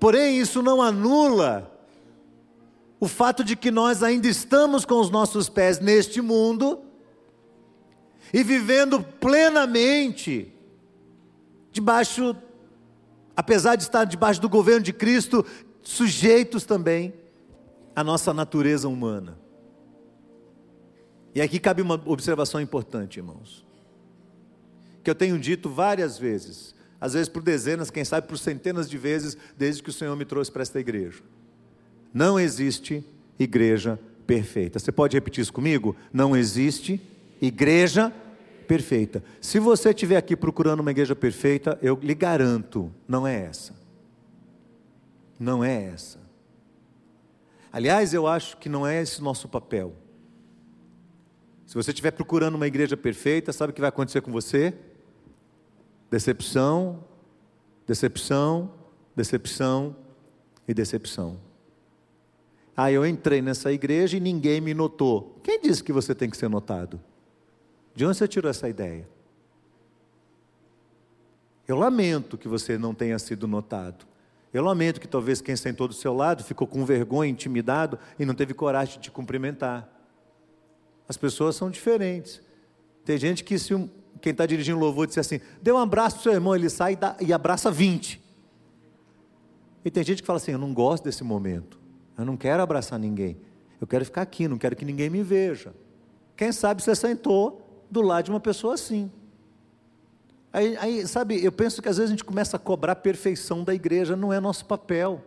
Porém, 0.00 0.38
isso 0.38 0.62
não 0.62 0.80
anula 0.80 1.71
o 3.02 3.08
fato 3.08 3.42
de 3.42 3.56
que 3.56 3.72
nós 3.72 4.00
ainda 4.00 4.28
estamos 4.28 4.84
com 4.84 5.00
os 5.00 5.10
nossos 5.10 5.48
pés 5.48 5.80
neste 5.80 6.20
mundo 6.20 6.80
e 8.32 8.44
vivendo 8.44 9.02
plenamente 9.02 10.54
debaixo, 11.72 12.36
apesar 13.34 13.74
de 13.74 13.82
estar 13.82 14.04
debaixo 14.04 14.40
do 14.40 14.48
governo 14.48 14.82
de 14.82 14.92
Cristo, 14.92 15.44
sujeitos 15.82 16.64
também 16.64 17.12
à 17.92 18.04
nossa 18.04 18.32
natureza 18.32 18.88
humana. 18.88 19.36
E 21.34 21.42
aqui 21.42 21.58
cabe 21.58 21.82
uma 21.82 22.00
observação 22.06 22.60
importante, 22.60 23.16
irmãos, 23.16 23.66
que 25.02 25.10
eu 25.10 25.14
tenho 25.16 25.40
dito 25.40 25.68
várias 25.68 26.16
vezes, 26.16 26.72
às 27.00 27.14
vezes 27.14 27.28
por 27.28 27.42
dezenas, 27.42 27.90
quem 27.90 28.04
sabe 28.04 28.28
por 28.28 28.38
centenas 28.38 28.88
de 28.88 28.96
vezes, 28.96 29.36
desde 29.58 29.82
que 29.82 29.90
o 29.90 29.92
Senhor 29.92 30.14
me 30.14 30.24
trouxe 30.24 30.52
para 30.52 30.62
esta 30.62 30.78
igreja. 30.78 31.20
Não 32.12 32.38
existe 32.38 33.04
igreja 33.38 33.98
perfeita. 34.26 34.78
Você 34.78 34.92
pode 34.92 35.16
repetir 35.16 35.42
isso 35.42 35.52
comigo? 35.52 35.96
Não 36.12 36.36
existe 36.36 37.00
igreja 37.40 38.12
perfeita. 38.66 39.22
Se 39.40 39.58
você 39.58 39.90
estiver 39.90 40.16
aqui 40.16 40.36
procurando 40.36 40.80
uma 40.80 40.90
igreja 40.90 41.14
perfeita, 41.14 41.78
eu 41.82 41.98
lhe 42.02 42.14
garanto, 42.14 42.92
não 43.06 43.26
é 43.26 43.44
essa. 43.44 43.74
Não 45.38 45.64
é 45.64 45.84
essa. 45.86 46.20
Aliás, 47.72 48.14
eu 48.14 48.26
acho 48.26 48.56
que 48.58 48.68
não 48.68 48.86
é 48.86 49.00
esse 49.00 49.22
nosso 49.22 49.48
papel. 49.48 49.94
Se 51.66 51.74
você 51.74 51.90
estiver 51.90 52.10
procurando 52.10 52.54
uma 52.54 52.66
igreja 52.66 52.96
perfeita, 52.96 53.52
sabe 53.52 53.70
o 53.70 53.74
que 53.74 53.80
vai 53.80 53.88
acontecer 53.88 54.20
com 54.20 54.30
você? 54.30 54.74
Decepção, 56.10 57.02
decepção, 57.86 58.70
decepção 59.16 59.96
e 60.68 60.74
decepção. 60.74 61.38
Ah, 62.76 62.90
eu 62.90 63.06
entrei 63.06 63.42
nessa 63.42 63.72
igreja 63.72 64.16
e 64.16 64.20
ninguém 64.20 64.60
me 64.60 64.72
notou. 64.72 65.38
Quem 65.42 65.60
disse 65.60 65.84
que 65.84 65.92
você 65.92 66.14
tem 66.14 66.30
que 66.30 66.36
ser 66.36 66.48
notado? 66.48 67.00
De 67.94 68.06
onde 68.06 68.16
você 68.16 68.26
tirou 68.26 68.50
essa 68.50 68.68
ideia? 68.68 69.06
Eu 71.68 71.76
lamento 71.76 72.38
que 72.38 72.48
você 72.48 72.78
não 72.78 72.94
tenha 72.94 73.18
sido 73.18 73.46
notado. 73.46 74.06
Eu 74.52 74.62
lamento 74.62 75.00
que 75.00 75.08
talvez 75.08 75.40
quem 75.40 75.56
sentou 75.56 75.88
do 75.88 75.94
seu 75.94 76.14
lado 76.14 76.44
ficou 76.44 76.66
com 76.66 76.84
vergonha, 76.84 77.30
intimidado 77.30 77.98
e 78.18 78.24
não 78.24 78.34
teve 78.34 78.52
coragem 78.52 78.96
de 78.96 79.04
te 79.04 79.10
cumprimentar. 79.10 79.88
As 81.08 81.16
pessoas 81.16 81.56
são 81.56 81.70
diferentes. 81.70 82.40
Tem 83.04 83.18
gente 83.18 83.44
que, 83.44 83.58
se 83.58 83.74
um, 83.74 83.88
quem 84.20 84.32
está 84.32 84.46
dirigindo 84.46 84.78
louvor 84.78 85.06
disser 85.06 85.20
assim, 85.20 85.40
dê 85.60 85.72
um 85.72 85.78
abraço 85.78 86.16
para 86.16 86.22
seu 86.24 86.32
irmão, 86.32 86.54
ele 86.54 86.68
sai 86.68 86.92
e, 86.92 86.96
dá, 86.96 87.16
e 87.20 87.32
abraça 87.32 87.70
20. 87.70 88.20
E 89.84 89.90
tem 89.90 90.04
gente 90.04 90.22
que 90.22 90.26
fala 90.26 90.36
assim: 90.36 90.52
eu 90.52 90.58
não 90.58 90.72
gosto 90.72 91.04
desse 91.04 91.24
momento. 91.24 91.81
Eu 92.16 92.24
não 92.24 92.36
quero 92.36 92.62
abraçar 92.62 92.98
ninguém. 92.98 93.36
Eu 93.80 93.86
quero 93.86 94.04
ficar 94.04 94.22
aqui, 94.22 94.46
não 94.46 94.58
quero 94.58 94.76
que 94.76 94.84
ninguém 94.84 95.10
me 95.10 95.22
veja. 95.22 95.74
Quem 96.36 96.52
sabe 96.52 96.82
você 96.82 96.94
sentou 96.94 97.84
do 97.90 98.00
lado 98.00 98.26
de 98.26 98.30
uma 98.30 98.40
pessoa 98.40 98.74
assim. 98.74 99.10
Aí, 100.52 100.76
aí, 100.76 101.06
sabe, 101.06 101.42
eu 101.42 101.50
penso 101.50 101.80
que 101.80 101.88
às 101.88 101.96
vezes 101.96 102.10
a 102.10 102.14
gente 102.14 102.24
começa 102.24 102.56
a 102.56 102.60
cobrar 102.60 102.92
a 102.92 102.96
perfeição 102.96 103.64
da 103.64 103.74
igreja, 103.74 104.14
não 104.14 104.32
é 104.32 104.38
nosso 104.38 104.66
papel. 104.66 105.22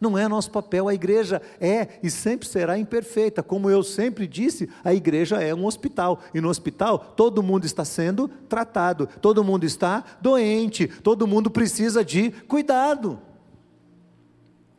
Não 0.00 0.16
é 0.16 0.28
nosso 0.28 0.50
papel, 0.50 0.88
a 0.88 0.94
igreja 0.94 1.40
é 1.58 1.98
e 2.02 2.10
sempre 2.10 2.46
será 2.46 2.78
imperfeita. 2.78 3.42
Como 3.42 3.70
eu 3.70 3.82
sempre 3.82 4.26
disse, 4.26 4.68
a 4.84 4.92
igreja 4.92 5.42
é 5.42 5.54
um 5.54 5.64
hospital. 5.64 6.20
E 6.34 6.40
no 6.40 6.48
hospital, 6.48 6.98
todo 6.98 7.42
mundo 7.42 7.64
está 7.64 7.84
sendo 7.84 8.28
tratado, 8.28 9.08
todo 9.22 9.44
mundo 9.44 9.64
está 9.64 10.04
doente, 10.20 10.86
todo 10.86 11.26
mundo 11.26 11.50
precisa 11.50 12.04
de 12.04 12.30
cuidado. 12.30 13.18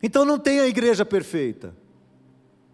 Então 0.02 0.24
não 0.24 0.38
tem 0.38 0.60
a 0.60 0.68
igreja 0.68 1.06
perfeita. 1.06 1.74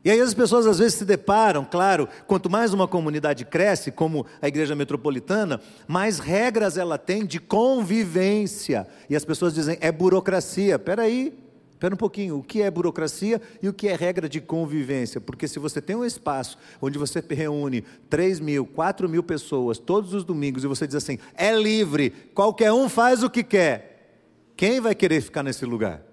E 0.06 0.12
aí 0.12 0.20
as 0.20 0.34
pessoas 0.34 0.68
às 0.68 0.80
vezes 0.80 0.96
se 0.96 1.06
deparam, 1.06 1.64
claro, 1.64 2.10
quanto 2.28 2.50
mais 2.50 2.74
uma 2.74 2.88
comunidade 2.88 3.46
cresce, 3.46 3.90
como 3.90 4.26
a 4.42 4.48
igreja 4.50 4.76
metropolitana, 4.76 5.62
mais 5.88 6.20
regras 6.20 6.78
ela 6.78 6.98
tem 6.98 7.26
de 7.26 7.40
convivência. 7.40 8.86
E 9.10 9.16
as 9.16 9.24
pessoas 9.24 9.54
dizem, 9.54 9.78
é 9.80 9.94
burocracia. 9.94 10.76
Espera 10.76 11.04
aí, 11.04 11.34
espera 11.72 11.94
um 11.94 11.98
pouquinho, 11.98 12.38
o 12.38 12.44
que 12.44 12.62
é 12.62 12.70
burocracia 12.70 13.42
e 13.62 13.70
o 13.70 13.74
que 13.74 13.88
é 13.88 13.96
regra 13.96 14.28
de 14.28 14.42
convivência? 14.42 15.22
Porque 15.22 15.48
se 15.48 15.58
você 15.58 15.82
tem 15.82 15.96
um 15.96 16.04
espaço 16.04 16.58
onde 16.82 16.98
você 17.00 17.24
reúne 17.30 17.86
3 18.10 18.42
mil, 18.42 18.66
4 18.66 19.08
mil 19.08 19.24
pessoas 19.24 19.80
todos 19.80 20.14
os 20.14 20.26
domingos 20.26 20.66
e 20.66 20.68
você 20.68 20.86
diz 20.86 20.98
assim, 20.98 21.18
é 21.34 21.56
livre, 21.56 22.10
qualquer 22.34 22.74
um 22.74 22.90
faz 22.90 23.24
o 23.24 23.30
que 23.30 23.42
quer, 23.44 24.52
quem 24.58 24.82
vai 24.82 24.94
querer 24.94 25.22
ficar 25.22 25.44
nesse 25.44 25.66
lugar? 25.66 26.13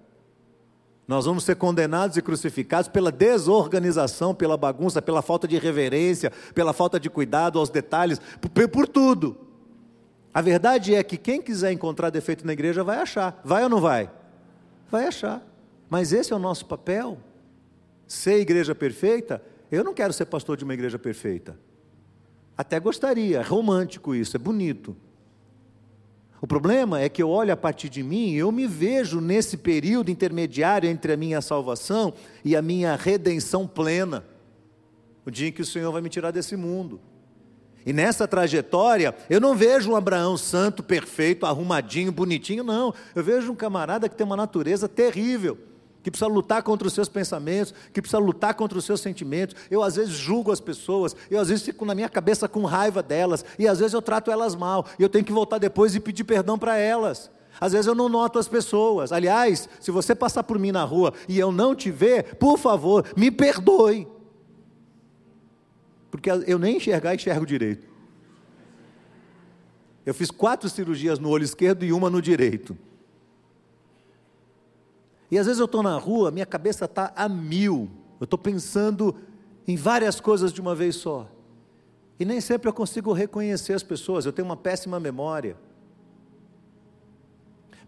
Nós 1.10 1.24
vamos 1.24 1.42
ser 1.42 1.56
condenados 1.56 2.16
e 2.16 2.22
crucificados 2.22 2.86
pela 2.86 3.10
desorganização, 3.10 4.32
pela 4.32 4.56
bagunça, 4.56 5.02
pela 5.02 5.20
falta 5.20 5.48
de 5.48 5.58
reverência, 5.58 6.30
pela 6.54 6.72
falta 6.72 7.00
de 7.00 7.10
cuidado 7.10 7.58
aos 7.58 7.68
detalhes, 7.68 8.20
por, 8.40 8.68
por 8.68 8.86
tudo. 8.86 9.36
A 10.32 10.40
verdade 10.40 10.94
é 10.94 11.02
que 11.02 11.16
quem 11.16 11.42
quiser 11.42 11.72
encontrar 11.72 12.10
defeito 12.10 12.46
na 12.46 12.52
igreja 12.52 12.84
vai 12.84 12.98
achar. 12.98 13.40
Vai 13.44 13.64
ou 13.64 13.68
não 13.68 13.80
vai? 13.80 14.08
Vai 14.88 15.08
achar. 15.08 15.44
Mas 15.88 16.12
esse 16.12 16.32
é 16.32 16.36
o 16.36 16.38
nosso 16.38 16.64
papel. 16.66 17.18
Ser 18.06 18.38
igreja 18.38 18.72
perfeita, 18.72 19.42
eu 19.68 19.82
não 19.82 19.92
quero 19.92 20.12
ser 20.12 20.26
pastor 20.26 20.56
de 20.56 20.62
uma 20.62 20.74
igreja 20.74 20.96
perfeita. 20.96 21.58
Até 22.56 22.78
gostaria, 22.78 23.40
é 23.40 23.42
romântico 23.42 24.14
isso, 24.14 24.36
é 24.36 24.38
bonito. 24.38 24.96
O 26.40 26.46
problema 26.46 27.00
é 27.00 27.08
que 27.08 27.22
eu 27.22 27.28
olho 27.28 27.52
a 27.52 27.56
partir 27.56 27.88
de 27.88 28.02
mim 28.02 28.30
e 28.30 28.38
eu 28.38 28.50
me 28.50 28.66
vejo 28.66 29.20
nesse 29.20 29.56
período 29.56 30.10
intermediário 30.10 30.88
entre 30.88 31.12
a 31.12 31.16
minha 31.16 31.40
salvação 31.42 32.14
e 32.44 32.56
a 32.56 32.62
minha 32.62 32.96
redenção 32.96 33.66
plena. 33.66 34.24
O 35.26 35.30
dia 35.30 35.48
em 35.48 35.52
que 35.52 35.60
o 35.60 35.66
Senhor 35.66 35.92
vai 35.92 36.00
me 36.00 36.08
tirar 36.08 36.30
desse 36.30 36.56
mundo. 36.56 37.00
E 37.84 37.92
nessa 37.92 38.26
trajetória, 38.26 39.14
eu 39.28 39.40
não 39.40 39.54
vejo 39.54 39.90
um 39.90 39.96
Abraão 39.96 40.36
santo, 40.36 40.82
perfeito, 40.82 41.44
arrumadinho, 41.44 42.10
bonitinho, 42.10 42.64
não. 42.64 42.94
Eu 43.14 43.22
vejo 43.22 43.52
um 43.52 43.54
camarada 43.54 44.08
que 44.08 44.16
tem 44.16 44.26
uma 44.26 44.36
natureza 44.36 44.88
terrível 44.88 45.58
que 46.02 46.10
precisa 46.10 46.30
lutar 46.30 46.62
contra 46.62 46.86
os 46.88 46.94
seus 46.94 47.08
pensamentos, 47.08 47.74
que 47.92 48.00
precisa 48.00 48.18
lutar 48.18 48.54
contra 48.54 48.78
os 48.78 48.84
seus 48.84 49.00
sentimentos. 49.00 49.56
Eu 49.70 49.82
às 49.82 49.96
vezes 49.96 50.12
julgo 50.12 50.50
as 50.50 50.60
pessoas, 50.60 51.14
eu 51.30 51.40
às 51.40 51.48
vezes 51.48 51.64
fico 51.64 51.84
na 51.84 51.94
minha 51.94 52.08
cabeça 52.08 52.48
com 52.48 52.64
raiva 52.64 53.02
delas, 53.02 53.44
e 53.58 53.68
às 53.68 53.78
vezes 53.78 53.94
eu 53.94 54.02
trato 54.02 54.30
elas 54.30 54.54
mal, 54.54 54.86
e 54.98 55.02
eu 55.02 55.08
tenho 55.08 55.24
que 55.24 55.32
voltar 55.32 55.58
depois 55.58 55.94
e 55.94 56.00
pedir 56.00 56.24
perdão 56.24 56.58
para 56.58 56.76
elas. 56.76 57.30
Às 57.60 57.72
vezes 57.72 57.86
eu 57.86 57.94
não 57.94 58.08
noto 58.08 58.38
as 58.38 58.48
pessoas. 58.48 59.12
Aliás, 59.12 59.68
se 59.80 59.90
você 59.90 60.14
passar 60.14 60.42
por 60.44 60.58
mim 60.58 60.72
na 60.72 60.82
rua 60.82 61.12
e 61.28 61.38
eu 61.38 61.52
não 61.52 61.74
te 61.74 61.90
ver, 61.90 62.36
por 62.36 62.56
favor, 62.56 63.04
me 63.14 63.30
perdoe. 63.30 64.08
Porque 66.10 66.30
eu 66.30 66.58
nem 66.58 66.76
enxergar, 66.76 67.14
enxergo 67.14 67.44
direito. 67.44 67.86
Eu 70.06 70.14
fiz 70.14 70.30
quatro 70.30 70.68
cirurgias 70.70 71.18
no 71.18 71.28
olho 71.28 71.44
esquerdo 71.44 71.84
e 71.84 71.92
uma 71.92 72.08
no 72.08 72.22
direito. 72.22 72.76
E 75.30 75.38
às 75.38 75.46
vezes 75.46 75.60
eu 75.60 75.66
estou 75.66 75.82
na 75.82 75.96
rua, 75.96 76.30
minha 76.30 76.46
cabeça 76.46 76.86
está 76.86 77.12
a 77.14 77.28
mil, 77.28 77.88
eu 78.18 78.24
estou 78.24 78.38
pensando 78.38 79.14
em 79.66 79.76
várias 79.76 80.20
coisas 80.20 80.52
de 80.52 80.60
uma 80.60 80.74
vez 80.74 80.96
só. 80.96 81.28
E 82.18 82.24
nem 82.24 82.40
sempre 82.40 82.68
eu 82.68 82.72
consigo 82.72 83.12
reconhecer 83.12 83.72
as 83.72 83.82
pessoas, 83.82 84.26
eu 84.26 84.32
tenho 84.32 84.46
uma 84.46 84.56
péssima 84.56 84.98
memória. 84.98 85.56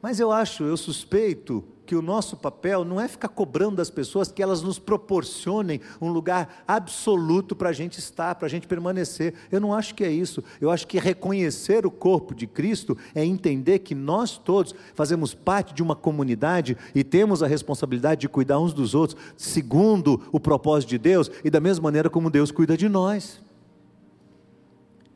Mas 0.02 0.18
eu 0.18 0.32
acho, 0.32 0.64
eu 0.64 0.76
suspeito 0.76 1.64
que 1.86 1.94
o 1.94 2.02
nosso 2.02 2.36
papel 2.36 2.84
não 2.84 3.00
é 3.00 3.06
ficar 3.06 3.28
cobrando 3.28 3.76
das 3.76 3.88
pessoas 3.88 4.32
que 4.32 4.42
elas 4.42 4.62
nos 4.62 4.78
proporcionem 4.78 5.80
um 6.00 6.10
lugar 6.10 6.64
absoluto 6.66 7.54
para 7.54 7.68
a 7.68 7.72
gente 7.72 7.98
estar, 7.98 8.34
para 8.34 8.46
a 8.46 8.50
gente 8.50 8.66
permanecer. 8.66 9.34
Eu 9.50 9.60
não 9.60 9.72
acho 9.72 9.94
que 9.94 10.02
é 10.02 10.10
isso. 10.10 10.42
Eu 10.60 10.72
acho 10.72 10.88
que 10.88 10.98
reconhecer 10.98 11.86
o 11.86 11.90
corpo 11.90 12.34
de 12.34 12.48
Cristo 12.48 12.96
é 13.14 13.24
entender 13.24 13.80
que 13.80 13.94
nós 13.94 14.36
todos 14.38 14.74
fazemos 14.94 15.34
parte 15.34 15.72
de 15.72 15.82
uma 15.82 15.94
comunidade 15.94 16.76
e 16.94 17.04
temos 17.04 17.40
a 17.40 17.46
responsabilidade 17.46 18.22
de 18.22 18.28
cuidar 18.28 18.58
uns 18.58 18.72
dos 18.72 18.96
outros, 18.96 19.20
segundo 19.36 20.20
o 20.32 20.40
propósito 20.40 20.90
de 20.90 20.98
Deus 20.98 21.30
e 21.44 21.50
da 21.50 21.60
mesma 21.60 21.84
maneira 21.84 22.10
como 22.10 22.28
Deus 22.30 22.50
cuida 22.50 22.76
de 22.76 22.88
nós. 22.88 23.40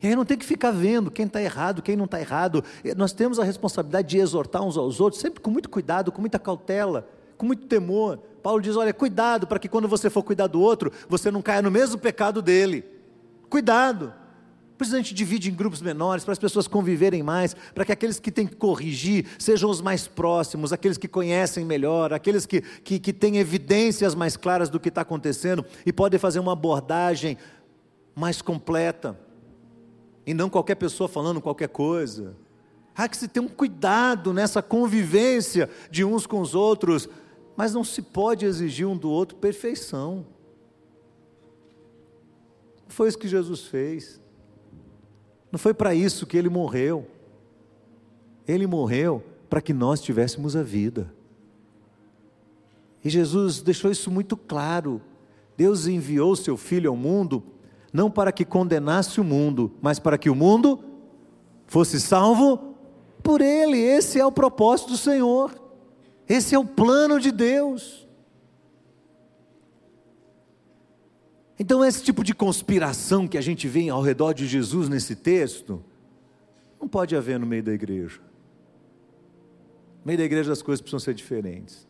E 0.01 0.07
aí 0.07 0.15
não 0.15 0.25
tem 0.25 0.37
que 0.37 0.45
ficar 0.45 0.71
vendo 0.71 1.09
quem 1.09 1.25
está 1.25 1.41
errado, 1.41 1.81
quem 1.81 1.95
não 1.95 2.05
está 2.05 2.19
errado. 2.19 2.63
Nós 2.95 3.13
temos 3.13 3.39
a 3.39 3.43
responsabilidade 3.43 4.07
de 4.09 4.17
exortar 4.17 4.63
uns 4.63 4.77
aos 4.77 4.99
outros, 4.99 5.21
sempre 5.21 5.41
com 5.41 5.49
muito 5.49 5.69
cuidado, 5.69 6.11
com 6.11 6.21
muita 6.21 6.37
cautela, 6.37 7.09
com 7.35 7.45
muito 7.45 7.65
temor. 7.65 8.19
Paulo 8.43 8.61
diz: 8.61 8.75
olha, 8.75 8.93
cuidado 8.93 9.47
para 9.47 9.57
que 9.57 9.67
quando 9.67 9.87
você 9.87 10.09
for 10.09 10.21
cuidar 10.23 10.47
do 10.47 10.61
outro, 10.61 10.91
você 11.09 11.31
não 11.31 11.41
caia 11.41 11.61
no 11.61 11.71
mesmo 11.71 11.97
pecado 11.97 12.41
dele. 12.41 12.85
Cuidado. 13.49 14.13
Por 14.77 14.83
isso 14.83 14.93
a 14.93 14.97
gente 14.97 15.15
divide 15.15 15.49
em 15.49 15.55
grupos 15.55 15.81
menores, 15.81 16.23
para 16.23 16.33
as 16.33 16.37
pessoas 16.37 16.67
conviverem 16.67 17.23
mais, 17.23 17.55
para 17.73 17.83
que 17.83 17.91
aqueles 17.91 18.19
que 18.19 18.31
têm 18.31 18.45
que 18.45 18.55
corrigir 18.55 19.25
sejam 19.39 19.71
os 19.71 19.81
mais 19.81 20.07
próximos, 20.07 20.71
aqueles 20.71 20.99
que 20.99 21.07
conhecem 21.07 21.65
melhor, 21.65 22.13
aqueles 22.13 22.45
que, 22.45 22.61
que, 22.61 22.99
que 22.99 23.11
têm 23.11 23.37
evidências 23.37 24.13
mais 24.13 24.37
claras 24.37 24.69
do 24.69 24.79
que 24.79 24.89
está 24.89 25.01
acontecendo 25.01 25.65
e 25.83 25.91
podem 25.91 26.19
fazer 26.19 26.37
uma 26.37 26.51
abordagem 26.51 27.39
mais 28.13 28.39
completa 28.39 29.17
e 30.27 30.33
não 30.33 30.49
qualquer 30.49 30.75
pessoa 30.75 31.07
falando 31.07 31.41
qualquer 31.41 31.69
coisa. 31.69 32.35
Há 32.93 33.07
que 33.07 33.15
se 33.15 33.29
ter 33.29 33.39
um 33.39 33.47
cuidado 33.47 34.33
nessa 34.33 34.61
convivência 34.61 35.69
de 35.89 36.03
uns 36.03 36.27
com 36.27 36.41
os 36.41 36.53
outros, 36.53 37.07
mas 37.55 37.73
não 37.73 37.83
se 37.83 38.01
pode 38.01 38.45
exigir 38.45 38.85
um 38.85 38.97
do 38.97 39.09
outro 39.09 39.37
perfeição. 39.37 40.25
Não 42.83 42.89
foi 42.89 43.07
isso 43.07 43.17
que 43.17 43.27
Jesus 43.27 43.61
fez. 43.61 44.19
Não 45.49 45.57
foi 45.57 45.73
para 45.73 45.95
isso 45.95 46.27
que 46.27 46.37
ele 46.37 46.49
morreu. 46.49 47.07
Ele 48.45 48.67
morreu 48.67 49.23
para 49.49 49.61
que 49.61 49.71
nós 49.71 50.01
tivéssemos 50.01 50.57
a 50.57 50.63
vida. 50.63 51.13
E 53.01 53.09
Jesus 53.09 53.61
deixou 53.61 53.89
isso 53.89 54.11
muito 54.11 54.35
claro. 54.35 55.01
Deus 55.55 55.87
enviou 55.87 56.35
seu 56.35 56.57
filho 56.57 56.89
ao 56.89 56.97
mundo 56.97 57.41
não 57.97 58.11
para 58.11 58.31
que 58.31 58.45
condenasse 58.45 59.19
o 59.19 59.23
mundo, 59.23 59.75
mas 59.81 59.97
para 59.97 60.19
que 60.19 60.29
o 60.29 60.35
mundo 60.35 60.79
fosse 61.65 61.99
salvo 61.99 62.75
por 63.23 63.41
ele. 63.41 63.79
Esse 63.79 64.19
é 64.19 64.25
o 64.25 64.31
propósito 64.31 64.91
do 64.91 64.97
Senhor. 64.97 65.59
Esse 66.29 66.53
é 66.53 66.59
o 66.59 66.63
plano 66.63 67.19
de 67.19 67.31
Deus. 67.31 68.07
Então, 71.57 71.83
esse 71.83 72.03
tipo 72.03 72.23
de 72.23 72.35
conspiração 72.35 73.27
que 73.27 73.35
a 73.35 73.41
gente 73.41 73.67
vê 73.67 73.89
ao 73.89 74.03
redor 74.03 74.31
de 74.31 74.45
Jesus 74.45 74.87
nesse 74.87 75.15
texto, 75.15 75.83
não 76.79 76.87
pode 76.87 77.15
haver 77.15 77.39
no 77.39 77.47
meio 77.47 77.63
da 77.63 77.73
igreja. 77.73 78.19
No 80.01 80.05
meio 80.05 80.19
da 80.19 80.23
igreja 80.23 80.53
as 80.53 80.61
coisas 80.61 80.81
precisam 80.81 80.99
ser 80.99 81.15
diferentes. 81.15 81.87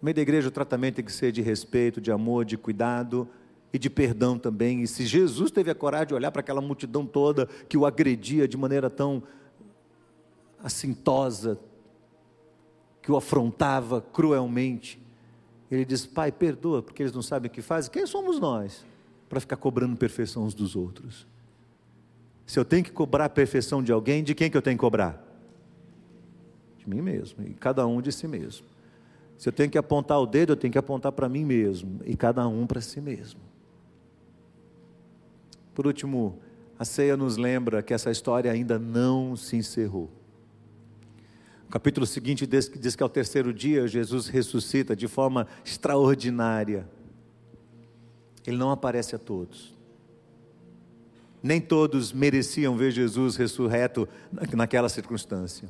No 0.00 0.04
meio 0.04 0.14
da 0.14 0.22
igreja 0.22 0.46
o 0.46 0.52
tratamento 0.52 0.94
tem 0.94 1.04
que 1.04 1.10
ser 1.10 1.32
de 1.32 1.42
respeito, 1.42 2.00
de 2.00 2.12
amor, 2.12 2.44
de 2.44 2.56
cuidado 2.56 3.28
e 3.74 3.78
de 3.78 3.90
perdão 3.90 4.38
também. 4.38 4.82
E 4.82 4.86
se 4.86 5.04
Jesus 5.04 5.50
teve 5.50 5.68
a 5.68 5.74
coragem 5.74 6.06
de 6.06 6.14
olhar 6.14 6.30
para 6.30 6.38
aquela 6.38 6.60
multidão 6.60 7.04
toda 7.04 7.46
que 7.68 7.76
o 7.76 7.84
agredia 7.84 8.46
de 8.46 8.56
maneira 8.56 8.88
tão 8.88 9.24
assintosa, 10.62 11.58
que 13.02 13.10
o 13.10 13.16
afrontava 13.16 14.00
cruelmente, 14.00 15.02
ele 15.68 15.84
diz: 15.84 16.06
Pai, 16.06 16.30
perdoa, 16.30 16.84
porque 16.84 17.02
eles 17.02 17.12
não 17.12 17.20
sabem 17.20 17.50
o 17.50 17.52
que 17.52 17.60
fazem. 17.60 17.90
Quem 17.90 18.06
somos 18.06 18.38
nós 18.38 18.86
para 19.28 19.40
ficar 19.40 19.56
cobrando 19.56 19.96
perfeição 19.96 20.44
uns 20.44 20.54
dos 20.54 20.76
outros? 20.76 21.26
Se 22.46 22.60
eu 22.60 22.64
tenho 22.64 22.84
que 22.84 22.92
cobrar 22.92 23.24
a 23.24 23.28
perfeição 23.28 23.82
de 23.82 23.90
alguém, 23.90 24.22
de 24.22 24.36
quem 24.36 24.48
que 24.48 24.56
eu 24.56 24.62
tenho 24.62 24.76
que 24.76 24.80
cobrar? 24.80 25.20
De 26.78 26.88
mim 26.88 27.00
mesmo, 27.00 27.44
e 27.44 27.54
cada 27.54 27.84
um 27.88 28.00
de 28.00 28.12
si 28.12 28.28
mesmo. 28.28 28.64
Se 29.36 29.48
eu 29.48 29.52
tenho 29.52 29.68
que 29.68 29.78
apontar 29.78 30.20
o 30.20 30.26
dedo, 30.26 30.52
eu 30.52 30.56
tenho 30.56 30.70
que 30.70 30.78
apontar 30.78 31.10
para 31.10 31.28
mim 31.28 31.44
mesmo, 31.44 31.98
e 32.04 32.14
cada 32.14 32.46
um 32.46 32.68
para 32.68 32.80
si 32.80 33.00
mesmo. 33.00 33.40
Por 35.74 35.86
último, 35.86 36.38
a 36.78 36.84
ceia 36.84 37.16
nos 37.16 37.36
lembra 37.36 37.82
que 37.82 37.92
essa 37.92 38.10
história 38.10 38.50
ainda 38.50 38.78
não 38.78 39.36
se 39.36 39.56
encerrou. 39.56 40.10
O 41.68 41.70
capítulo 41.70 42.06
seguinte 42.06 42.46
diz, 42.46 42.70
diz 42.70 42.94
que 42.94 43.02
ao 43.02 43.08
terceiro 43.08 43.52
dia 43.52 43.88
Jesus 43.88 44.28
ressuscita 44.28 44.94
de 44.94 45.08
forma 45.08 45.46
extraordinária. 45.64 46.88
Ele 48.46 48.56
não 48.56 48.70
aparece 48.70 49.16
a 49.16 49.18
todos. 49.18 49.74
Nem 51.42 51.60
todos 51.60 52.12
mereciam 52.12 52.76
ver 52.76 52.90
Jesus 52.90 53.36
ressurreto 53.36 54.08
naquela 54.54 54.88
circunstância. 54.88 55.68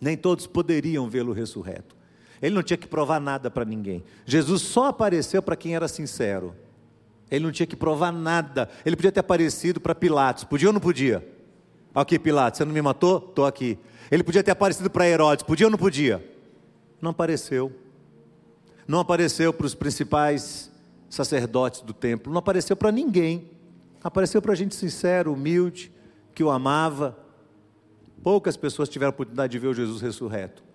Nem 0.00 0.16
todos 0.16 0.46
poderiam 0.46 1.08
vê-lo 1.08 1.32
ressurreto. 1.32 1.94
Ele 2.40 2.54
não 2.54 2.62
tinha 2.62 2.76
que 2.76 2.86
provar 2.86 3.20
nada 3.20 3.50
para 3.50 3.64
ninguém. 3.64 4.02
Jesus 4.24 4.62
só 4.62 4.86
apareceu 4.86 5.42
para 5.42 5.56
quem 5.56 5.74
era 5.74 5.88
sincero. 5.88 6.54
Ele 7.30 7.44
não 7.44 7.52
tinha 7.52 7.66
que 7.66 7.76
provar 7.76 8.12
nada. 8.12 8.68
Ele 8.84 8.96
podia 8.96 9.10
ter 9.10 9.20
aparecido 9.20 9.80
para 9.80 9.94
Pilatos. 9.94 10.44
Podia 10.44 10.68
ou 10.68 10.72
não 10.72 10.80
podia? 10.80 11.26
Aqui, 11.94 12.18
Pilatos, 12.18 12.58
você 12.58 12.64
não 12.64 12.72
me 12.72 12.82
matou? 12.82 13.18
Estou 13.18 13.46
aqui. 13.46 13.78
Ele 14.10 14.22
podia 14.22 14.42
ter 14.42 14.50
aparecido 14.52 14.88
para 14.88 15.08
Herodes, 15.08 15.42
podia 15.42 15.66
ou 15.66 15.70
não 15.70 15.78
podia? 15.78 16.24
Não 17.00 17.10
apareceu. 17.10 17.72
Não 18.86 19.00
apareceu 19.00 19.52
para 19.52 19.66
os 19.66 19.74
principais 19.74 20.70
sacerdotes 21.08 21.80
do 21.80 21.92
templo, 21.92 22.32
não 22.32 22.38
apareceu 22.38 22.76
para 22.76 22.92
ninguém. 22.92 23.50
Apareceu 24.04 24.40
para 24.40 24.54
gente 24.54 24.74
sincera, 24.74 25.30
humilde, 25.30 25.90
que 26.34 26.44
o 26.44 26.50
amava. 26.50 27.16
Poucas 28.22 28.56
pessoas 28.56 28.88
tiveram 28.88 29.08
a 29.08 29.14
oportunidade 29.14 29.50
de 29.50 29.58
ver 29.58 29.68
o 29.68 29.74
Jesus 29.74 30.00
ressurreto 30.00 30.66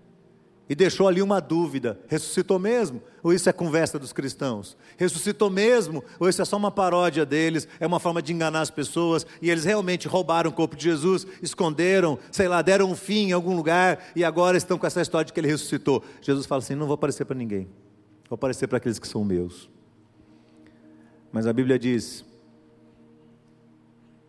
e 0.71 0.75
deixou 0.75 1.05
ali 1.09 1.21
uma 1.21 1.41
dúvida: 1.41 1.99
ressuscitou 2.07 2.57
mesmo? 2.57 3.01
Ou 3.21 3.33
isso 3.33 3.49
é 3.49 3.51
conversa 3.51 3.99
dos 3.99 4.13
cristãos? 4.13 4.77
Ressuscitou 4.95 5.49
mesmo? 5.49 6.01
Ou 6.17 6.29
isso 6.29 6.41
é 6.41 6.45
só 6.45 6.55
uma 6.55 6.71
paródia 6.71 7.25
deles? 7.25 7.67
É 7.77 7.85
uma 7.85 7.99
forma 7.99 8.21
de 8.21 8.31
enganar 8.31 8.61
as 8.61 8.71
pessoas? 8.71 9.27
E 9.41 9.49
eles 9.49 9.65
realmente 9.65 10.07
roubaram 10.07 10.49
o 10.49 10.53
corpo 10.53 10.77
de 10.77 10.85
Jesus, 10.85 11.27
esconderam, 11.41 12.17
sei 12.31 12.47
lá, 12.47 12.61
deram 12.61 12.89
um 12.89 12.95
fim 12.95 13.27
em 13.27 13.31
algum 13.33 13.53
lugar 13.53 14.01
e 14.15 14.23
agora 14.23 14.55
estão 14.55 14.77
com 14.77 14.87
essa 14.87 15.01
história 15.01 15.25
de 15.25 15.33
que 15.33 15.41
ele 15.41 15.49
ressuscitou. 15.49 16.05
Jesus 16.21 16.45
fala 16.45 16.59
assim: 16.59 16.73
não 16.73 16.85
vou 16.85 16.95
aparecer 16.95 17.25
para 17.25 17.35
ninguém, 17.35 17.67
vou 18.29 18.35
aparecer 18.35 18.65
para 18.67 18.77
aqueles 18.77 18.97
que 18.97 19.09
são 19.09 19.25
meus. 19.25 19.69
Mas 21.33 21.47
a 21.47 21.51
Bíblia 21.51 21.77
diz 21.77 22.23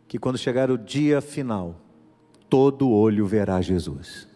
que 0.08 0.18
quando 0.18 0.38
chegar 0.38 0.72
o 0.72 0.76
dia 0.76 1.20
final, 1.20 1.80
todo 2.50 2.90
olho 2.90 3.28
verá 3.28 3.60
Jesus. 3.60 4.31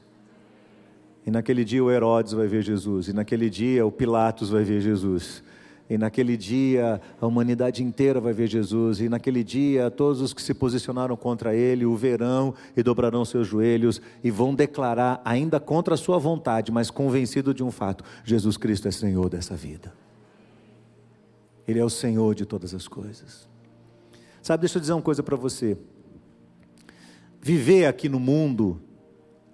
E 1.26 1.30
naquele 1.30 1.64
dia 1.64 1.82
o 1.82 1.90
Herodes 1.90 2.32
vai 2.32 2.46
ver 2.46 2.62
Jesus, 2.62 3.08
e 3.08 3.12
naquele 3.12 3.50
dia 3.50 3.84
o 3.84 3.90
Pilatos 3.90 4.48
vai 4.48 4.62
ver 4.62 4.80
Jesus, 4.80 5.42
e 5.90 5.98
naquele 5.98 6.36
dia 6.36 7.00
a 7.20 7.26
humanidade 7.26 7.82
inteira 7.82 8.20
vai 8.20 8.32
ver 8.32 8.46
Jesus, 8.46 9.00
e 9.00 9.08
naquele 9.08 9.42
dia 9.42 9.90
todos 9.90 10.20
os 10.20 10.32
que 10.32 10.40
se 10.40 10.54
posicionaram 10.54 11.16
contra 11.16 11.52
ele 11.52 11.84
o 11.84 11.96
verão 11.96 12.54
e 12.76 12.82
dobrarão 12.82 13.24
seus 13.24 13.48
joelhos 13.48 14.00
e 14.22 14.30
vão 14.30 14.54
declarar, 14.54 15.20
ainda 15.24 15.58
contra 15.58 15.94
a 15.94 15.96
sua 15.96 16.16
vontade, 16.16 16.70
mas 16.70 16.90
convencido 16.92 17.52
de 17.52 17.64
um 17.64 17.72
fato: 17.72 18.04
Jesus 18.24 18.56
Cristo 18.56 18.86
é 18.86 18.92
Senhor 18.92 19.28
dessa 19.28 19.56
vida. 19.56 19.92
Ele 21.66 21.80
é 21.80 21.84
o 21.84 21.90
Senhor 21.90 22.36
de 22.36 22.46
todas 22.46 22.72
as 22.72 22.86
coisas. 22.86 23.48
Sabe, 24.40 24.60
deixa 24.60 24.78
eu 24.78 24.80
dizer 24.80 24.92
uma 24.92 25.02
coisa 25.02 25.24
para 25.24 25.34
você. 25.34 25.76
Viver 27.42 27.86
aqui 27.86 28.08
no 28.08 28.20
mundo 28.20 28.80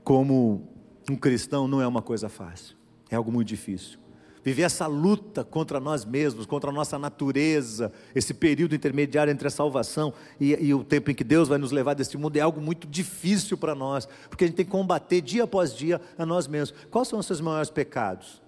como 0.05 0.69
um 1.13 1.17
cristão 1.17 1.69
não 1.69 1.81
é 1.81 1.87
uma 1.87 2.01
coisa 2.01 2.29
fácil, 2.29 2.75
é 3.11 3.17
algo 3.17 3.31
muito 3.31 3.49
difícil. 3.49 3.99
Viver 4.45 4.63
essa 4.63 4.89
luta 4.89 5.45
contra 5.45 5.79
nós 5.79 6.05
mesmos, 6.05 6.47
contra 6.47 6.71
a 6.71 6.73
nossa 6.73 6.99
natureza, 6.99 7.93
esse 8.13 8.35
período 8.35 8.75
intermediário 8.75 9.31
entre 9.31 9.47
a 9.47 9.51
salvação 9.51 10.13
e, 10.41 10.53
e 10.55 10.75
o 10.75 10.83
tempo 10.83 11.13
em 11.13 11.15
que 11.15 11.23
Deus 11.23 11.49
vai 11.49 11.59
nos 11.59 11.71
levar 11.71 11.95
deste 11.95 12.17
mundo, 12.17 12.37
é 12.37 12.41
algo 12.41 12.61
muito 12.61 12.89
difícil 12.89 13.57
para 13.57 13.73
nós, 13.73 14.09
porque 14.29 14.43
a 14.43 14.47
gente 14.49 14.57
tem 14.57 14.65
que 14.65 14.73
combater 14.73 15.21
dia 15.21 15.45
após 15.45 15.73
dia 15.73 16.01
a 16.19 16.27
nós 16.27 16.49
mesmos. 16.49 16.77
Quais 16.91 17.07
são 17.07 17.21
os 17.21 17.27
seus 17.27 17.41
maiores 17.41 17.71
pecados? 17.71 18.43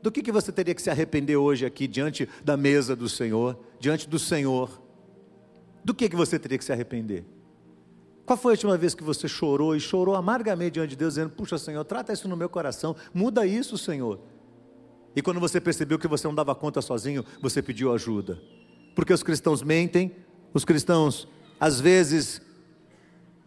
Do 0.00 0.10
que, 0.10 0.22
que 0.22 0.32
você 0.32 0.50
teria 0.50 0.74
que 0.74 0.80
se 0.80 0.88
arrepender 0.88 1.36
hoje 1.36 1.66
aqui, 1.66 1.86
diante 1.86 2.26
da 2.42 2.56
mesa 2.56 2.96
do 2.96 3.08
Senhor, 3.08 3.58
diante 3.78 4.08
do 4.08 4.18
Senhor? 4.18 4.80
Do 5.84 5.92
que, 5.92 6.08
que 6.08 6.16
você 6.16 6.38
teria 6.38 6.56
que 6.56 6.64
se 6.64 6.72
arrepender? 6.72 7.24
Qual 8.28 8.36
foi 8.36 8.52
a 8.52 8.56
última 8.56 8.76
vez 8.76 8.94
que 8.94 9.02
você 9.02 9.26
chorou 9.26 9.74
e 9.74 9.80
chorou 9.80 10.14
amargamente 10.14 10.72
diante 10.72 10.90
de 10.90 10.96
Deus, 10.96 11.14
dizendo: 11.14 11.30
Puxa, 11.30 11.56
Senhor, 11.56 11.82
trata 11.82 12.12
isso 12.12 12.28
no 12.28 12.36
meu 12.36 12.50
coração, 12.50 12.94
muda 13.14 13.46
isso, 13.46 13.78
Senhor. 13.78 14.20
E 15.16 15.22
quando 15.22 15.40
você 15.40 15.58
percebeu 15.58 15.98
que 15.98 16.06
você 16.06 16.28
não 16.28 16.34
dava 16.34 16.54
conta 16.54 16.82
sozinho, 16.82 17.24
você 17.40 17.62
pediu 17.62 17.90
ajuda. 17.90 18.38
Porque 18.94 19.14
os 19.14 19.22
cristãos 19.22 19.62
mentem, 19.62 20.14
os 20.52 20.62
cristãos 20.62 21.26
às 21.58 21.80
vezes 21.80 22.42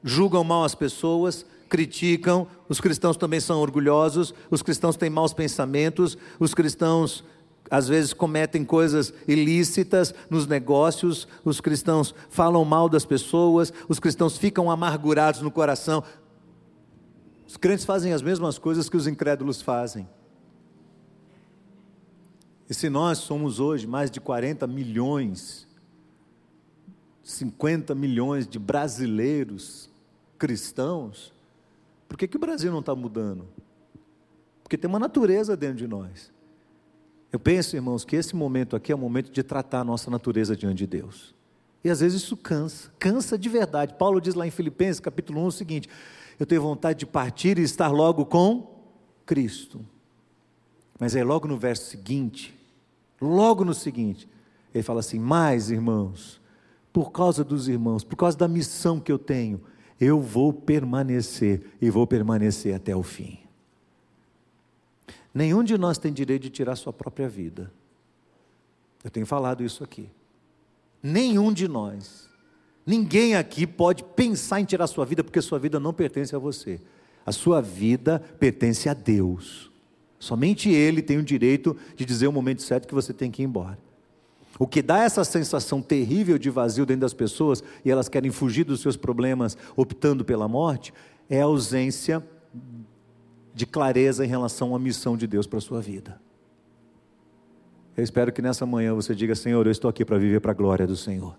julgam 0.04 0.44
mal 0.44 0.64
as 0.64 0.74
pessoas, 0.74 1.46
criticam, 1.70 2.48
os 2.68 2.82
cristãos 2.82 3.16
também 3.16 3.40
são 3.40 3.62
orgulhosos, 3.62 4.34
os 4.50 4.64
cristãos 4.64 4.98
têm 4.98 5.12
maus 5.12 5.32
pensamentos, 5.32 6.18
os 6.40 6.56
cristãos 6.56 7.24
às 7.70 7.88
vezes 7.88 8.14
cometem 8.14 8.66
coisas 8.66 9.14
ilícitas 9.28 10.14
nos 10.30 10.46
negócios, 10.46 11.28
os 11.46 11.62
cristãos 11.62 12.14
falam 12.30 12.66
mal 12.66 12.90
das 12.90 13.06
pessoas, 13.06 13.72
os 13.88 14.00
cristãos 14.00 14.38
ficam 14.38 14.70
amargurados 14.70 15.42
no 15.42 15.50
coração. 15.50 16.04
Os 17.48 17.58
crentes 17.58 17.86
fazem 17.86 18.14
as 18.14 18.22
mesmas 18.22 18.58
coisas 18.58 18.90
que 18.90 18.98
os 18.98 19.08
incrédulos 19.08 19.62
fazem. 19.62 20.08
E 22.70 22.74
se 22.74 22.90
nós 22.90 23.18
somos 23.20 23.60
hoje 23.60 23.86
mais 23.86 24.10
de 24.10 24.22
40 24.22 24.66
milhões, 24.68 25.68
50 27.24 27.94
milhões 27.94 28.48
de 28.48 28.58
brasileiros 28.58 29.90
cristãos, 30.38 31.34
por 32.08 32.18
que, 32.18 32.28
que 32.28 32.38
o 32.38 32.40
Brasil 32.40 32.72
não 32.72 32.80
está 32.80 32.96
mudando? 32.96 33.48
Porque 34.64 34.78
tem 34.78 34.90
uma 34.90 35.00
natureza 35.00 35.56
dentro 35.56 35.78
de 35.78 35.88
nós. 35.88 36.32
Eu 37.32 37.40
penso, 37.40 37.76
irmãos, 37.76 38.04
que 38.04 38.16
esse 38.16 38.36
momento 38.36 38.76
aqui 38.76 38.92
é 38.92 38.96
o 38.96 38.98
momento 38.98 39.32
de 39.32 39.42
tratar 39.42 39.80
a 39.80 39.84
nossa 39.84 40.12
natureza 40.12 40.56
diante 40.56 40.80
de 40.80 40.88
Deus. 40.88 41.34
E 41.84 41.90
às 41.90 42.02
vezes 42.02 42.22
isso 42.22 42.36
cansa, 42.36 42.92
cansa 43.00 43.38
de 43.38 43.50
verdade. 43.50 43.96
Paulo 43.98 44.20
diz 44.20 44.36
lá 44.36 44.46
em 44.46 44.52
Filipenses, 44.52 45.00
capítulo 45.00 45.42
1, 45.42 45.46
o 45.46 45.52
seguinte: 45.52 45.90
Eu 46.40 46.46
tenho 46.46 46.62
vontade 46.62 47.00
de 47.00 47.06
partir 47.06 47.58
e 47.58 47.64
estar 47.64 47.88
logo 47.88 48.26
com 48.26 48.70
Cristo. 49.26 49.84
Mas 51.00 51.16
aí, 51.16 51.24
logo 51.24 51.48
no 51.48 51.58
verso 51.58 51.90
seguinte, 51.90 52.54
logo 53.20 53.66
no 53.66 53.74
seguinte, 53.74 54.30
ele 54.74 54.84
fala 54.84 55.00
assim: 55.00 55.18
Mas, 55.18 55.72
irmãos, 55.72 56.40
por 56.94 57.12
causa 57.12 57.44
dos 57.44 57.68
irmãos, 57.68 58.04
por 58.04 58.18
causa 58.18 58.38
da 58.38 58.48
missão 58.48 59.00
que 59.00 59.12
eu 59.12 59.18
tenho, 59.18 59.62
eu 60.00 60.20
vou 60.20 60.52
permanecer 60.52 61.62
e 61.82 61.90
vou 61.90 62.06
permanecer 62.06 62.76
até 62.76 62.96
o 62.96 63.02
fim. 63.02 63.41
Nenhum 65.34 65.64
de 65.64 65.78
nós 65.78 65.98
tem 65.98 66.12
direito 66.12 66.44
de 66.44 66.50
tirar 66.50 66.76
sua 66.76 66.92
própria 66.92 67.30
vida. 67.30 67.72
Eu 69.04 69.10
tenho 69.10 69.26
falado 69.26 69.64
isso 69.64 69.84
aqui. 69.84 70.10
Nenhum 71.02 71.52
de 71.52 71.68
nós. 71.68 72.30
Ninguém 72.86 73.36
aqui 73.36 73.66
pode 73.66 74.04
pensar 74.04 74.60
em 74.60 74.66
tirar 74.66 74.88
sua 74.88 75.06
vida, 75.06 75.24
porque 75.24 75.42
sua 75.42 75.60
vida 75.60 75.80
não 75.80 75.94
pertence 75.94 76.36
a 76.36 76.40
você. 76.40 76.80
A 77.26 77.32
sua 77.32 77.62
vida 77.62 78.20
pertence 78.40 78.90
a 78.90 78.94
Deus. 78.94 79.72
Somente 80.20 80.70
Ele 80.70 81.02
tem 81.02 81.18
o 81.18 81.24
direito 81.24 81.76
de 81.96 82.06
dizer 82.06 82.28
o 82.28 82.32
momento 82.32 82.62
certo 82.62 82.88
que 82.88 82.94
você 82.94 83.14
tem 83.14 83.32
que 83.32 83.42
ir 83.42 83.46
embora. 83.46 83.78
O 84.60 84.68
que 84.68 84.82
dá 84.82 85.00
essa 85.00 85.24
sensação 85.24 85.82
terrível 85.82 86.38
de 86.38 86.50
vazio 86.50 86.86
dentro 86.86 87.02
das 87.02 87.14
pessoas 87.14 87.64
e 87.84 87.90
elas 87.90 88.08
querem 88.08 88.30
fugir 88.30 88.64
dos 88.64 88.82
seus 88.82 88.96
problemas 88.96 89.58
optando 89.76 90.24
pela 90.24 90.48
morte 90.48 90.94
é 91.30 91.42
a 91.42 91.46
ausência 91.46 92.24
de 93.54 93.66
clareza 93.66 94.26
em 94.26 94.28
relação 94.28 94.76
à 94.76 94.80
missão 94.80 95.18
de 95.18 95.28
Deus 95.28 95.46
para 95.46 95.58
a 95.58 95.62
sua 95.62 95.82
vida. 95.82 96.20
Eu 97.96 98.04
espero 98.04 98.32
que 98.32 98.42
nessa 98.42 98.66
manhã 98.66 98.94
você 98.94 99.14
diga: 99.14 99.36
Senhor, 99.36 99.66
eu 99.66 99.72
estou 99.72 99.90
aqui 99.90 100.06
para 100.06 100.18
viver 100.18 100.40
para 100.40 100.52
a 100.52 100.56
glória 100.56 100.88
do 100.88 100.96
Senhor. 100.96 101.38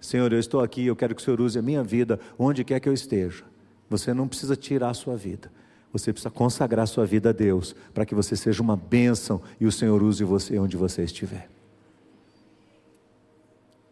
Senhor, 0.00 0.32
eu 0.32 0.38
estou 0.38 0.60
aqui, 0.60 0.86
eu 0.86 0.96
quero 0.96 1.14
que 1.14 1.20
o 1.20 1.24
Senhor 1.24 1.40
use 1.40 1.58
a 1.58 1.62
minha 1.62 1.82
vida 1.82 2.20
onde 2.38 2.64
quer 2.64 2.80
que 2.80 2.88
eu 2.88 2.92
esteja. 2.92 3.44
Você 3.90 4.12
não 4.12 4.28
precisa 4.28 4.54
tirar 4.54 4.90
a 4.90 4.94
sua 4.94 5.16
vida. 5.16 5.50
Você 5.92 6.12
precisa 6.12 6.30
consagrar 6.30 6.84
a 6.84 6.86
sua 6.86 7.06
vida 7.06 7.30
a 7.30 7.32
Deus, 7.32 7.74
para 7.94 8.04
que 8.04 8.14
você 8.14 8.36
seja 8.36 8.62
uma 8.62 8.76
bênção 8.76 9.40
e 9.58 9.66
o 9.66 9.72
Senhor 9.72 10.02
use 10.02 10.22
você 10.22 10.58
onde 10.58 10.76
você 10.76 11.02
estiver. 11.02 11.48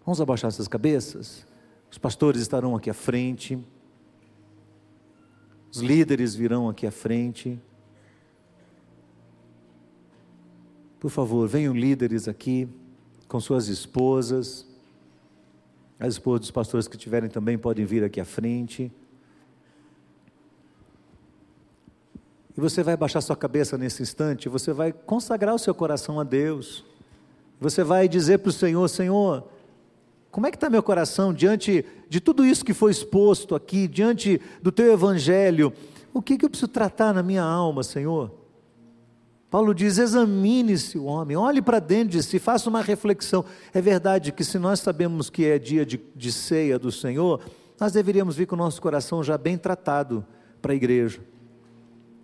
Vamos 0.04 0.20
abaixar 0.20 0.48
essas 0.48 0.68
cabeças? 0.68 1.46
Os 1.90 1.98
pastores 1.98 2.40
estarão 2.42 2.76
aqui 2.76 2.90
à 2.90 2.94
frente, 2.94 3.58
os 5.70 5.78
líderes 5.80 6.34
virão 6.34 6.68
aqui 6.68 6.86
à 6.86 6.90
frente. 6.90 7.60
Por 10.98 11.10
favor, 11.10 11.46
venham 11.46 11.74
líderes 11.74 12.26
aqui 12.28 12.68
com 13.28 13.38
suas 13.40 13.68
esposas. 13.68 14.66
As 15.98 16.14
esposas 16.14 16.40
dos 16.40 16.50
pastores 16.50 16.88
que 16.88 16.96
tiverem 16.96 17.28
também 17.28 17.56
podem 17.56 17.84
vir 17.84 18.04
aqui 18.04 18.20
à 18.20 18.24
frente. 18.24 18.92
E 22.56 22.60
você 22.60 22.82
vai 22.82 22.96
baixar 22.96 23.20
sua 23.20 23.36
cabeça 23.36 23.76
nesse 23.76 24.02
instante, 24.02 24.48
você 24.48 24.72
vai 24.72 24.90
consagrar 24.90 25.54
o 25.54 25.58
seu 25.58 25.74
coração 25.74 26.18
a 26.18 26.24
Deus. 26.24 26.84
Você 27.60 27.84
vai 27.84 28.08
dizer 28.08 28.38
para 28.38 28.48
o 28.48 28.52
Senhor: 28.52 28.88
Senhor, 28.88 29.46
como 30.36 30.46
é 30.46 30.50
que 30.50 30.58
está 30.58 30.68
meu 30.68 30.82
coração 30.82 31.32
diante 31.32 31.82
de 32.10 32.20
tudo 32.20 32.44
isso 32.44 32.62
que 32.62 32.74
foi 32.74 32.90
exposto 32.90 33.54
aqui, 33.54 33.88
diante 33.88 34.38
do 34.60 34.70
teu 34.70 34.92
evangelho? 34.92 35.72
O 36.12 36.20
que, 36.20 36.36
que 36.36 36.44
eu 36.44 36.50
preciso 36.50 36.68
tratar 36.68 37.14
na 37.14 37.22
minha 37.22 37.42
alma, 37.42 37.82
Senhor? 37.82 38.30
Paulo 39.50 39.74
diz: 39.74 39.96
examine-se 39.96 40.98
o 40.98 41.04
homem, 41.04 41.38
olhe 41.38 41.62
para 41.62 41.78
dentro 41.78 42.10
de 42.10 42.22
si, 42.22 42.38
faça 42.38 42.68
uma 42.68 42.82
reflexão. 42.82 43.46
É 43.72 43.80
verdade 43.80 44.30
que 44.30 44.44
se 44.44 44.58
nós 44.58 44.78
sabemos 44.78 45.30
que 45.30 45.46
é 45.46 45.58
dia 45.58 45.86
de, 45.86 45.98
de 46.14 46.30
ceia 46.30 46.78
do 46.78 46.92
Senhor, 46.92 47.40
nós 47.80 47.94
deveríamos 47.94 48.36
vir 48.36 48.46
com 48.46 48.56
o 48.56 48.58
nosso 48.58 48.82
coração 48.82 49.24
já 49.24 49.38
bem 49.38 49.56
tratado 49.56 50.22
para 50.60 50.74
a 50.74 50.76
igreja. 50.76 51.18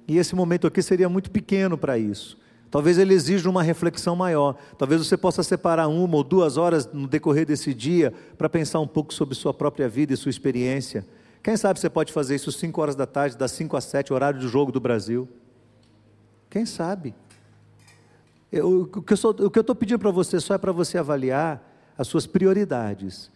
E 0.06 0.18
esse 0.18 0.34
momento 0.34 0.66
aqui 0.66 0.82
seria 0.82 1.08
muito 1.08 1.30
pequeno 1.30 1.78
para 1.78 1.96
isso. 1.96 2.36
Talvez 2.72 2.96
ele 2.96 3.12
exija 3.12 3.50
uma 3.50 3.62
reflexão 3.62 4.16
maior. 4.16 4.56
Talvez 4.78 5.06
você 5.06 5.14
possa 5.14 5.42
separar 5.42 5.88
uma 5.88 6.16
ou 6.16 6.24
duas 6.24 6.56
horas 6.56 6.88
no 6.90 7.06
decorrer 7.06 7.44
desse 7.44 7.74
dia 7.74 8.14
para 8.38 8.48
pensar 8.48 8.80
um 8.80 8.86
pouco 8.86 9.12
sobre 9.12 9.34
sua 9.34 9.52
própria 9.52 9.86
vida 9.90 10.14
e 10.14 10.16
sua 10.16 10.30
experiência. 10.30 11.06
Quem 11.42 11.54
sabe 11.54 11.78
você 11.78 11.90
pode 11.90 12.10
fazer 12.14 12.34
isso 12.34 12.50
5 12.50 12.80
horas 12.80 12.96
da 12.96 13.04
tarde, 13.04 13.36
das 13.36 13.50
5 13.50 13.76
às 13.76 13.84
7, 13.84 14.10
horário 14.10 14.40
do 14.40 14.48
jogo 14.48 14.72
do 14.72 14.80
Brasil. 14.80 15.28
Quem 16.48 16.64
sabe? 16.64 17.14
Eu, 18.50 18.90
o 18.90 19.02
que 19.02 19.12
eu 19.12 19.60
estou 19.60 19.74
pedindo 19.74 19.98
para 19.98 20.10
você 20.10 20.40
só 20.40 20.54
é 20.54 20.58
para 20.58 20.72
você 20.72 20.96
avaliar 20.96 21.62
as 21.98 22.08
suas 22.08 22.26
prioridades. 22.26 23.30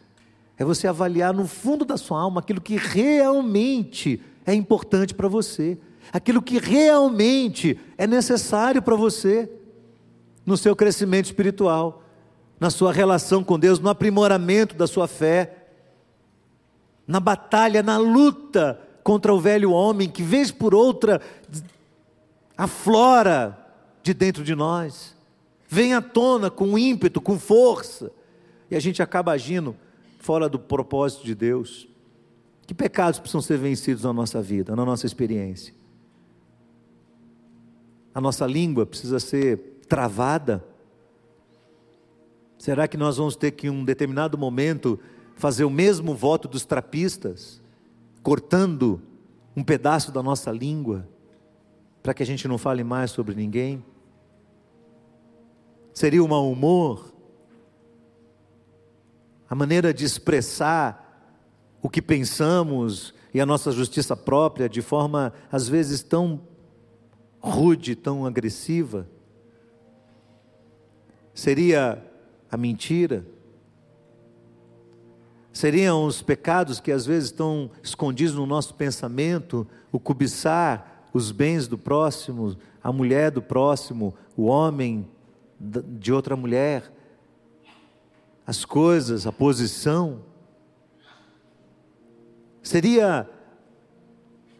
É 0.56 0.64
você 0.64 0.88
avaliar 0.88 1.34
no 1.34 1.46
fundo 1.46 1.84
da 1.84 1.98
sua 1.98 2.18
alma 2.18 2.40
aquilo 2.40 2.58
que 2.58 2.76
realmente 2.76 4.18
é 4.46 4.54
importante 4.54 5.12
para 5.12 5.28
você 5.28 5.76
aquilo 6.12 6.42
que 6.42 6.58
realmente 6.58 7.78
é 7.96 8.06
necessário 8.06 8.80
para 8.82 8.96
você 8.96 9.50
no 10.44 10.56
seu 10.56 10.76
crescimento 10.76 11.26
espiritual, 11.26 12.02
na 12.58 12.70
sua 12.70 12.92
relação 12.92 13.42
com 13.42 13.58
Deus, 13.58 13.78
no 13.78 13.88
aprimoramento 13.88 14.74
da 14.74 14.86
sua 14.86 15.08
fé, 15.08 15.66
na 17.06 17.20
batalha, 17.20 17.82
na 17.82 17.98
luta 17.98 18.80
contra 19.02 19.32
o 19.32 19.40
velho 19.40 19.70
homem 19.70 20.08
que, 20.08 20.22
vez 20.22 20.50
por 20.50 20.74
outra, 20.74 21.20
aflora 22.56 23.56
de 24.02 24.14
dentro 24.14 24.42
de 24.42 24.54
nós, 24.54 25.14
vem 25.68 25.94
à 25.94 26.00
tona 26.00 26.50
com 26.50 26.78
ímpeto, 26.78 27.20
com 27.20 27.38
força, 27.38 28.10
e 28.70 28.76
a 28.76 28.80
gente 28.80 29.02
acaba 29.02 29.32
agindo 29.32 29.76
fora 30.18 30.48
do 30.48 30.58
propósito 30.58 31.24
de 31.24 31.34
Deus. 31.34 31.88
Que 32.66 32.74
pecados 32.74 33.20
precisam 33.20 33.40
ser 33.40 33.58
vencidos 33.58 34.02
na 34.02 34.12
nossa 34.12 34.42
vida, 34.42 34.74
na 34.74 34.84
nossa 34.84 35.06
experiência? 35.06 35.72
A 38.16 38.20
nossa 38.20 38.46
língua 38.46 38.86
precisa 38.86 39.20
ser 39.20 39.58
travada? 39.86 40.64
Será 42.56 42.88
que 42.88 42.96
nós 42.96 43.18
vamos 43.18 43.36
ter 43.36 43.50
que, 43.50 43.66
em 43.66 43.70
um 43.70 43.84
determinado 43.84 44.38
momento, 44.38 44.98
fazer 45.34 45.66
o 45.66 45.70
mesmo 45.70 46.14
voto 46.14 46.48
dos 46.48 46.64
trapistas, 46.64 47.60
cortando 48.22 49.02
um 49.54 49.62
pedaço 49.62 50.10
da 50.10 50.22
nossa 50.22 50.50
língua, 50.50 51.06
para 52.02 52.14
que 52.14 52.22
a 52.22 52.26
gente 52.26 52.48
não 52.48 52.56
fale 52.56 52.82
mais 52.82 53.10
sobre 53.10 53.34
ninguém? 53.34 53.84
Seria 55.92 56.24
o 56.24 56.28
mau 56.28 56.50
humor? 56.50 57.12
A 59.46 59.54
maneira 59.54 59.92
de 59.92 60.06
expressar 60.06 61.36
o 61.82 61.90
que 61.90 62.00
pensamos 62.00 63.12
e 63.34 63.42
a 63.42 63.44
nossa 63.44 63.70
justiça 63.72 64.16
própria 64.16 64.70
de 64.70 64.80
forma, 64.80 65.34
às 65.52 65.68
vezes, 65.68 66.02
tão 66.02 66.40
rude, 67.46 67.94
tão 67.94 68.26
agressiva? 68.26 69.08
Seria 71.32 72.02
a 72.50 72.56
mentira? 72.56 73.24
Seriam 75.52 76.04
os 76.04 76.20
pecados 76.20 76.80
que 76.80 76.90
às 76.90 77.06
vezes 77.06 77.30
estão 77.30 77.70
escondidos 77.82 78.34
no 78.34 78.46
nosso 78.46 78.74
pensamento, 78.74 79.66
o 79.92 79.98
cobiçar 79.98 81.08
os 81.12 81.30
bens 81.32 81.66
do 81.66 81.78
próximo, 81.78 82.56
a 82.82 82.92
mulher 82.92 83.30
do 83.30 83.40
próximo, 83.40 84.14
o 84.36 84.44
homem 84.44 85.08
de 85.58 86.12
outra 86.12 86.36
mulher, 86.36 86.92
as 88.46 88.64
coisas, 88.64 89.26
a 89.26 89.32
posição? 89.32 90.20
Seria 92.62 93.28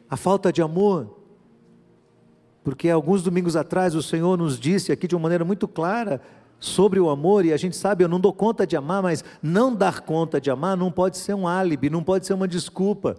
a 0.09 0.17
falta 0.17 0.53
de 0.53 0.63
amor? 0.63 1.16
Porque 2.67 2.91
alguns 2.91 3.23
domingos 3.23 3.55
atrás 3.55 3.95
o 3.95 4.03
Senhor 4.03 4.37
nos 4.37 4.59
disse 4.59 4.91
aqui 4.91 5.07
de 5.07 5.15
uma 5.15 5.23
maneira 5.23 5.45
muito 5.45 5.69
clara 5.69 6.21
sobre 6.59 6.99
o 6.99 7.09
amor, 7.09 7.45
e 7.45 7.53
a 7.53 7.57
gente 7.57 7.77
sabe, 7.77 8.03
eu 8.03 8.09
não 8.09 8.19
dou 8.19 8.33
conta 8.33 8.67
de 8.67 8.77
amar, 8.77 9.01
mas 9.05 9.23
não 9.41 9.73
dar 9.73 10.01
conta 10.01 10.41
de 10.41 10.51
amar 10.51 10.77
não 10.77 10.91
pode 10.91 11.17
ser 11.17 11.33
um 11.35 11.47
álibi, 11.47 11.89
não 11.89 12.03
pode 12.03 12.27
ser 12.27 12.35
uma 12.35 12.49
desculpa. 12.49 13.17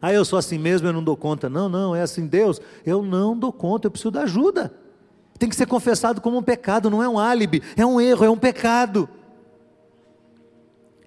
Ah, 0.00 0.12
eu 0.12 0.24
sou 0.24 0.38
assim 0.38 0.58
mesmo, 0.58 0.86
eu 0.86 0.92
não 0.92 1.02
dou 1.02 1.16
conta. 1.16 1.50
Não, 1.50 1.68
não, 1.68 1.92
é 1.92 2.02
assim, 2.02 2.24
Deus, 2.24 2.60
eu 2.86 3.02
não 3.02 3.36
dou 3.36 3.52
conta, 3.52 3.88
eu 3.88 3.90
preciso 3.90 4.12
da 4.12 4.22
ajuda. 4.22 4.72
Tem 5.36 5.48
que 5.48 5.56
ser 5.56 5.66
confessado 5.66 6.20
como 6.20 6.38
um 6.38 6.42
pecado, 6.42 6.88
não 6.88 7.02
é 7.02 7.08
um 7.08 7.18
álibi, 7.18 7.60
é 7.76 7.84
um 7.84 8.00
erro, 8.00 8.24
é 8.24 8.30
um 8.30 8.38
pecado. 8.38 9.08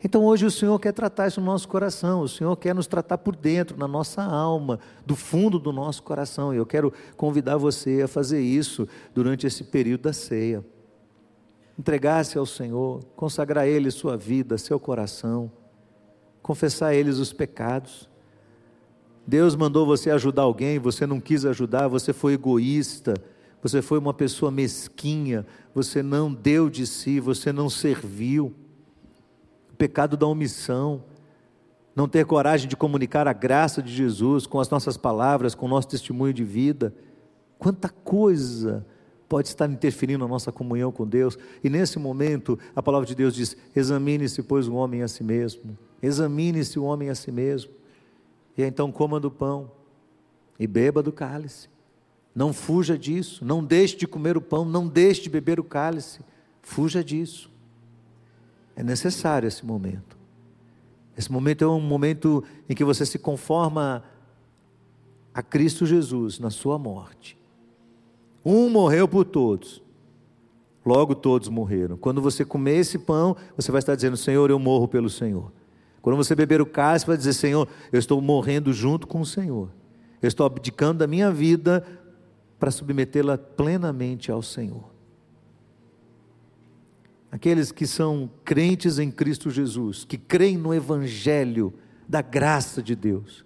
Então 0.03 0.25
hoje 0.25 0.45
o 0.45 0.51
Senhor 0.51 0.77
quer 0.79 0.91
tratar 0.91 1.29
isso 1.29 1.39
no 1.39 1.45
nosso 1.45 1.65
coração, 1.65 2.21
o 2.21 2.27
Senhor 2.27 2.53
quer 2.57 2.75
nos 2.75 2.87
tratar 2.87 3.17
por 3.19 3.37
dentro, 3.37 3.77
na 3.77 3.87
nossa 3.87 4.21
alma, 4.21 4.77
do 5.05 5.15
fundo 5.15 5.57
do 5.57 5.71
nosso 5.71 6.03
coração. 6.03 6.53
E 6.53 6.57
eu 6.57 6.65
quero 6.65 6.91
convidar 7.15 7.55
você 7.55 8.01
a 8.01 8.07
fazer 8.07 8.41
isso 8.41 8.85
durante 9.15 9.47
esse 9.47 9.63
período 9.63 10.01
da 10.01 10.11
ceia. 10.11 10.63
Entregar-se 11.79 12.37
ao 12.37 12.45
Senhor, 12.45 13.01
consagrar 13.15 13.63
a 13.63 13.67
Ele 13.67 13.89
sua 13.89 14.17
vida, 14.17 14.57
seu 14.57 14.77
coração, 14.77 15.49
confessar 16.41 16.87
a 16.87 16.95
Eles 16.95 17.17
os 17.17 17.31
pecados. 17.31 18.09
Deus 19.25 19.55
mandou 19.55 19.85
você 19.85 20.11
ajudar 20.11 20.41
alguém, 20.41 20.79
você 20.79 21.07
não 21.07 21.21
quis 21.21 21.45
ajudar, 21.45 21.87
você 21.87 22.11
foi 22.11 22.33
egoísta, 22.33 23.13
você 23.61 23.81
foi 23.81 23.99
uma 23.99 24.13
pessoa 24.13 24.51
mesquinha, 24.51 25.45
você 25.73 26.03
não 26.03 26.31
deu 26.31 26.69
de 26.69 26.85
si, 26.85 27.21
você 27.21 27.53
não 27.53 27.69
serviu 27.69 28.53
pecado 29.83 30.15
da 30.15 30.25
omissão, 30.25 31.03
não 31.93 32.07
ter 32.07 32.25
coragem 32.25 32.69
de 32.69 32.77
comunicar 32.77 33.27
a 33.27 33.33
graça 33.33 33.83
de 33.83 33.93
Jesus 33.93 34.47
com 34.47 34.61
as 34.61 34.69
nossas 34.69 34.95
palavras, 34.95 35.53
com 35.53 35.65
o 35.65 35.69
nosso 35.69 35.89
testemunho 35.89 36.33
de 36.33 36.41
vida. 36.41 36.95
Quanta 37.59 37.89
coisa 37.89 38.85
pode 39.27 39.49
estar 39.49 39.69
interferindo 39.69 40.23
na 40.23 40.29
nossa 40.29 40.53
comunhão 40.53 40.89
com 40.89 41.05
Deus. 41.05 41.37
E 41.61 41.69
nesse 41.69 41.99
momento, 41.99 42.57
a 42.73 42.81
palavra 42.81 43.05
de 43.05 43.13
Deus 43.13 43.35
diz: 43.35 43.57
examine-se, 43.75 44.41
pois, 44.41 44.69
o 44.69 44.73
homem 44.75 45.01
a 45.01 45.07
si 45.09 45.21
mesmo. 45.21 45.77
Examine-se 46.01 46.79
o 46.79 46.85
homem 46.85 47.09
a 47.09 47.15
si 47.15 47.29
mesmo. 47.29 47.73
E 48.57 48.63
então 48.63 48.89
coma 48.89 49.19
do 49.19 49.29
pão 49.29 49.69
e 50.57 50.65
beba 50.65 51.03
do 51.03 51.11
cálice. 51.11 51.67
Não 52.33 52.53
fuja 52.53 52.97
disso. 52.97 53.43
Não 53.43 53.61
deixe 53.61 53.97
de 53.97 54.07
comer 54.07 54.37
o 54.37 54.41
pão, 54.41 54.63
não 54.63 54.87
deixe 54.87 55.23
de 55.23 55.29
beber 55.29 55.59
o 55.59 55.63
cálice. 55.63 56.21
Fuja 56.61 57.03
disso. 57.03 57.51
É 58.75 58.83
necessário 58.83 59.47
esse 59.47 59.65
momento. 59.65 60.17
Esse 61.17 61.31
momento 61.31 61.63
é 61.63 61.67
um 61.67 61.79
momento 61.79 62.43
em 62.67 62.73
que 62.73 62.83
você 62.83 63.05
se 63.05 63.19
conforma 63.19 64.03
a 65.33 65.41
Cristo 65.41 65.85
Jesus 65.85 66.39
na 66.39 66.49
sua 66.49 66.77
morte. 66.77 67.37
Um 68.43 68.69
morreu 68.69 69.07
por 69.07 69.23
todos, 69.23 69.81
logo 70.85 71.15
todos 71.15 71.49
morreram. 71.49 71.97
Quando 71.97 72.21
você 72.21 72.43
comer 72.43 72.77
esse 72.77 72.99
pão, 72.99 73.35
você 73.55 73.71
vai 73.71 73.79
estar 73.79 73.95
dizendo: 73.95 74.17
Senhor, 74.17 74.49
eu 74.49 74.59
morro 74.59 74.87
pelo 74.87 75.09
Senhor. 75.09 75.51
Quando 76.01 76.17
você 76.17 76.35
beber 76.35 76.61
o 76.61 76.65
cálice, 76.65 77.07
vai 77.07 77.15
dizer: 77.15 77.33
Senhor, 77.33 77.67
eu 77.91 77.99
estou 77.99 78.19
morrendo 78.21 78.73
junto 78.73 79.07
com 79.07 79.21
o 79.21 79.25
Senhor. 79.25 79.69
Eu 80.21 80.27
estou 80.27 80.45
abdicando 80.45 80.99
da 80.99 81.07
minha 81.07 81.31
vida 81.31 81.85
para 82.59 82.71
submetê-la 82.71 83.37
plenamente 83.37 84.31
ao 84.31 84.41
Senhor. 84.41 84.92
Aqueles 87.33 87.71
que 87.71 87.87
são 87.87 88.29
crentes 88.45 88.99
em 88.99 89.09
Cristo 89.09 89.49
Jesus, 89.49 90.05
que 90.05 90.19
creem 90.19 90.55
no 90.55 90.71
Evangelho 90.71 91.73
da 92.07 92.21
graça 92.21 92.79
de 92.79 92.95
Deus, 92.95 93.43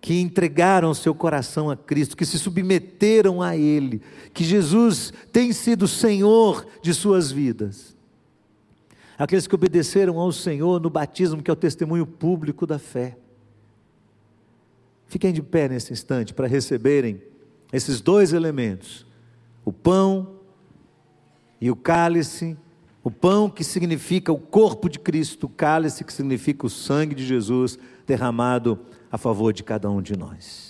que 0.00 0.18
entregaram 0.18 0.94
seu 0.94 1.14
coração 1.14 1.68
a 1.68 1.76
Cristo, 1.76 2.16
que 2.16 2.24
se 2.24 2.38
submeteram 2.38 3.42
a 3.42 3.54
Ele, 3.54 4.00
que 4.32 4.42
Jesus 4.42 5.12
tem 5.30 5.52
sido 5.52 5.86
Senhor 5.86 6.66
de 6.80 6.94
suas 6.94 7.30
vidas. 7.30 7.94
Aqueles 9.18 9.46
que 9.46 9.54
obedeceram 9.54 10.18
ao 10.18 10.32
Senhor 10.32 10.80
no 10.80 10.88
batismo, 10.88 11.42
que 11.42 11.50
é 11.50 11.52
o 11.52 11.56
testemunho 11.56 12.06
público 12.06 12.66
da 12.66 12.78
fé. 12.78 13.18
Fiquem 15.06 15.34
de 15.34 15.42
pé 15.42 15.68
nesse 15.68 15.92
instante 15.92 16.32
para 16.32 16.46
receberem 16.46 17.20
esses 17.70 18.00
dois 18.00 18.32
elementos: 18.32 19.04
o 19.66 19.72
pão 19.72 20.38
e 21.60 21.70
o 21.70 21.76
cálice 21.76 22.56
o 23.08 23.10
pão 23.10 23.48
que 23.48 23.64
significa 23.64 24.30
o 24.30 24.38
corpo 24.38 24.86
de 24.86 24.98
Cristo, 24.98 25.46
o 25.46 25.48
cálice 25.48 26.04
que 26.04 26.12
significa 26.12 26.66
o 26.66 26.70
sangue 26.70 27.14
de 27.14 27.24
Jesus 27.24 27.78
derramado 28.06 28.78
a 29.10 29.16
favor 29.16 29.50
de 29.50 29.64
cada 29.64 29.90
um 29.90 30.02
de 30.02 30.14
nós. 30.14 30.67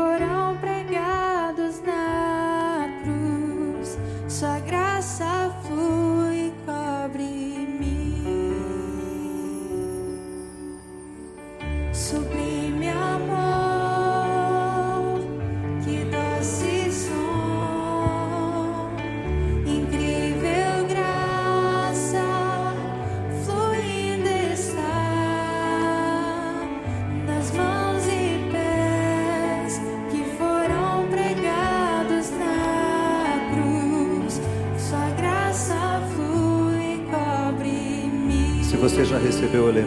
Você 0.00 0.29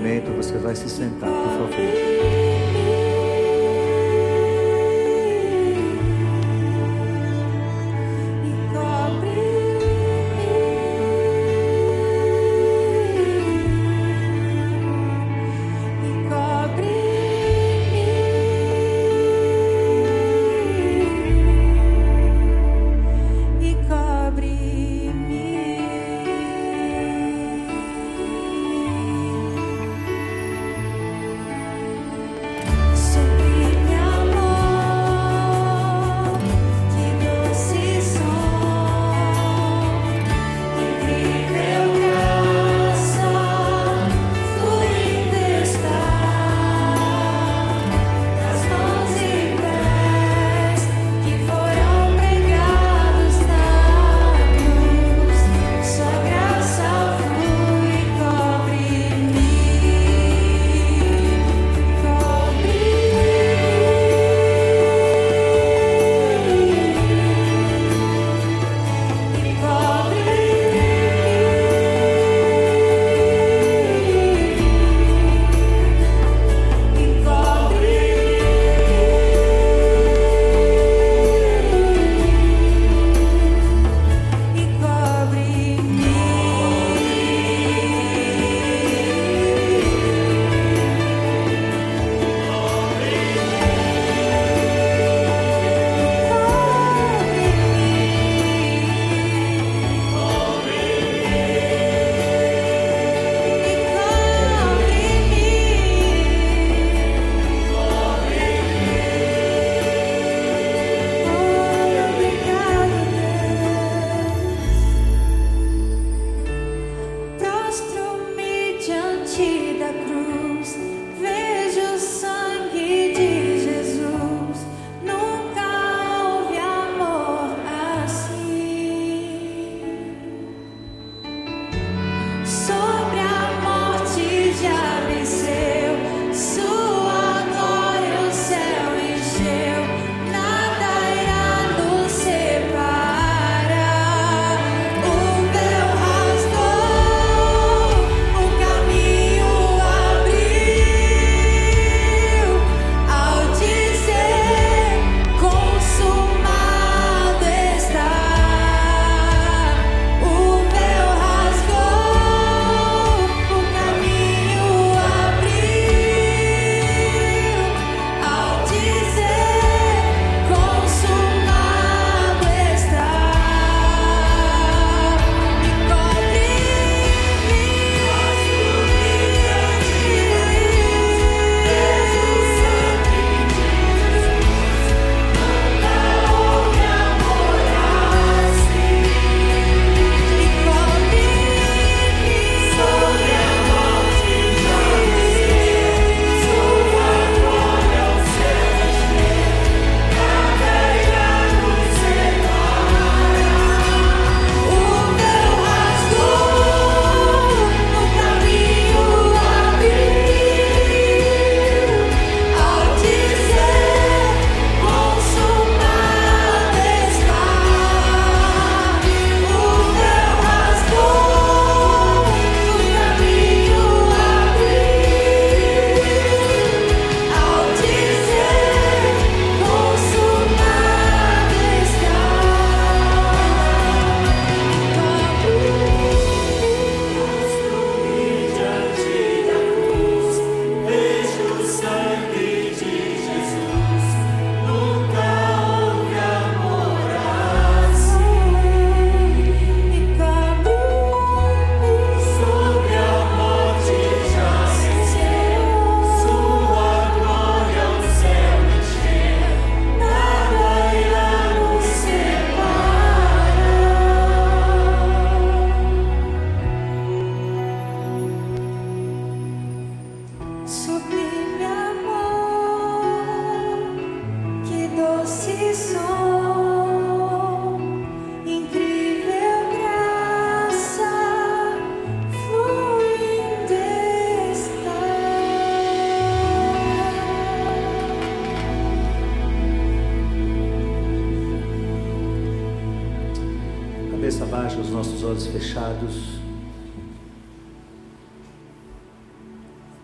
recebeu 0.04 0.14
o 0.24 0.24
elemento, 0.24 0.32
você 0.32 0.58
vai 0.58 0.76
se 0.76 0.90
sentar, 0.90 1.30
por 1.30 1.70
favor. 1.70 2.13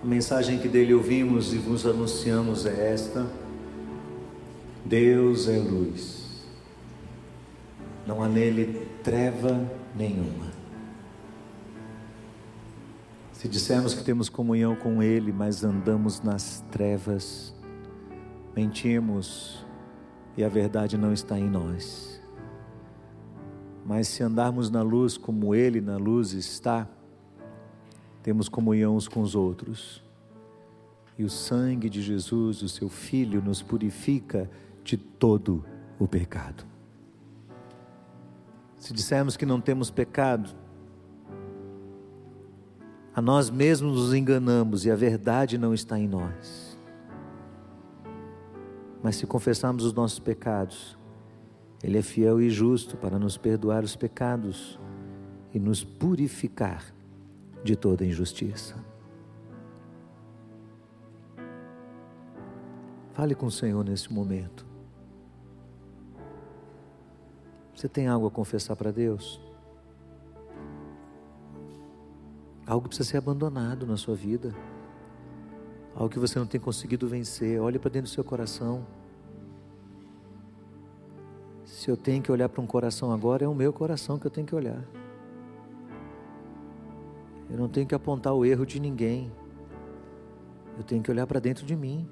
A 0.02 0.06
mensagem 0.06 0.58
que 0.60 0.68
dele 0.70 0.94
ouvimos 0.94 1.54
e 1.54 1.58
vos 1.58 1.86
anunciamos 1.86 2.66
é 2.66 2.94
esta: 2.94 3.28
Deus 4.86 5.50
é 5.50 5.58
luz, 5.58 6.46
não 8.08 8.24
há 8.24 8.30
nele 8.30 8.88
treva 9.04 9.70
nenhuma. 9.96 10.48
Se 13.34 13.48
dissermos 13.48 13.94
que 13.94 14.04
temos 14.04 14.30
comunhão 14.30 14.76
com 14.76 15.04
Ele, 15.04 15.32
mas 15.32 15.64
andamos 15.64 16.22
nas 16.22 16.64
trevas, 16.72 17.54
mentimos 18.56 19.66
e 20.36 20.44
a 20.44 20.50
verdade 20.50 20.98
não 20.98 21.12
está 21.12 21.38
em 21.38 21.50
nós. 21.50 22.22
Mas 23.86 24.08
se 24.08 24.24
andarmos 24.24 24.70
na 24.70 24.82
luz 24.82 25.18
como 25.18 25.54
Ele 25.54 25.82
na 25.82 25.98
luz 25.98 26.34
está, 26.34 26.88
temos 28.22 28.50
comunhão 28.50 28.96
uns 28.96 29.08
com 29.08 29.22
os 29.22 29.36
outros. 29.36 30.04
E 31.18 31.24
o 31.24 31.30
sangue 31.30 31.90
de 31.90 32.02
Jesus, 32.02 32.62
o 32.62 32.70
Seu 32.70 32.90
Filho, 32.90 33.42
nos 33.42 33.62
purifica 33.62 34.50
de 34.84 34.98
todo 34.98 35.64
o 35.98 36.08
pecado. 36.08 36.66
Se 38.78 38.94
dissermos 38.94 39.36
que 39.36 39.46
não 39.46 39.60
temos 39.60 39.92
pecado, 39.92 40.56
a 43.14 43.22
nós 43.22 43.50
mesmos 43.50 43.98
nos 43.98 44.14
enganamos 44.14 44.86
e 44.86 44.92
a 44.92 44.96
verdade 44.96 45.58
não 45.58 45.74
está 45.74 46.00
em 46.00 46.08
nós. 46.08 46.78
Mas 49.04 49.18
se 49.18 49.28
confessarmos 49.28 49.84
os 49.84 49.94
nossos 49.94 50.20
pecados, 50.20 50.98
Ele 51.84 51.98
é 51.98 52.02
fiel 52.02 52.42
e 52.42 52.50
justo 52.50 52.96
para 52.96 53.20
nos 53.20 53.38
perdoar 53.38 53.84
os 53.84 53.96
pecados 53.96 54.80
e 55.54 55.60
nos 55.60 55.84
purificar 55.84 56.94
de 57.64 57.76
toda 57.76 58.06
injustiça. 58.06 58.76
Fale 63.14 63.36
com 63.36 63.48
o 63.48 63.52
Senhor 63.52 63.84
nesse 63.84 64.12
momento. 64.12 64.66
Você 67.76 67.88
tem 67.88 68.08
algo 68.08 68.28
a 68.28 68.32
confessar 68.32 68.76
para 68.76 68.92
Deus? 68.92 69.42
Algo 72.66 72.88
precisa 72.88 73.10
ser 73.10 73.18
abandonado 73.18 73.86
na 73.88 73.98
sua 73.98 74.16
vida. 74.16 74.54
Algo 75.96 76.10
que 76.10 76.20
você 76.20 76.38
não 76.38 76.46
tem 76.46 76.62
conseguido 76.62 77.08
vencer. 77.08 77.60
Olhe 77.60 77.80
para 77.80 77.90
dentro 77.90 78.12
do 78.12 78.14
seu 78.14 78.24
coração. 78.24 78.86
Se 81.66 81.90
eu 81.90 81.98
tenho 81.98 82.22
que 82.22 82.32
olhar 82.32 82.48
para 82.48 82.62
um 82.62 82.68
coração 82.68 83.12
agora, 83.12 83.44
é 83.44 83.48
o 83.48 83.56
meu 83.56 83.74
coração 83.74 84.20
que 84.20 84.28
eu 84.28 84.32
tenho 84.32 84.46
que 84.46 84.56
olhar. 84.56 84.84
Eu 87.50 87.58
não 87.58 87.68
tenho 87.68 87.88
que 87.88 87.96
apontar 87.96 88.34
o 88.34 88.46
erro 88.46 88.66
de 88.66 88.80
ninguém. 88.80 89.32
Eu 90.78 90.84
tenho 90.84 91.02
que 91.02 91.10
olhar 91.10 91.26
para 91.26 91.40
dentro 91.40 91.66
de 91.66 91.76
mim 91.76 92.08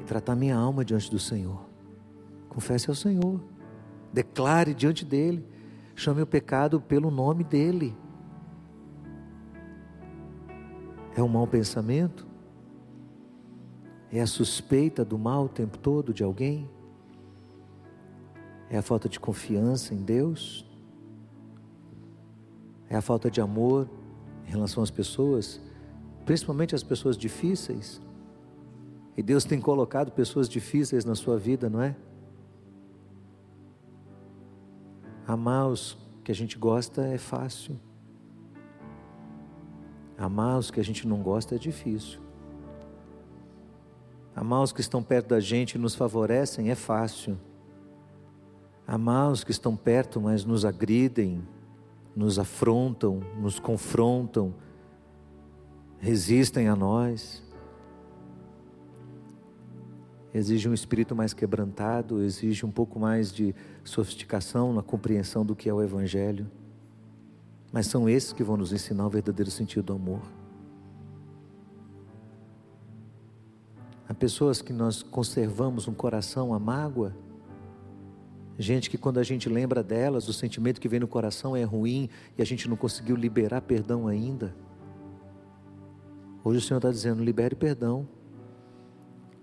e 0.00 0.04
tratar 0.04 0.34
minha 0.34 0.56
alma 0.56 0.84
diante 0.84 1.10
do 1.10 1.18
Senhor. 1.18 1.68
Confesse 2.48 2.88
ao 2.88 2.94
Senhor. 2.96 3.40
Declare 4.12 4.74
diante 4.74 5.04
dele. 5.04 5.46
Chame 5.94 6.22
o 6.22 6.26
pecado 6.26 6.80
pelo 6.80 7.10
nome 7.10 7.44
dele. 7.44 7.94
É 11.16 11.22
um 11.22 11.28
mau 11.28 11.46
pensamento? 11.46 12.26
É 14.10 14.20
a 14.20 14.26
suspeita 14.26 15.04
do 15.04 15.18
mal 15.18 15.44
o 15.44 15.48
tempo 15.48 15.78
todo 15.78 16.12
de 16.12 16.24
alguém? 16.24 16.68
É 18.68 18.78
a 18.78 18.82
falta 18.82 19.08
de 19.08 19.20
confiança 19.20 19.94
em 19.94 20.02
Deus? 20.02 20.66
É 22.94 22.96
a 22.96 23.02
falta 23.02 23.28
de 23.28 23.40
amor 23.40 23.88
em 24.46 24.50
relação 24.52 24.80
às 24.80 24.88
pessoas, 24.88 25.60
principalmente 26.24 26.76
as 26.76 26.84
pessoas 26.84 27.16
difíceis? 27.18 28.00
E 29.16 29.22
Deus 29.22 29.44
tem 29.44 29.60
colocado 29.60 30.12
pessoas 30.12 30.48
difíceis 30.48 31.04
na 31.04 31.16
sua 31.16 31.36
vida, 31.36 31.68
não 31.68 31.82
é? 31.82 31.96
Amar 35.26 35.66
os 35.66 35.98
que 36.22 36.30
a 36.30 36.34
gente 36.36 36.56
gosta 36.56 37.04
é 37.04 37.18
fácil. 37.18 37.80
Amar 40.16 40.56
os 40.56 40.70
que 40.70 40.78
a 40.78 40.84
gente 40.84 41.04
não 41.04 41.20
gosta 41.20 41.56
é 41.56 41.58
difícil. 41.58 42.20
Amar 44.36 44.62
os 44.62 44.70
que 44.70 44.80
estão 44.80 45.02
perto 45.02 45.30
da 45.30 45.40
gente 45.40 45.74
e 45.74 45.78
nos 45.78 45.96
favorecem 45.96 46.70
é 46.70 46.76
fácil. 46.76 47.40
Amar 48.86 49.32
os 49.32 49.42
que 49.42 49.50
estão 49.50 49.74
perto, 49.74 50.20
mas 50.20 50.44
nos 50.44 50.64
agridem, 50.64 51.42
nos 52.14 52.38
afrontam, 52.38 53.20
nos 53.40 53.58
confrontam, 53.58 54.54
resistem 55.98 56.68
a 56.68 56.76
nós. 56.76 57.42
Exige 60.32 60.68
um 60.68 60.74
espírito 60.74 61.14
mais 61.14 61.32
quebrantado, 61.32 62.22
exige 62.22 62.66
um 62.66 62.70
pouco 62.70 62.98
mais 62.98 63.32
de 63.32 63.54
sofisticação 63.84 64.72
na 64.72 64.82
compreensão 64.82 65.44
do 65.44 65.54
que 65.54 65.68
é 65.68 65.74
o 65.74 65.82
Evangelho. 65.82 66.50
Mas 67.72 67.86
são 67.86 68.08
esses 68.08 68.32
que 68.32 68.42
vão 68.42 68.56
nos 68.56 68.72
ensinar 68.72 69.06
o 69.06 69.10
verdadeiro 69.10 69.50
sentido 69.50 69.86
do 69.86 69.92
amor. 69.94 70.22
Há 74.08 74.14
pessoas 74.14 74.60
que 74.60 74.72
nós 74.72 75.02
conservamos 75.02 75.88
um 75.88 75.94
coração, 75.94 76.52
a 76.52 76.58
mágoa. 76.58 77.16
Gente 78.58 78.88
que 78.88 78.96
quando 78.96 79.18
a 79.18 79.22
gente 79.22 79.48
lembra 79.48 79.82
delas, 79.82 80.28
o 80.28 80.32
sentimento 80.32 80.80
que 80.80 80.88
vem 80.88 81.00
no 81.00 81.08
coração 81.08 81.56
é 81.56 81.64
ruim 81.64 82.08
e 82.38 82.42
a 82.42 82.44
gente 82.44 82.68
não 82.68 82.76
conseguiu 82.76 83.16
liberar 83.16 83.60
perdão 83.62 84.06
ainda. 84.06 84.54
Hoje 86.44 86.58
o 86.58 86.60
Senhor 86.60 86.78
está 86.78 86.90
dizendo: 86.90 87.24
libere 87.24 87.56
perdão. 87.56 88.06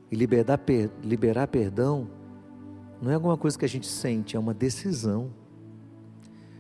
E 0.10 0.16
liberar, 0.16 0.60
liberar 1.04 1.48
perdão 1.48 2.10
não 3.02 3.10
é 3.10 3.16
alguma 3.16 3.38
coisa 3.38 3.58
que 3.58 3.66
a 3.66 3.70
gente 3.70 3.88
sente, 3.88 4.36
é 4.36 4.40
uma 4.40 4.54
decisão 4.54 5.34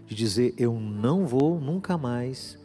de 0.06 0.16
dizer: 0.16 0.54
eu 0.58 0.74
não 0.74 1.26
vou 1.26 1.60
nunca 1.60 1.98
mais 1.98 2.60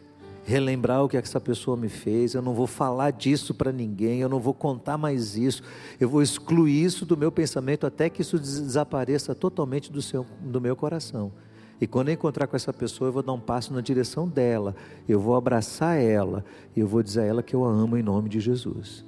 relembrar 0.47 1.03
o 1.03 1.09
que 1.09 1.17
essa 1.17 1.41
pessoa 1.41 1.75
me 1.75 1.89
fez, 1.89 2.33
eu 2.33 2.41
não 2.41 2.53
vou 2.53 2.65
falar 2.65 3.11
disso 3.11 3.53
para 3.53 3.69
ninguém, 3.69 4.21
eu 4.21 4.29
não 4.29 4.39
vou 4.39 4.53
contar 4.53 4.97
mais 4.97 5.35
isso, 5.35 5.61
eu 5.99 6.07
vou 6.07 6.21
excluir 6.21 6.85
isso 6.85 7.05
do 7.05 7.17
meu 7.17 7.29
pensamento 7.29 7.85
até 7.85 8.09
que 8.09 8.21
isso 8.21 8.39
desapareça 8.39 9.35
totalmente 9.35 9.91
do, 9.91 10.01
seu, 10.01 10.25
do 10.39 10.61
meu 10.61 10.73
coração. 10.73 11.33
E 11.81 11.85
quando 11.85 12.07
eu 12.07 12.13
encontrar 12.13 12.47
com 12.47 12.55
essa 12.55 12.71
pessoa, 12.71 13.09
eu 13.09 13.11
vou 13.11 13.21
dar 13.21 13.33
um 13.33 13.41
passo 13.41 13.73
na 13.73 13.81
direção 13.81 14.25
dela, 14.25 14.73
eu 15.05 15.19
vou 15.19 15.35
abraçar 15.35 15.99
ela 15.99 16.45
e 16.73 16.79
eu 16.79 16.87
vou 16.87 17.03
dizer 17.03 17.19
a 17.19 17.25
ela 17.25 17.43
que 17.43 17.53
eu 17.53 17.65
a 17.65 17.69
amo 17.69 17.97
em 17.97 18.01
nome 18.01 18.29
de 18.29 18.39
Jesus. 18.39 19.03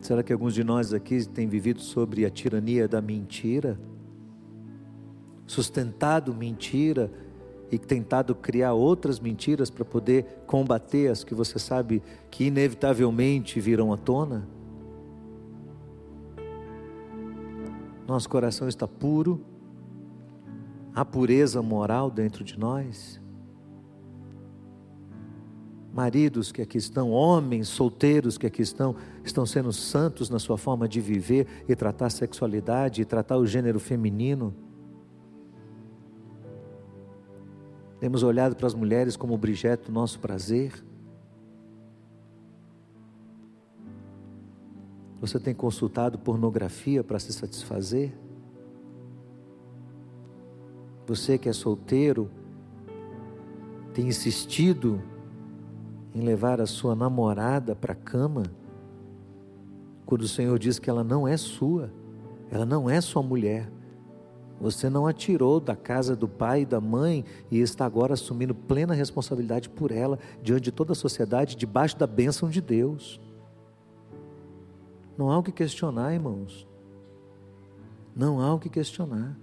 Será 0.00 0.22
que 0.22 0.32
alguns 0.32 0.54
de 0.54 0.64
nós 0.64 0.94
aqui 0.94 1.26
têm 1.28 1.46
vivido 1.46 1.82
sobre 1.82 2.24
a 2.24 2.30
tirania 2.30 2.88
da 2.88 3.02
mentira? 3.02 3.78
sustentado 5.46 6.34
mentira 6.34 7.10
e 7.74 7.78
tentado 7.78 8.34
criar 8.34 8.72
outras 8.72 9.18
mentiras 9.18 9.70
para 9.70 9.84
poder 9.84 10.42
combater 10.46 11.08
as 11.08 11.24
que 11.24 11.34
você 11.34 11.58
sabe 11.58 12.02
que 12.30 12.44
inevitavelmente 12.44 13.60
virão 13.60 13.92
à 13.92 13.96
tona? 13.96 14.48
Nosso 18.06 18.28
coração 18.28 18.68
está 18.68 18.86
puro, 18.86 19.40
há 20.94 21.04
pureza 21.04 21.60
moral 21.62 22.10
dentro 22.10 22.44
de 22.44 22.58
nós. 22.58 23.20
Maridos 25.92 26.50
que 26.50 26.60
aqui 26.60 26.76
estão, 26.76 27.10
homens 27.10 27.68
solteiros 27.68 28.36
que 28.36 28.46
aqui 28.46 28.62
estão, 28.62 28.96
estão 29.24 29.46
sendo 29.46 29.72
santos 29.72 30.28
na 30.28 30.38
sua 30.38 30.58
forma 30.58 30.88
de 30.88 31.00
viver 31.00 31.46
e 31.68 31.74
tratar 31.76 32.06
a 32.06 32.10
sexualidade 32.10 33.00
e 33.00 33.04
tratar 33.04 33.36
o 33.36 33.46
gênero 33.46 33.78
feminino. 33.78 34.52
Temos 38.04 38.22
olhado 38.22 38.54
para 38.54 38.66
as 38.66 38.74
mulheres 38.74 39.16
como 39.16 39.32
objeto 39.32 39.86
do 39.86 39.92
nosso 39.92 40.18
prazer. 40.18 40.84
Você 45.22 45.40
tem 45.40 45.54
consultado 45.54 46.18
pornografia 46.18 47.02
para 47.02 47.18
se 47.18 47.32
satisfazer? 47.32 48.12
Você 51.06 51.38
que 51.38 51.48
é 51.48 51.52
solteiro, 51.54 52.30
tem 53.94 54.06
insistido 54.06 55.00
em 56.14 56.20
levar 56.20 56.60
a 56.60 56.66
sua 56.66 56.94
namorada 56.94 57.74
para 57.74 57.94
a 57.94 57.96
cama, 57.96 58.42
quando 60.04 60.20
o 60.20 60.28
Senhor 60.28 60.58
diz 60.58 60.78
que 60.78 60.90
ela 60.90 61.02
não 61.02 61.26
é 61.26 61.38
sua, 61.38 61.90
ela 62.50 62.66
não 62.66 62.90
é 62.90 63.00
sua 63.00 63.22
mulher, 63.22 63.72
você 64.64 64.88
não 64.88 65.06
a 65.06 65.12
tirou 65.12 65.60
da 65.60 65.76
casa 65.76 66.16
do 66.16 66.26
pai 66.26 66.62
e 66.62 66.64
da 66.64 66.80
mãe 66.80 67.22
e 67.50 67.60
está 67.60 67.84
agora 67.84 68.14
assumindo 68.14 68.54
plena 68.54 68.94
responsabilidade 68.94 69.68
por 69.68 69.90
ela, 69.90 70.18
diante 70.42 70.62
de 70.62 70.72
toda 70.72 70.92
a 70.92 70.96
sociedade, 70.96 71.54
debaixo 71.54 71.98
da 71.98 72.06
bênção 72.06 72.48
de 72.48 72.62
Deus. 72.62 73.20
Não 75.18 75.30
há 75.30 75.36
o 75.36 75.42
que 75.42 75.52
questionar, 75.52 76.14
irmãos. 76.14 76.66
Não 78.16 78.40
há 78.40 78.54
o 78.54 78.58
que 78.58 78.70
questionar. 78.70 79.36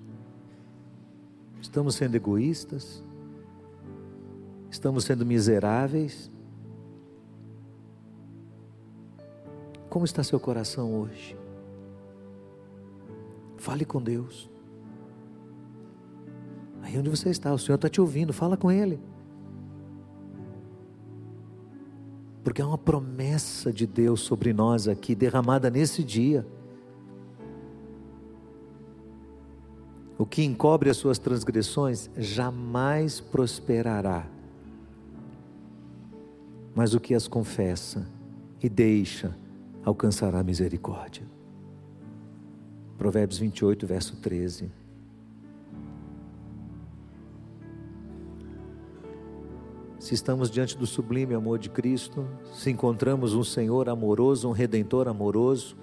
Estamos 1.61 1.93
sendo 1.93 2.15
egoístas? 2.15 3.03
Estamos 4.71 5.03
sendo 5.03 5.23
miseráveis? 5.23 6.31
Como 9.87 10.03
está 10.03 10.23
seu 10.23 10.39
coração 10.39 10.99
hoje? 10.99 11.37
Fale 13.57 13.85
com 13.85 14.01
Deus. 14.01 14.50
Aí 16.81 16.97
onde 16.97 17.09
você 17.09 17.29
está, 17.29 17.53
o 17.53 17.57
Senhor 17.57 17.75
está 17.75 17.87
te 17.87 18.01
ouvindo, 18.01 18.33
fala 18.33 18.57
com 18.57 18.71
Ele. 18.71 18.99
Porque 22.43 22.61
é 22.61 22.65
uma 22.65 22.77
promessa 22.77 23.71
de 23.71 23.85
Deus 23.85 24.21
sobre 24.21 24.51
nós 24.51 24.87
aqui, 24.87 25.13
derramada 25.13 25.69
nesse 25.69 26.03
dia. 26.03 26.45
O 30.17 30.25
que 30.25 30.43
encobre 30.43 30.89
as 30.89 30.97
suas 30.97 31.17
transgressões 31.17 32.09
jamais 32.17 33.19
prosperará, 33.19 34.27
mas 36.75 36.93
o 36.93 36.99
que 36.99 37.13
as 37.13 37.27
confessa 37.27 38.07
e 38.61 38.69
deixa 38.69 39.35
alcançará 39.83 40.43
misericórdia. 40.43 41.23
Provérbios 42.97 43.39
28, 43.39 43.87
verso 43.87 44.15
13. 44.17 44.80
Se 50.11 50.15
estamos 50.15 50.51
diante 50.51 50.77
do 50.77 50.85
sublime 50.85 51.33
amor 51.33 51.57
de 51.57 51.69
Cristo, 51.69 52.27
se 52.53 52.69
encontramos 52.69 53.33
um 53.33 53.45
Senhor 53.45 53.87
amoroso, 53.87 54.49
um 54.49 54.51
Redentor 54.51 55.07
amoroso, 55.07 55.77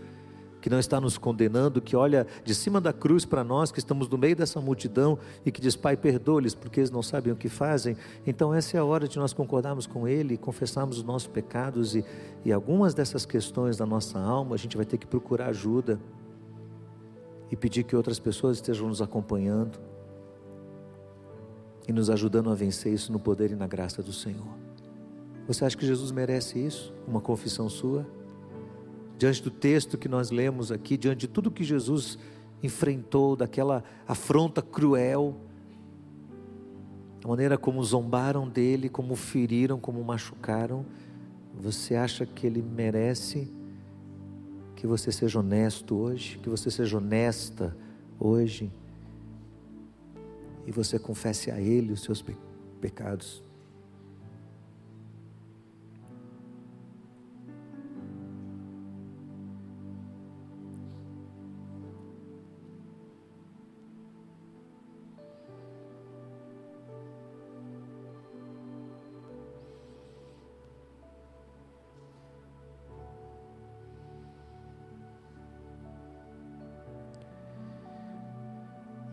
que 0.61 0.69
não 0.69 0.79
está 0.79 1.01
nos 1.01 1.17
condenando, 1.17 1.81
que 1.81 1.97
olha 1.97 2.27
de 2.45 2.55
cima 2.55 2.79
da 2.79 2.93
cruz 2.93 3.25
para 3.25 3.43
nós, 3.43 3.73
que 3.73 3.79
estamos 3.79 4.07
no 4.07 4.19
meio 4.19 4.37
dessa 4.37 4.61
multidão 4.61 5.19
e 5.47 5.51
que 5.51 5.63
diz: 5.63 5.77
Pai, 5.77 5.97
perdoa-lhes 5.97 6.55
porque 6.55 6.79
eles 6.79 6.91
não 6.91 7.03
sabem 7.03 7.33
o 7.33 7.37
que 7.37 7.49
fazem. 7.49 7.97
Então, 8.27 8.53
essa 8.53 8.77
é 8.77 8.81
a 8.81 8.85
hora 8.85 9.09
de 9.09 9.19
nós 9.19 9.33
concordarmos 9.33 9.87
com 9.87 10.07
Ele, 10.07 10.37
confessarmos 10.37 10.99
os 10.99 11.05
nossos 11.05 11.27
pecados 11.27 11.97
e, 11.97 12.05
e 12.45 12.53
algumas 12.53 12.93
dessas 12.93 13.25
questões 13.25 13.79
da 13.79 13.87
nossa 13.87 14.19
alma, 14.19 14.57
a 14.57 14.59
gente 14.59 14.77
vai 14.77 14.85
ter 14.85 14.99
que 14.99 15.07
procurar 15.07 15.47
ajuda 15.47 15.99
e 17.51 17.57
pedir 17.57 17.83
que 17.83 17.97
outras 17.97 18.19
pessoas 18.19 18.59
estejam 18.59 18.89
nos 18.89 19.01
acompanhando 19.01 19.81
e 21.89 21.93
nos 21.93 22.11
ajudando 22.11 22.51
a 22.51 22.55
vencer 22.55 22.93
isso 22.93 23.11
no 23.11 23.19
poder 23.19 23.51
e 23.51 23.57
na 23.57 23.67
graça 23.67 24.03
do 24.03 24.13
Senhor. 24.13 24.47
Você 25.49 25.65
acha 25.65 25.77
que 25.77 25.87
Jesus 25.87 26.13
merece 26.13 26.59
isso? 26.59 26.93
Uma 27.09 27.21
confissão 27.21 27.69
sua? 27.69 28.07
diante 29.19 29.43
do 29.43 29.51
texto 29.51 29.99
que 29.99 30.09
nós 30.09 30.31
lemos 30.31 30.71
aqui, 30.71 30.97
diante 30.97 31.23
de 31.23 31.29
tudo 31.29 31.51
que 31.51 31.65
Jesus 31.65 32.17
enfrentou, 32.63 33.35
daquela 33.35 33.83
afronta 34.07 34.63
cruel, 34.63 35.37
a 37.25 37.29
maneira 37.29 37.59
como 37.59 37.83
zombaram 37.83 38.49
dele, 38.49 38.89
como 38.89 39.17
feriram, 39.17 39.79
como 39.81 40.03
machucaram, 40.05 40.87
você 41.61 41.97
acha 41.97 42.25
que 42.25 42.47
ele 42.47 42.63
merece 42.63 43.53
que 44.77 44.87
você 44.87 45.11
seja 45.11 45.41
honesto 45.41 45.97
hoje, 45.97 46.39
que 46.39 46.49
você 46.49 46.71
seja 46.71 46.99
honesta 46.99 47.77
hoje 48.21 48.71
e 50.69 50.71
você 50.71 50.99
confesse 50.99 51.51
a 51.51 51.59
ele 51.59 51.95
os 51.95 52.03
seus 52.03 52.23
pecados? 52.79 53.43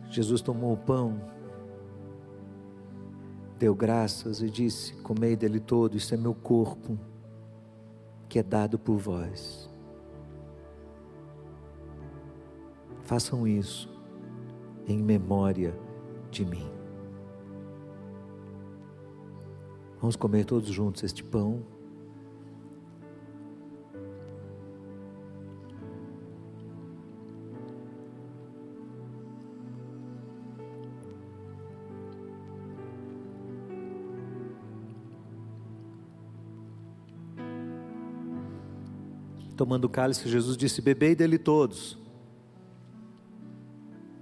Jesus 0.10 0.42
tomou 0.42 0.74
o 0.74 0.78
pão, 0.78 1.35
deu 3.58 3.76
graças 3.76 4.42
e 4.42 4.50
disse: 4.50 4.94
Comei 4.98 5.36
dele 5.36 5.60
todo, 5.60 5.96
isso 5.98 6.14
é 6.14 6.18
meu 6.18 6.34
corpo, 6.34 6.98
que 8.28 8.40
é 8.40 8.44
dado 8.44 8.78
por 8.78 8.98
vós. 8.98 9.70
Façam 13.04 13.48
isso 13.48 13.90
em 14.88 14.98
memória 15.02 15.78
de 16.32 16.46
mim. 16.46 16.70
Vamos 20.00 20.16
comer 20.16 20.46
todos 20.46 20.70
juntos 20.70 21.04
este 21.04 21.24
pão. 21.24 21.75
Tomando 39.56 39.86
o 39.86 39.90
cálice, 39.90 40.28
Jesus 40.28 40.58
disse: 40.58 40.82
Bebei 40.82 41.16
dele 41.16 41.38
todos. 41.38 41.98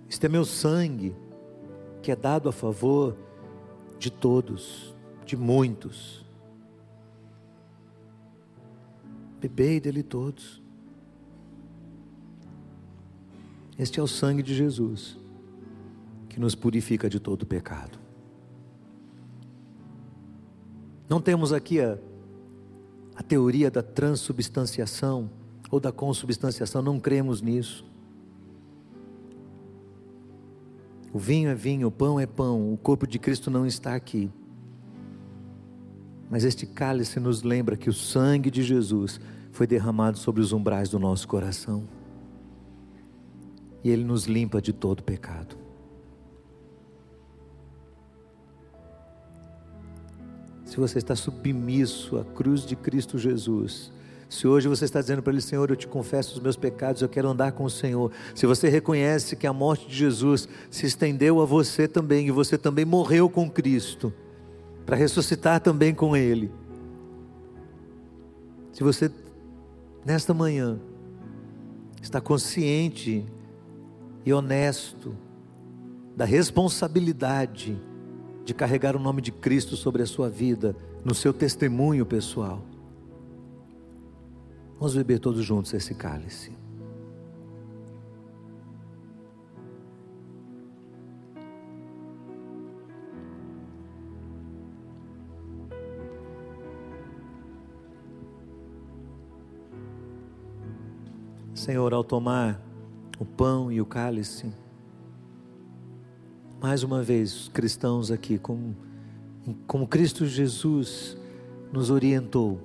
Este 0.09 0.27
é 0.27 0.29
meu 0.29 0.45
sangue, 0.45 1.15
que 2.01 2.11
é 2.11 2.15
dado 2.15 2.47
a 2.47 2.51
favor 2.51 3.17
de 3.97 4.11
todos, 4.11 4.95
de 5.25 5.35
muitos. 5.35 6.23
Bebei 9.41 9.79
dele 9.79 10.03
todos. 10.03 10.61
Este 13.77 13.99
é 13.99 14.03
o 14.03 14.07
sangue 14.07 14.43
de 14.43 14.53
Jesus, 14.53 15.17
que 16.29 16.39
nos 16.39 16.53
purifica 16.53 17.09
de 17.09 17.19
todo 17.19 17.45
pecado. 17.45 17.97
Não 21.09 21.19
temos 21.19 21.51
aqui 21.51 21.81
a 21.81 21.97
a 23.15 23.21
teoria 23.21 23.69
da 23.69 23.83
transubstanciação 23.83 25.29
ou 25.69 25.79
da 25.79 25.91
consubstanciação, 25.91 26.81
não 26.81 26.99
cremos 26.99 27.41
nisso. 27.41 27.85
O 31.11 31.19
vinho 31.19 31.49
é 31.49 31.55
vinho, 31.55 31.87
o 31.87 31.91
pão 31.91 32.19
é 32.19 32.25
pão, 32.25 32.73
o 32.73 32.77
corpo 32.77 33.05
de 33.05 33.19
Cristo 33.19 33.51
não 33.51 33.65
está 33.65 33.95
aqui. 33.95 34.31
Mas 36.29 36.43
este 36.43 36.65
cálice 36.65 37.19
nos 37.19 37.43
lembra 37.43 37.77
que 37.77 37.89
o 37.89 37.93
sangue 37.93 38.49
de 38.49 38.63
Jesus 38.63 39.19
foi 39.51 39.67
derramado 39.67 40.17
sobre 40.17 40.41
os 40.41 40.51
umbrais 40.51 40.89
do 40.89 40.97
nosso 40.97 41.27
coração. 41.27 41.87
E 43.83 43.89
ele 43.89 44.03
nos 44.03 44.25
limpa 44.25 44.59
de 44.59 44.73
todo 44.73 45.03
pecado. 45.03 45.62
Se 50.73 50.79
você 50.79 50.97
está 50.97 51.15
submisso 51.15 52.17
à 52.17 52.23
cruz 52.23 52.65
de 52.65 52.75
Cristo 52.75 53.19
Jesus, 53.19 53.91
se 54.27 54.47
hoje 54.47 54.67
você 54.67 54.85
está 54.85 54.99
dizendo 54.99 55.21
para 55.21 55.31
Ele, 55.31 55.39
Senhor, 55.39 55.69
eu 55.69 55.75
te 55.75 55.85
confesso 55.85 56.33
os 56.33 56.39
meus 56.39 56.55
pecados, 56.55 57.03
eu 57.03 57.07
quero 57.07 57.29
andar 57.29 57.51
com 57.51 57.63
o 57.63 57.69
Senhor. 57.69 58.11
Se 58.33 58.47
você 58.47 58.69
reconhece 58.69 59.35
que 59.35 59.45
a 59.45 59.53
morte 59.53 59.87
de 59.87 59.95
Jesus 59.95 60.49
se 60.71 60.87
estendeu 60.87 61.39
a 61.41 61.45
você 61.45 61.87
também, 61.87 62.25
e 62.25 62.31
você 62.31 62.57
também 62.57 62.85
morreu 62.85 63.29
com 63.29 63.47
Cristo, 63.47 64.11
para 64.83 64.95
ressuscitar 64.95 65.59
também 65.59 65.93
com 65.93 66.17
Ele. 66.17 66.51
Se 68.71 68.83
você, 68.83 69.11
nesta 70.03 70.33
manhã, 70.33 70.79
está 72.01 72.19
consciente 72.19 73.23
e 74.25 74.33
honesto 74.33 75.15
da 76.17 76.25
responsabilidade, 76.25 77.79
de 78.45 78.53
carregar 78.53 78.95
o 78.95 78.99
nome 78.99 79.21
de 79.21 79.31
Cristo 79.31 79.75
sobre 79.75 80.03
a 80.03 80.05
sua 80.05 80.29
vida, 80.29 80.75
no 81.03 81.13
seu 81.13 81.33
testemunho 81.33 82.05
pessoal. 82.05 82.61
Vamos 84.75 84.95
beber 84.95 85.19
todos 85.19 85.43
juntos 85.45 85.73
esse 85.73 85.95
cálice. 85.95 86.51
Senhor, 101.53 101.93
ao 101.93 102.03
tomar 102.03 102.61
o 103.17 103.23
pão 103.23 103.71
e 103.71 103.79
o 103.79 103.85
cálice, 103.85 104.51
mais 106.63 106.81
uma 106.81 107.03
vez, 107.03 107.51
cristãos 107.53 108.09
aqui, 108.09 108.37
como, 108.37 108.73
como 109.67 109.85
Cristo 109.85 110.25
Jesus 110.25 111.17
nos 111.73 111.89
orientou, 111.89 112.57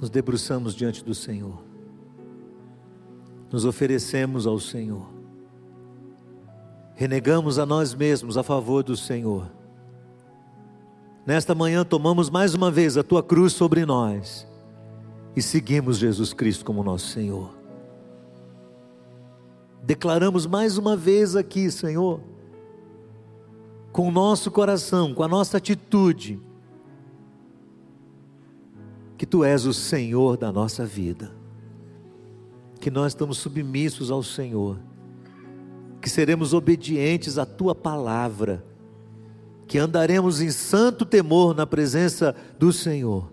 nos 0.00 0.08
debruçamos 0.08 0.72
diante 0.72 1.04
do 1.04 1.16
Senhor, 1.16 1.60
nos 3.50 3.64
oferecemos 3.64 4.46
ao 4.46 4.60
Senhor, 4.60 5.04
renegamos 6.94 7.58
a 7.58 7.66
nós 7.66 7.92
mesmos 7.92 8.38
a 8.38 8.44
favor 8.44 8.84
do 8.84 8.96
Senhor. 8.96 9.50
Nesta 11.26 11.56
manhã 11.56 11.84
tomamos 11.84 12.30
mais 12.30 12.54
uma 12.54 12.70
vez 12.70 12.96
a 12.96 13.02
tua 13.02 13.20
cruz 13.20 13.52
sobre 13.52 13.84
nós 13.84 14.46
e 15.34 15.42
seguimos 15.42 15.98
Jesus 15.98 16.32
Cristo 16.32 16.64
como 16.64 16.84
nosso 16.84 17.08
Senhor. 17.08 17.59
Declaramos 19.90 20.46
mais 20.46 20.78
uma 20.78 20.96
vez 20.96 21.34
aqui, 21.34 21.68
Senhor, 21.68 22.20
com 23.90 24.06
o 24.06 24.12
nosso 24.12 24.48
coração, 24.48 25.12
com 25.12 25.24
a 25.24 25.26
nossa 25.26 25.56
atitude, 25.56 26.40
que 29.18 29.26
Tu 29.26 29.42
és 29.42 29.66
o 29.66 29.74
Senhor 29.74 30.36
da 30.36 30.52
nossa 30.52 30.86
vida, 30.86 31.32
que 32.78 32.88
nós 32.88 33.10
estamos 33.10 33.38
submissos 33.38 34.12
ao 34.12 34.22
Senhor, 34.22 34.78
que 36.00 36.08
seremos 36.08 36.54
obedientes 36.54 37.36
à 37.36 37.44
Tua 37.44 37.74
palavra, 37.74 38.64
que 39.66 39.76
andaremos 39.76 40.40
em 40.40 40.52
santo 40.52 41.04
temor 41.04 41.52
na 41.52 41.66
presença 41.66 42.32
do 42.60 42.72
Senhor, 42.72 43.28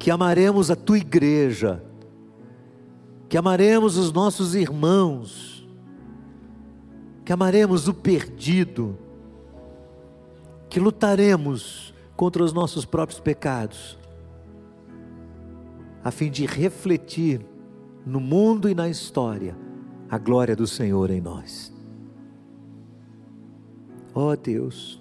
que 0.00 0.10
amaremos 0.10 0.68
a 0.68 0.74
Tua 0.74 0.98
igreja, 0.98 1.80
que 3.30 3.38
amaremos 3.38 3.96
os 3.96 4.12
nossos 4.12 4.56
irmãos, 4.56 5.64
que 7.24 7.32
amaremos 7.32 7.86
o 7.86 7.94
perdido, 7.94 8.98
que 10.68 10.80
lutaremos 10.80 11.94
contra 12.16 12.42
os 12.42 12.52
nossos 12.52 12.84
próprios 12.84 13.20
pecados, 13.20 13.96
a 16.02 16.10
fim 16.10 16.28
de 16.28 16.44
refletir 16.44 17.46
no 18.04 18.18
mundo 18.18 18.68
e 18.68 18.74
na 18.74 18.88
história 18.88 19.56
a 20.08 20.18
glória 20.18 20.56
do 20.56 20.66
Senhor 20.66 21.08
em 21.08 21.20
nós. 21.20 21.72
Ó 24.12 24.32
oh 24.32 24.36
Deus, 24.36 25.00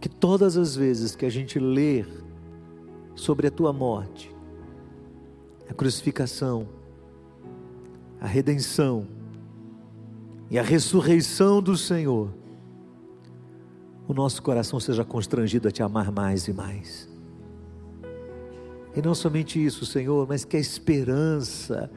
que 0.00 0.08
todas 0.08 0.56
as 0.56 0.74
vezes 0.74 1.14
que 1.14 1.24
a 1.24 1.30
gente 1.30 1.60
ler 1.60 2.08
sobre 3.14 3.46
a 3.46 3.52
tua 3.52 3.72
morte, 3.72 4.31
a 5.72 5.74
crucificação, 5.74 6.68
a 8.20 8.26
redenção 8.26 9.06
e 10.50 10.58
a 10.58 10.62
ressurreição 10.62 11.62
do 11.62 11.78
Senhor, 11.78 12.28
o 14.06 14.12
nosso 14.12 14.42
coração 14.42 14.78
seja 14.78 15.02
constrangido 15.02 15.68
a 15.68 15.70
te 15.70 15.82
amar 15.82 16.12
mais 16.12 16.46
e 16.46 16.52
mais. 16.52 17.08
E 18.94 19.00
não 19.00 19.14
somente 19.14 19.64
isso, 19.64 19.86
Senhor, 19.86 20.28
mas 20.28 20.44
que 20.44 20.58
a 20.58 20.60
esperança 20.60 21.90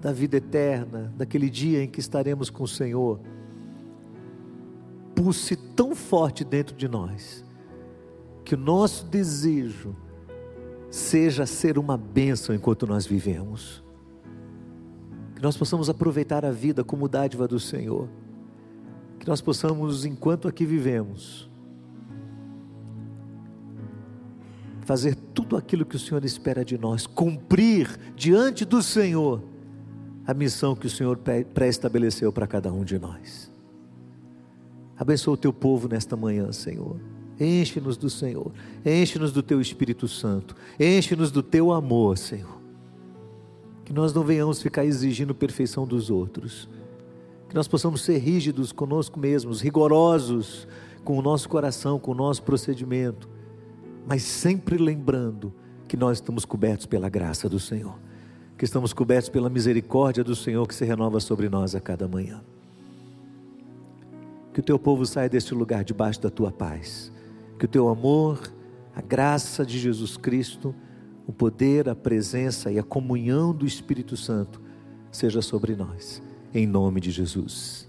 da 0.00 0.12
vida 0.12 0.38
eterna, 0.38 1.14
daquele 1.16 1.48
dia 1.48 1.84
em 1.84 1.88
que 1.88 2.00
estaremos 2.00 2.50
com 2.50 2.64
o 2.64 2.68
Senhor, 2.68 3.20
pulse 5.14 5.54
tão 5.54 5.94
forte 5.94 6.42
dentro 6.42 6.74
de 6.74 6.88
nós, 6.88 7.44
que 8.44 8.56
o 8.56 8.58
nosso 8.58 9.06
desejo 9.06 9.94
seja 10.90 11.46
ser 11.46 11.78
uma 11.78 11.96
bênção 11.96 12.54
enquanto 12.54 12.86
nós 12.86 13.06
vivemos. 13.06 13.82
Que 15.36 15.42
nós 15.42 15.56
possamos 15.56 15.88
aproveitar 15.88 16.44
a 16.44 16.50
vida 16.50 16.82
como 16.82 17.08
dádiva 17.08 17.46
do 17.46 17.60
Senhor. 17.60 18.08
Que 19.18 19.28
nós 19.28 19.40
possamos, 19.40 20.04
enquanto 20.04 20.48
aqui 20.48 20.66
vivemos, 20.66 21.48
fazer 24.82 25.14
tudo 25.14 25.56
aquilo 25.56 25.86
que 25.86 25.94
o 25.94 25.98
Senhor 25.98 26.24
espera 26.24 26.64
de 26.64 26.76
nós, 26.76 27.06
cumprir 27.06 27.96
diante 28.16 28.64
do 28.64 28.82
Senhor 28.82 29.42
a 30.26 30.34
missão 30.34 30.74
que 30.74 30.86
o 30.86 30.90
Senhor 30.90 31.18
pré-estabeleceu 31.54 32.32
para 32.32 32.46
cada 32.46 32.72
um 32.72 32.84
de 32.84 32.98
nós. 32.98 33.50
Abençoa 34.96 35.34
o 35.34 35.36
teu 35.36 35.52
povo 35.52 35.88
nesta 35.88 36.16
manhã, 36.16 36.52
Senhor. 36.52 37.00
Enche-nos 37.40 37.96
do 37.96 38.10
Senhor, 38.10 38.52
enche-nos 38.84 39.32
do 39.32 39.42
teu 39.42 39.62
Espírito 39.62 40.06
Santo, 40.06 40.54
enche-nos 40.78 41.30
do 41.30 41.42
teu 41.42 41.72
amor, 41.72 42.18
Senhor. 42.18 42.60
Que 43.82 43.94
nós 43.94 44.12
não 44.12 44.22
venhamos 44.22 44.60
ficar 44.60 44.84
exigindo 44.84 45.34
perfeição 45.34 45.86
dos 45.86 46.10
outros, 46.10 46.68
que 47.48 47.54
nós 47.54 47.66
possamos 47.66 48.02
ser 48.02 48.18
rígidos 48.18 48.72
conosco 48.72 49.18
mesmos, 49.18 49.62
rigorosos 49.62 50.68
com 51.02 51.18
o 51.18 51.22
nosso 51.22 51.48
coração, 51.48 51.98
com 51.98 52.10
o 52.10 52.14
nosso 52.14 52.42
procedimento, 52.42 53.26
mas 54.06 54.22
sempre 54.22 54.76
lembrando 54.76 55.50
que 55.88 55.96
nós 55.96 56.18
estamos 56.18 56.44
cobertos 56.44 56.84
pela 56.84 57.08
graça 57.08 57.48
do 57.48 57.58
Senhor, 57.58 57.98
que 58.58 58.66
estamos 58.66 58.92
cobertos 58.92 59.30
pela 59.30 59.48
misericórdia 59.48 60.22
do 60.22 60.36
Senhor 60.36 60.68
que 60.68 60.74
se 60.74 60.84
renova 60.84 61.18
sobre 61.20 61.48
nós 61.48 61.74
a 61.74 61.80
cada 61.80 62.06
manhã. 62.06 62.42
Que 64.52 64.60
o 64.60 64.62
teu 64.62 64.78
povo 64.78 65.06
saia 65.06 65.28
deste 65.28 65.54
lugar 65.54 65.82
debaixo 65.84 66.20
da 66.20 66.28
tua 66.28 66.52
paz 66.52 67.10
que 67.60 67.66
o 67.66 67.68
teu 67.68 67.90
amor, 67.90 68.40
a 68.96 69.02
graça 69.02 69.66
de 69.66 69.78
Jesus 69.78 70.16
Cristo, 70.16 70.74
o 71.26 71.32
poder, 71.32 71.90
a 71.90 71.94
presença 71.94 72.72
e 72.72 72.78
a 72.78 72.82
comunhão 72.82 73.52
do 73.52 73.66
Espírito 73.66 74.16
Santo 74.16 74.62
seja 75.12 75.42
sobre 75.42 75.76
nós, 75.76 76.22
em 76.54 76.66
nome 76.66 77.02
de 77.02 77.10
Jesus. 77.10 77.86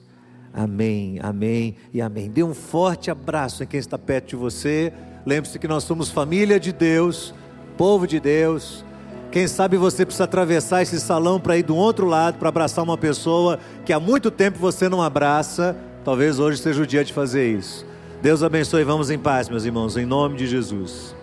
Amém, 0.53 1.19
amém 1.23 1.77
e 1.93 2.01
amém. 2.01 2.29
Dê 2.29 2.43
um 2.43 2.53
forte 2.53 3.09
abraço 3.09 3.63
em 3.63 3.65
quem 3.65 3.79
está 3.79 3.97
perto 3.97 4.31
de 4.31 4.35
você. 4.35 4.91
Lembre-se 5.25 5.57
que 5.57 5.69
nós 5.69 5.85
somos 5.85 6.09
família 6.09 6.59
de 6.59 6.73
Deus, 6.73 7.33
povo 7.77 8.05
de 8.05 8.19
Deus. 8.19 8.83
Quem 9.31 9.47
sabe 9.47 9.77
você 9.77 10.05
precisa 10.05 10.25
atravessar 10.25 10.81
esse 10.81 10.99
salão 10.99 11.39
para 11.39 11.57
ir 11.57 11.63
do 11.63 11.77
outro 11.77 12.07
lado 12.07 12.37
para 12.37 12.49
abraçar 12.49 12.83
uma 12.83 12.97
pessoa 12.97 13.57
que 13.85 13.93
há 13.93 14.01
muito 14.01 14.29
tempo 14.29 14.59
você 14.59 14.89
não 14.89 15.01
abraça. 15.01 15.77
Talvez 16.03 16.39
hoje 16.39 16.61
seja 16.61 16.83
o 16.83 16.85
dia 16.85 17.05
de 17.05 17.13
fazer 17.13 17.57
isso. 17.57 17.89
Deus 18.21 18.43
abençoe. 18.43 18.83
Vamos 18.83 19.09
em 19.09 19.17
paz, 19.17 19.49
meus 19.49 19.65
irmãos, 19.65 19.97
em 19.97 20.05
nome 20.05 20.37
de 20.37 20.45
Jesus. 20.45 21.15